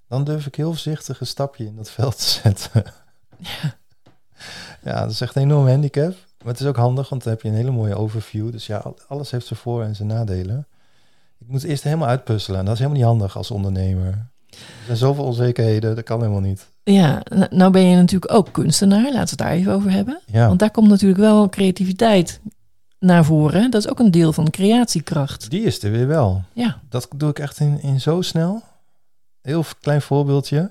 dan 0.09 0.25
durf 0.25 0.47
ik 0.47 0.55
heel 0.55 0.71
voorzichtig 0.71 1.21
een 1.21 1.27
stapje 1.27 1.67
in 1.67 1.77
dat 1.77 1.91
veld 1.91 2.19
te 2.19 2.25
zetten. 2.25 2.85
Ja. 3.39 3.75
Ja, 4.85 5.01
dat 5.01 5.11
is 5.11 5.21
echt 5.21 5.37
een 5.37 5.43
enorm 5.43 5.67
handicap. 5.67 6.15
Maar 6.43 6.53
het 6.53 6.61
is 6.61 6.67
ook 6.67 6.77
handig, 6.77 7.09
want 7.09 7.23
dan 7.25 7.33
heb 7.33 7.43
je 7.43 7.49
een 7.49 7.55
hele 7.55 7.71
mooie 7.71 7.95
overview. 7.95 8.53
Dus 8.53 8.67
ja, 8.67 8.93
alles 9.09 9.31
heeft 9.31 9.47
zijn 9.47 9.59
voor- 9.59 9.83
en 9.83 9.97
zijn 9.97 10.09
nadelen. 10.09 10.67
Ik 11.39 11.49
moet 11.49 11.63
eerst 11.63 11.83
helemaal 11.83 12.09
uitpuzzelen. 12.09 12.59
En 12.59 12.65
dat 12.65 12.75
is 12.75 12.81
helemaal 12.81 13.01
niet 13.01 13.11
handig 13.11 13.37
als 13.37 13.51
ondernemer. 13.51 14.31
Er 14.51 14.59
zijn 14.87 14.97
zoveel 14.97 15.25
onzekerheden, 15.25 15.95
dat 15.95 16.05
kan 16.05 16.21
helemaal 16.21 16.41
niet. 16.41 16.67
Ja, 16.85 17.23
nou 17.51 17.71
ben 17.73 17.83
je 17.83 17.97
natuurlijk 17.97 18.33
ook 18.33 18.49
kunstenaar. 18.53 19.03
Laten 19.03 19.15
we 19.15 19.29
het 19.29 19.39
daar 19.39 19.51
even 19.51 19.73
over 19.73 19.91
hebben. 19.91 20.21
Ja, 20.27 20.47
Want 20.47 20.59
daar 20.59 20.71
komt 20.71 20.89
natuurlijk 20.89 21.21
wel 21.21 21.49
creativiteit 21.49 22.41
naar 22.99 23.25
voren. 23.25 23.71
Dat 23.71 23.85
is 23.85 23.91
ook 23.91 23.99
een 23.99 24.11
deel 24.11 24.33
van 24.33 24.45
de 24.45 24.51
creatiekracht. 24.51 25.51
die 25.51 25.63
is 25.63 25.83
er 25.83 25.91
weer 25.91 26.07
wel. 26.07 26.43
Ja, 26.53 26.81
Dat 26.89 27.09
doe 27.17 27.31
ik 27.31 27.39
echt 27.39 27.61
in, 27.61 27.83
in 27.83 28.01
zo 28.01 28.21
snel. 28.23 28.63
Heel 29.43 29.65
klein 29.81 30.03
voorbeeldje. 30.03 30.71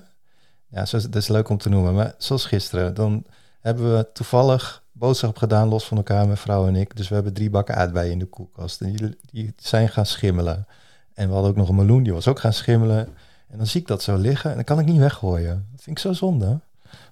Ja, 0.68 0.84
dat 0.90 1.14
is 1.16 1.28
leuk 1.28 1.48
om 1.48 1.58
te 1.58 1.68
noemen. 1.68 1.94
Maar 1.94 2.14
zoals 2.18 2.44
gisteren, 2.44 2.94
dan 2.94 3.24
hebben 3.60 3.96
we 3.96 4.06
toevallig 4.12 4.81
boodschap 5.02 5.36
gedaan, 5.36 5.68
los 5.68 5.86
van 5.86 5.96
elkaar, 5.96 6.24
mijn 6.24 6.36
vrouw 6.36 6.66
en 6.66 6.76
ik. 6.76 6.96
Dus 6.96 7.08
we 7.08 7.14
hebben 7.14 7.32
drie 7.32 7.50
bakken 7.50 7.76
aardbeien 7.76 8.12
in 8.12 8.18
de 8.18 8.24
koelkast. 8.24 8.80
En 8.80 8.92
die, 8.92 9.16
die 9.30 9.52
zijn 9.56 9.88
gaan 9.88 10.06
schimmelen. 10.06 10.66
En 11.14 11.26
we 11.26 11.32
hadden 11.32 11.50
ook 11.50 11.56
nog 11.56 11.68
een 11.68 11.74
meloen, 11.74 12.02
die 12.02 12.12
was 12.12 12.28
ook 12.28 12.40
gaan 12.40 12.52
schimmelen. 12.52 13.08
En 13.48 13.58
dan 13.58 13.66
zie 13.66 13.80
ik 13.80 13.86
dat 13.86 14.02
zo 14.02 14.16
liggen 14.16 14.50
en 14.50 14.56
dan 14.56 14.64
kan 14.64 14.78
ik 14.78 14.86
niet 14.86 14.98
weggooien. 14.98 15.66
Dat 15.72 15.82
vind 15.82 15.96
ik 15.96 16.02
zo 16.02 16.12
zonde. 16.12 16.60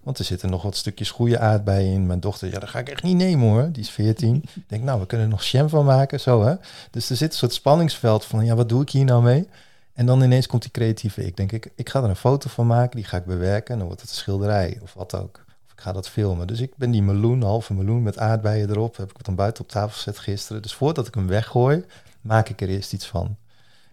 Want 0.03 0.19
er 0.19 0.25
zitten 0.25 0.51
nog 0.51 0.63
wat 0.63 0.77
stukjes 0.77 1.11
goede 1.11 1.39
aardbeien 1.39 1.93
in. 1.93 2.07
Mijn 2.07 2.21
dochter, 2.21 2.53
ja, 2.53 2.59
dat 2.59 2.69
ga 2.69 2.79
ik 2.79 2.89
echt 2.89 3.03
niet 3.03 3.17
nemen 3.17 3.49
hoor. 3.49 3.69
Die 3.73 3.83
is 3.83 3.91
14. 3.91 4.37
Ik 4.55 4.63
denk, 4.67 4.83
nou, 4.83 5.01
we 5.01 5.07
kunnen 5.07 5.27
er 5.27 5.33
nog 5.33 5.43
jam 5.43 5.69
van 5.69 5.85
maken, 5.85 6.21
zo 6.21 6.45
hè. 6.45 6.55
Dus 6.91 7.11
er 7.11 7.17
zit 7.17 7.33
een 7.33 7.39
soort 7.39 7.53
spanningsveld 7.53 8.25
van, 8.25 8.45
ja, 8.45 8.55
wat 8.55 8.69
doe 8.69 8.83
ik 8.83 8.91
hier 8.91 9.05
nou 9.05 9.23
mee? 9.23 9.49
En 9.93 10.07
dan 10.07 10.23
ineens 10.23 10.47
komt 10.47 10.63
die 10.63 10.71
creatieve 10.71 11.25
ik. 11.27 11.37
Denk 11.37 11.53
ik, 11.53 11.73
ik 11.75 11.89
ga 11.89 12.03
er 12.03 12.09
een 12.09 12.17
foto 12.17 12.49
van 12.49 12.67
maken, 12.67 12.97
die 12.97 13.05
ga 13.05 13.17
ik 13.17 13.25
bewerken. 13.25 13.73
En 13.73 13.79
dan 13.79 13.87
wordt 13.87 14.03
het 14.03 14.11
een 14.11 14.17
schilderij 14.17 14.79
of 14.83 14.95
wat 14.95 15.15
ook. 15.15 15.45
Ga 15.81 15.93
dat 15.93 16.09
filmen. 16.09 16.47
Dus 16.47 16.61
ik 16.61 16.77
ben 16.77 16.91
die 16.91 17.03
meloen, 17.03 17.43
halve 17.43 17.75
meloen 17.75 18.03
met 18.03 18.19
aardbeien 18.19 18.71
erop. 18.71 18.97
Heb 18.97 19.11
ik 19.11 19.25
dan 19.25 19.35
buiten 19.35 19.63
op 19.63 19.69
tafel 19.69 19.97
gezet 19.97 20.19
gisteren. 20.19 20.63
Dus 20.63 20.75
voordat 20.75 21.07
ik 21.07 21.15
hem 21.15 21.27
weggooi, 21.27 21.85
maak 22.21 22.49
ik 22.49 22.61
er 22.61 22.69
eerst 22.69 22.93
iets 22.93 23.07
van. 23.07 23.37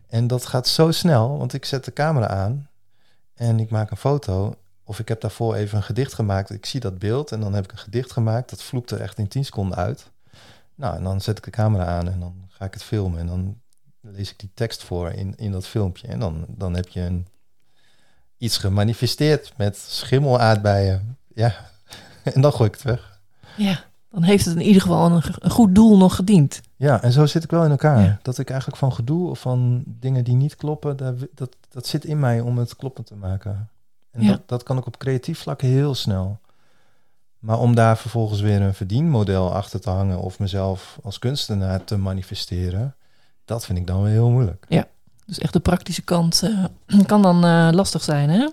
En 0.08 0.28
dat 0.28 0.46
gaat 0.46 0.68
zo 0.68 0.92
snel, 0.92 1.38
want 1.38 1.54
ik 1.54 1.66
zet 1.66 1.86
de 1.86 1.94
camera 1.94 2.28
aan 2.28 2.70
en 3.34 3.60
ik 3.60 3.70
maak 3.70 3.92
een 3.92 3.98
foto. 3.98 4.56
Of 4.84 5.00
ik 5.00 5.08
heb 5.08 5.22
daarvoor 5.22 5.56
even 5.56 5.78
een 5.78 5.84
gedicht 5.84 6.14
gemaakt. 6.14 6.50
Ik 6.50 6.66
zie 6.66 6.80
dat 6.80 7.00
beeld 7.00 7.32
en 7.32 7.40
dan 7.40 7.54
heb 7.54 7.64
ik 7.64 7.72
een 7.72 7.78
gedicht 7.78 8.12
gemaakt. 8.12 8.50
Dat 8.50 8.64
vloept 8.64 8.92
er 8.92 9.02
echt 9.02 9.18
in 9.18 9.28
10 9.28 9.46
seconden 9.46 9.78
uit. 9.78 10.12
Nou, 10.76 10.96
en 10.96 11.04
dan 11.04 11.22
zet 11.22 11.38
ik 11.38 11.44
de 11.44 11.52
camera 11.52 11.86
aan 11.86 12.10
en 12.10 12.20
dan 12.20 12.48
ga 12.50 12.66
ik 12.66 12.74
het 12.74 12.84
filmen. 12.84 13.20
En 13.20 13.28
dan 13.28 13.62
lees 14.02 14.32
ik 14.32 14.40
die 14.40 14.52
tekst 14.54 14.84
voor 14.84 15.12
in, 15.12 15.34
in 15.38 15.52
dat 15.52 15.68
filmpje. 15.68 16.08
En 16.08 16.20
dan, 16.20 16.46
dan 16.48 16.76
heb 16.76 16.88
je 16.88 17.02
een, 17.02 17.28
iets 18.38 18.58
gemanifesteerd 18.58 19.54
met 19.58 19.78
schimmelaardbeien. 19.78 21.18
Ja, 21.34 21.70
en 22.34 22.42
dan 22.42 22.54
gooi 22.54 22.70
ik 22.70 22.76
het 22.76 22.84
weg. 22.84 23.20
ja. 23.58 23.86
Dan 24.12 24.24
heeft 24.26 24.46
het 24.46 24.56
in 24.56 24.62
ieder 24.62 24.82
geval 24.82 25.12
een, 25.12 25.22
een 25.40 25.50
goed 25.50 25.76
doel 25.76 25.98
nog 25.98 26.16
gediend. 26.16 26.62
Ja, 26.76 27.02
en 27.02 27.12
zo 27.12 27.26
zit 27.26 27.44
ik 27.44 27.52
wel 27.52 27.64
in 27.64 27.72
elkaar. 27.72 28.02
Ja. 28.04 28.20
Dat 28.22 28.38
ik 28.38 28.50
eigenlijk 28.50 28.80
van 28.80 28.94
gedoe 28.94 29.30
of 29.30 29.40
van 29.40 29.84
dingen 29.86 30.24
die 30.24 30.36
niet 30.36 30.56
kloppen, 30.56 30.98
daar, 30.98 31.14
dat, 31.36 31.56
dat 31.70 31.88
zit 31.88 32.06
in 32.06 32.20
mij 32.20 32.40
om 32.40 32.58
het 32.58 32.76
kloppend 32.76 33.08
te 33.08 33.16
maken. 33.16 33.70
En 34.12 34.22
Ja. 34.24 34.28
dat, 34.32 34.42
dat 34.46 34.64
kan 34.64 34.78
ik 34.78 34.86
op 34.86 34.98
creatief 34.98 35.40
vlak 35.40 35.62
heel 35.62 35.96
snel. 35.96 36.40
Maar 37.40 37.60
om 37.60 37.76
daar 37.76 37.98
vervolgens 37.98 38.42
weer 38.42 38.62
een 38.62 38.74
verdienmodel 38.74 39.54
achter 39.54 39.80
te 39.82 39.90
hangen 39.90 40.20
of 40.20 40.40
mezelf 40.40 41.00
als 41.04 41.20
kunstenaar 41.20 41.84
te 41.84 41.98
manifesteren, 41.98 42.96
dat 43.46 43.66
vind 43.66 43.78
ik 43.78 43.88
dan 43.88 44.02
weer 44.04 44.12
heel 44.12 44.30
moeilijk. 44.30 44.66
Dus 45.26 45.40
echt 45.40 45.54
de 45.54 45.60
praktische 45.60 46.02
kant 46.02 46.44
eh, 46.44 47.00
kan 47.06 47.22
dan 47.22 47.46
eh, 47.46 47.70
lastig 47.72 48.04
zijn, 48.04 48.30
hè? 48.30 48.48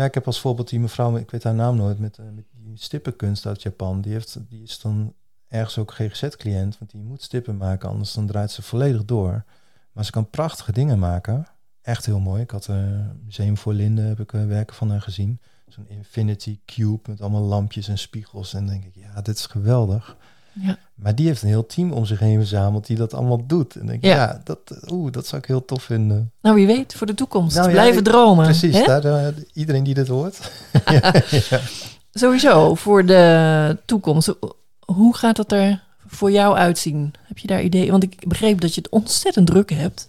Ja, 0.00 0.06
ik 0.06 0.14
heb 0.14 0.26
als 0.26 0.40
voorbeeld 0.40 0.68
die 0.68 0.80
mevrouw, 0.80 1.16
ik 1.16 1.30
weet 1.30 1.42
haar 1.42 1.54
naam 1.54 1.76
nooit, 1.76 1.98
met, 1.98 2.18
eh, 2.18 2.24
met 2.34 2.44
die 2.52 2.76
stippenkunst 2.76 3.46
uit 3.46 3.62
Japan. 3.62 4.00
Die, 4.00 4.12
heeft, 4.12 4.38
die 4.48 4.62
is 4.62 4.80
dan 4.80 5.14
ergens 5.48 5.78
ook 5.78 5.92
GGZ-cliënt, 5.92 6.78
want 6.78 6.90
die 6.90 7.02
moet 7.02 7.22
stippen 7.22 7.56
maken, 7.56 7.88
anders 7.88 8.12
dan 8.12 8.26
draait 8.26 8.50
ze 8.50 8.62
volledig 8.62 9.04
door. 9.04 9.44
Maar 9.92 10.04
ze 10.04 10.10
kan 10.10 10.30
prachtige 10.30 10.72
dingen 10.72 10.98
maken. 10.98 11.46
Echt 11.82 12.06
heel 12.06 12.20
mooi. 12.20 12.42
Ik 12.42 12.50
had 12.50 12.66
een 12.66 13.20
museum 13.24 13.56
voor 13.56 13.72
Linde, 13.72 14.02
heb 14.02 14.20
ik 14.20 14.32
eh, 14.32 14.46
werken 14.46 14.76
van 14.76 14.90
haar 14.90 15.00
gezien. 15.00 15.40
Zo'n 15.66 15.88
infinity 15.88 16.60
cube 16.64 17.10
met 17.10 17.20
allemaal 17.20 17.42
lampjes 17.42 17.88
en 17.88 17.98
spiegels. 17.98 18.54
En 18.54 18.66
denk 18.66 18.84
ik, 18.84 18.94
ja, 18.94 19.20
dit 19.20 19.36
is 19.36 19.46
geweldig. 19.46 20.16
Ja. 20.52 20.76
Maar 20.94 21.14
die 21.14 21.26
heeft 21.26 21.42
een 21.42 21.48
heel 21.48 21.66
team 21.66 21.92
om 21.92 22.04
zich 22.04 22.18
heen 22.18 22.38
verzameld 22.38 22.86
die 22.86 22.96
dat 22.96 23.14
allemaal 23.14 23.46
doet. 23.46 23.74
En 23.76 23.86
denk 23.86 23.98
ik, 23.98 24.04
Ja. 24.04 24.16
ja, 24.16 24.40
dat, 24.44 24.58
oeh, 24.90 25.12
dat 25.12 25.26
zou 25.26 25.42
ik 25.42 25.48
heel 25.48 25.64
tof 25.64 25.82
vinden. 25.82 26.32
Nou, 26.42 26.54
wie 26.54 26.66
weet, 26.66 26.94
voor 26.94 27.06
de 27.06 27.14
toekomst. 27.14 27.56
Nou 27.56 27.70
Blijven 27.70 28.02
dromen. 28.02 28.44
Precies, 28.44 28.84
daar, 28.84 29.04
eh, 29.04 29.26
iedereen 29.52 29.84
die 29.84 29.94
dit 29.94 30.08
hoort. 30.08 30.50
Sowieso, 32.12 32.74
voor 32.74 33.06
de 33.06 33.76
toekomst. 33.84 34.34
Hoe 34.80 35.16
gaat 35.16 35.36
dat 35.36 35.52
er 35.52 35.82
voor 36.06 36.30
jou 36.30 36.56
uitzien? 36.56 37.12
Heb 37.22 37.38
je 37.38 37.46
daar 37.46 37.62
ideeën? 37.62 37.90
Want 37.90 38.02
ik 38.02 38.28
begreep 38.28 38.60
dat 38.60 38.74
je 38.74 38.80
het 38.80 38.90
ontzettend 38.90 39.46
druk 39.46 39.70
hebt. 39.70 40.08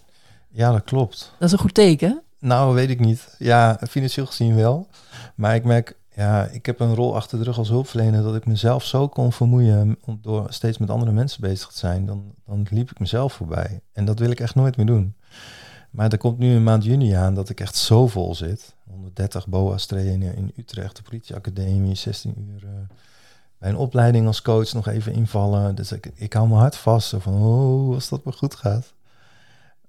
Ja, 0.50 0.72
dat 0.72 0.84
klopt. 0.84 1.32
Dat 1.38 1.48
is 1.48 1.54
een 1.54 1.60
goed 1.60 1.74
teken. 1.74 2.22
Nou, 2.40 2.74
weet 2.76 2.90
ik 2.90 3.00
niet. 3.00 3.36
Ja, 3.38 3.80
financieel 3.90 4.26
gezien 4.26 4.56
wel. 4.56 4.88
Maar 5.36 5.56
ik 5.56 5.64
merk, 5.64 5.96
ja, 6.22 6.46
ik 6.46 6.66
heb 6.66 6.80
een 6.80 6.96
rol 6.96 7.16
achter 7.16 7.38
de 7.38 7.44
rug 7.44 7.58
als 7.58 7.70
hulpverlener 7.70 8.24
dat 8.24 8.36
ik 8.36 8.46
mezelf 8.46 8.86
zo 8.86 9.08
kon 9.08 9.32
vermoeien 9.32 9.98
door 10.22 10.54
steeds 10.54 10.78
met 10.78 10.90
andere 10.90 11.12
mensen 11.12 11.42
bezig 11.42 11.68
te 11.68 11.78
zijn. 11.78 12.06
Dan, 12.06 12.34
dan 12.46 12.68
liep 12.70 12.92
ik 12.92 13.00
mezelf 13.00 13.34
voorbij. 13.34 13.82
En 13.94 14.06
dat 14.06 14.20
wil 14.20 14.30
ik 14.30 14.40
echt 14.40 14.56
nooit 14.56 14.78
meer 14.78 14.86
doen. 14.86 15.16
Maar 15.92 16.12
er 16.12 16.18
komt 16.18 16.38
nu 16.38 16.56
een 16.56 16.64
maand 16.64 16.84
juni 16.84 17.12
aan 17.12 17.36
dat 17.36 17.50
ik 17.50 17.60
echt 17.60 17.76
zo 17.76 18.08
vol 18.08 18.36
zit. 18.36 18.76
130 18.90 19.48
BOA's 19.48 19.86
trainen 19.86 20.36
in 20.36 20.52
Utrecht, 20.56 20.96
de 20.96 21.02
politieacademie, 21.02 21.96
16 21.96 22.36
uur. 22.50 22.64
eh, 22.64 22.70
bij 23.58 23.70
een 23.70 23.78
opleiding 23.78 24.28
als 24.28 24.42
coach 24.42 24.74
nog 24.74 24.88
even 24.88 25.14
invallen. 25.14 25.76
Dus 25.76 25.92
ik, 25.92 26.12
ik 26.16 26.34
hou 26.34 26.48
mijn 26.48 26.60
hart 26.60 26.76
vast. 26.76 27.14
Van, 27.18 27.34
oh, 27.34 27.94
als 27.94 28.10
dat 28.10 28.24
maar 28.24 28.34
goed 28.34 28.56
gaat. 28.56 28.94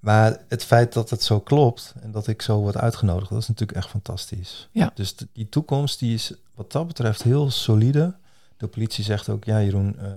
Maar 0.02 0.38
het 0.48 0.64
feit 0.64 0.92
dat 0.92 1.10
het 1.10 1.22
zo 1.22 1.40
klopt 1.40 1.94
en 2.00 2.10
dat 2.10 2.26
ik 2.26 2.42
zo 2.42 2.58
word 2.58 2.76
uitgenodigd, 2.76 3.30
dat 3.30 3.42
is 3.42 3.48
natuurlijk 3.48 3.78
echt 3.78 3.88
fantastisch. 3.88 4.68
Ja. 4.72 4.90
Dus 4.94 5.14
die 5.32 5.48
toekomst 5.48 5.98
die 5.98 6.14
is 6.14 6.32
wat 6.54 6.72
dat 6.72 6.86
betreft 6.86 7.22
heel 7.22 7.50
solide. 7.50 8.14
De 8.56 8.66
politie 8.66 9.04
zegt 9.04 9.28
ook, 9.28 9.44
ja 9.44 9.62
Jeroen, 9.62 9.98
eh, 9.98 10.10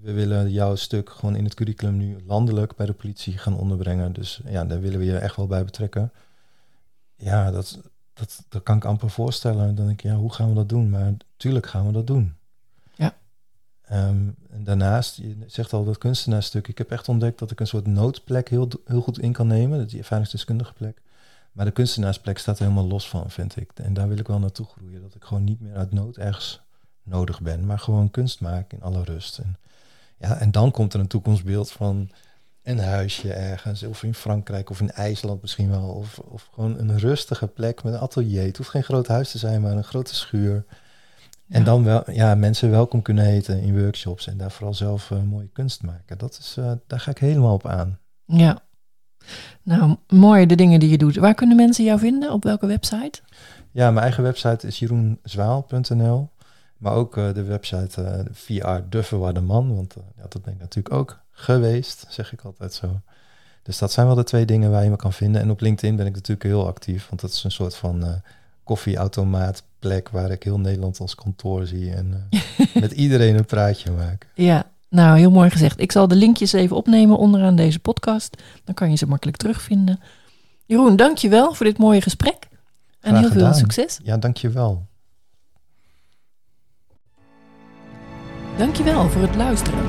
we 0.00 0.12
willen 0.12 0.50
jouw 0.50 0.74
stuk 0.74 1.10
gewoon 1.10 1.36
in 1.36 1.44
het 1.44 1.54
curriculum 1.54 1.96
nu 1.96 2.16
landelijk 2.26 2.76
bij 2.76 2.86
de 2.86 2.92
politie 2.92 3.38
gaan 3.38 3.58
onderbrengen. 3.58 4.12
Dus 4.12 4.40
ja, 4.44 4.64
daar 4.64 4.80
willen 4.80 4.98
we 4.98 5.04
je 5.04 5.18
echt 5.18 5.36
wel 5.36 5.46
bij 5.46 5.64
betrekken. 5.64 6.12
Ja, 7.16 7.50
dat, 7.50 7.80
dat, 8.12 8.44
dat 8.48 8.62
kan 8.62 8.76
ik 8.76 8.84
amper 8.84 9.10
voorstellen. 9.10 9.74
Dan 9.74 9.86
denk 9.86 10.02
ik, 10.02 10.10
ja, 10.10 10.16
hoe 10.16 10.32
gaan 10.32 10.48
we 10.48 10.54
dat 10.54 10.68
doen? 10.68 10.90
Maar 10.90 11.12
tuurlijk 11.36 11.66
gaan 11.66 11.86
we 11.86 11.92
dat 11.92 12.06
doen. 12.06 12.34
Ehm, 13.88 14.28
en 14.50 14.64
daarnaast, 14.64 15.16
je 15.16 15.36
zegt 15.46 15.72
al 15.72 15.84
dat 15.84 15.98
kunstenaarstuk. 15.98 16.68
Ik 16.68 16.78
heb 16.78 16.90
echt 16.90 17.08
ontdekt 17.08 17.38
dat 17.38 17.50
ik 17.50 17.60
een 17.60 17.66
soort 17.66 17.86
noodplek 17.86 18.48
heel, 18.48 18.68
heel 18.84 19.00
goed 19.00 19.18
in 19.18 19.32
kan 19.32 19.46
nemen. 19.46 19.86
Die 19.86 19.98
ervaringsdeskundige 19.98 20.72
plek. 20.72 21.02
Maar 21.52 21.64
de 21.64 21.72
kunstenaarsplek 21.72 22.38
staat 22.38 22.58
er 22.58 22.62
helemaal 22.62 22.86
los 22.86 23.08
van, 23.08 23.30
vind 23.30 23.56
ik. 23.56 23.70
En 23.74 23.94
daar 23.94 24.08
wil 24.08 24.18
ik 24.18 24.26
wel 24.26 24.38
naartoe 24.38 24.66
groeien. 24.66 25.02
Dat 25.02 25.14
ik 25.14 25.24
gewoon 25.24 25.44
niet 25.44 25.60
meer 25.60 25.74
uit 25.74 25.92
nood 25.92 26.16
ergens 26.16 26.60
nodig 27.02 27.40
ben. 27.40 27.66
Maar 27.66 27.78
gewoon 27.78 28.10
kunst 28.10 28.40
maak 28.40 28.72
in 28.72 28.82
alle 28.82 29.04
rust. 29.04 29.38
En, 29.38 29.56
ja, 30.18 30.38
en 30.38 30.50
dan 30.50 30.70
komt 30.70 30.94
er 30.94 31.00
een 31.00 31.06
toekomstbeeld 31.06 31.70
van 31.70 32.10
een 32.62 32.78
huisje 32.78 33.32
ergens. 33.32 33.82
Of 33.82 34.02
in 34.02 34.14
Frankrijk 34.14 34.70
of 34.70 34.80
in 34.80 34.90
IJsland 34.90 35.40
misschien 35.40 35.70
wel. 35.70 35.88
Of, 35.88 36.18
of 36.18 36.48
gewoon 36.52 36.78
een 36.78 36.98
rustige 36.98 37.46
plek 37.46 37.82
met 37.82 37.92
een 37.92 38.00
atelier. 38.00 38.42
Het 38.42 38.56
hoeft 38.56 38.70
geen 38.70 38.84
groot 38.84 39.06
huis 39.06 39.30
te 39.30 39.38
zijn, 39.38 39.60
maar 39.60 39.76
een 39.76 39.84
grote 39.84 40.14
schuur. 40.14 40.64
En 41.48 41.64
dan 41.64 41.84
wel, 41.84 42.10
ja, 42.10 42.34
mensen 42.34 42.70
welkom 42.70 43.02
kunnen 43.02 43.24
heten 43.24 43.60
in 43.60 43.80
workshops 43.80 44.26
en 44.26 44.36
daar 44.36 44.50
vooral 44.50 44.74
zelf 44.74 45.10
uh, 45.10 45.22
mooie 45.22 45.48
kunst 45.52 45.82
maken. 45.82 46.18
Dat 46.18 46.38
is, 46.40 46.56
uh, 46.58 46.72
daar 46.86 47.00
ga 47.00 47.10
ik 47.10 47.18
helemaal 47.18 47.54
op 47.54 47.66
aan. 47.66 47.98
Ja. 48.24 48.58
Nou, 49.62 49.96
mooi 50.08 50.46
de 50.46 50.54
dingen 50.54 50.80
die 50.80 50.90
je 50.90 50.98
doet. 50.98 51.16
Waar 51.16 51.34
kunnen 51.34 51.56
mensen 51.56 51.84
jou 51.84 51.98
vinden? 51.98 52.32
Op 52.32 52.44
welke 52.44 52.66
website? 52.66 53.20
Ja, 53.70 53.90
mijn 53.90 54.04
eigen 54.04 54.22
website 54.22 54.66
is 54.66 54.78
jeroenzwaal.nl. 54.78 56.30
Maar 56.76 56.92
ook 56.92 57.16
uh, 57.16 57.34
de 57.34 57.42
website 57.42 58.26
VR 58.32 58.78
De 58.88 59.02
Verwarde 59.02 59.40
Man. 59.40 59.74
Want 59.74 59.94
ja, 60.16 60.24
dat 60.28 60.42
ben 60.42 60.52
ik 60.52 60.60
natuurlijk 60.60 60.94
ook 60.94 61.20
geweest, 61.30 62.06
zeg 62.08 62.32
ik 62.32 62.40
altijd 62.42 62.74
zo. 62.74 63.00
Dus 63.62 63.78
dat 63.78 63.92
zijn 63.92 64.06
wel 64.06 64.14
de 64.14 64.24
twee 64.24 64.44
dingen 64.44 64.70
waar 64.70 64.84
je 64.84 64.90
me 64.90 64.96
kan 64.96 65.12
vinden. 65.12 65.40
En 65.40 65.50
op 65.50 65.60
LinkedIn 65.60 65.96
ben 65.96 66.06
ik 66.06 66.14
natuurlijk 66.14 66.42
heel 66.42 66.66
actief. 66.66 67.08
Want 67.08 67.20
dat 67.20 67.30
is 67.30 67.44
een 67.44 67.50
soort 67.50 67.76
van 67.76 68.22
koffieautomaat 68.68 69.62
plek 69.78 70.08
waar 70.08 70.30
ik 70.30 70.42
heel 70.42 70.58
Nederland 70.58 71.00
als 71.00 71.14
kantoor 71.14 71.66
zie 71.66 71.92
en 71.92 72.28
uh, 72.30 72.40
met 72.82 72.92
iedereen 72.92 73.36
een 73.36 73.44
praatje 73.44 73.90
maken. 73.90 74.28
Ja, 74.34 74.66
nou 74.88 75.18
heel 75.18 75.30
mooi 75.30 75.50
gezegd. 75.50 75.80
Ik 75.80 75.92
zal 75.92 76.08
de 76.08 76.14
linkjes 76.14 76.52
even 76.52 76.76
opnemen 76.76 77.18
onderaan 77.18 77.56
deze 77.56 77.78
podcast. 77.78 78.42
Dan 78.64 78.74
kan 78.74 78.90
je 78.90 78.96
ze 78.96 79.06
makkelijk 79.06 79.36
terugvinden. 79.36 80.00
Jeroen, 80.66 80.96
dankjewel 80.96 81.54
voor 81.54 81.66
dit 81.66 81.78
mooie 81.78 82.00
gesprek. 82.00 82.48
En 83.00 83.16
heel 83.16 83.30
veel 83.30 83.54
succes. 83.54 84.00
Ja, 84.02 84.16
dankjewel. 84.16 84.86
Dankjewel 88.56 89.08
voor 89.08 89.22
het 89.22 89.36
luisteren. 89.36 89.84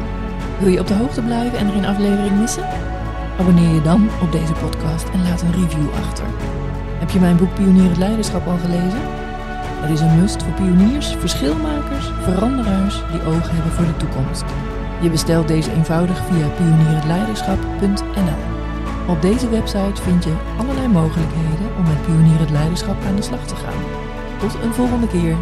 Wil 0.60 0.70
je 0.70 0.80
op 0.80 0.88
de 0.88 0.94
hoogte 0.94 1.22
blijven 1.22 1.60
en 1.60 1.68
er 1.68 1.74
geen 1.74 1.86
aflevering 1.86 2.40
missen? 2.40 2.68
Abonneer 3.40 3.74
je 3.74 3.82
dan 3.82 4.10
op 4.22 4.32
deze 4.32 4.54
podcast 4.54 5.10
en 5.10 5.24
laat 5.24 5.42
een 5.42 5.54
review 5.54 5.94
achter. 5.94 6.59
Heb 7.10 7.18
je 7.18 7.24
mijn 7.24 7.38
boek 7.38 7.54
Pionier 7.54 7.90
het 7.90 7.98
Leiderschap 7.98 8.48
al 8.48 8.58
gelezen? 8.58 9.02
Het 9.82 9.90
is 9.90 10.00
een 10.00 10.20
must 10.20 10.44
voor 10.44 10.54
pioniers, 10.54 11.08
verschilmakers, 11.08 12.12
veranderaars 12.22 13.02
die 13.12 13.22
oog 13.22 13.50
hebben 13.52 13.72
voor 13.72 13.86
de 13.86 13.98
toekomst. 13.98 14.44
Je 15.02 15.10
bestelt 15.10 15.48
deze 15.48 15.72
eenvoudig 15.72 16.18
via 16.26 16.48
pionierhetleiderschap.nl. 16.48 18.42
Op 19.08 19.22
deze 19.22 19.50
website 19.50 20.02
vind 20.02 20.24
je 20.24 20.34
allerlei 20.58 20.88
mogelijkheden 20.88 21.68
om 21.78 21.84
met 21.84 22.02
Pionier 22.06 22.40
het 22.40 22.50
Leiderschap 22.50 23.04
aan 23.08 23.16
de 23.16 23.22
slag 23.22 23.48
te 23.48 23.56
gaan. 23.56 23.84
Tot 24.40 24.64
een 24.64 24.74
volgende 24.74 25.08
keer. 25.08 25.36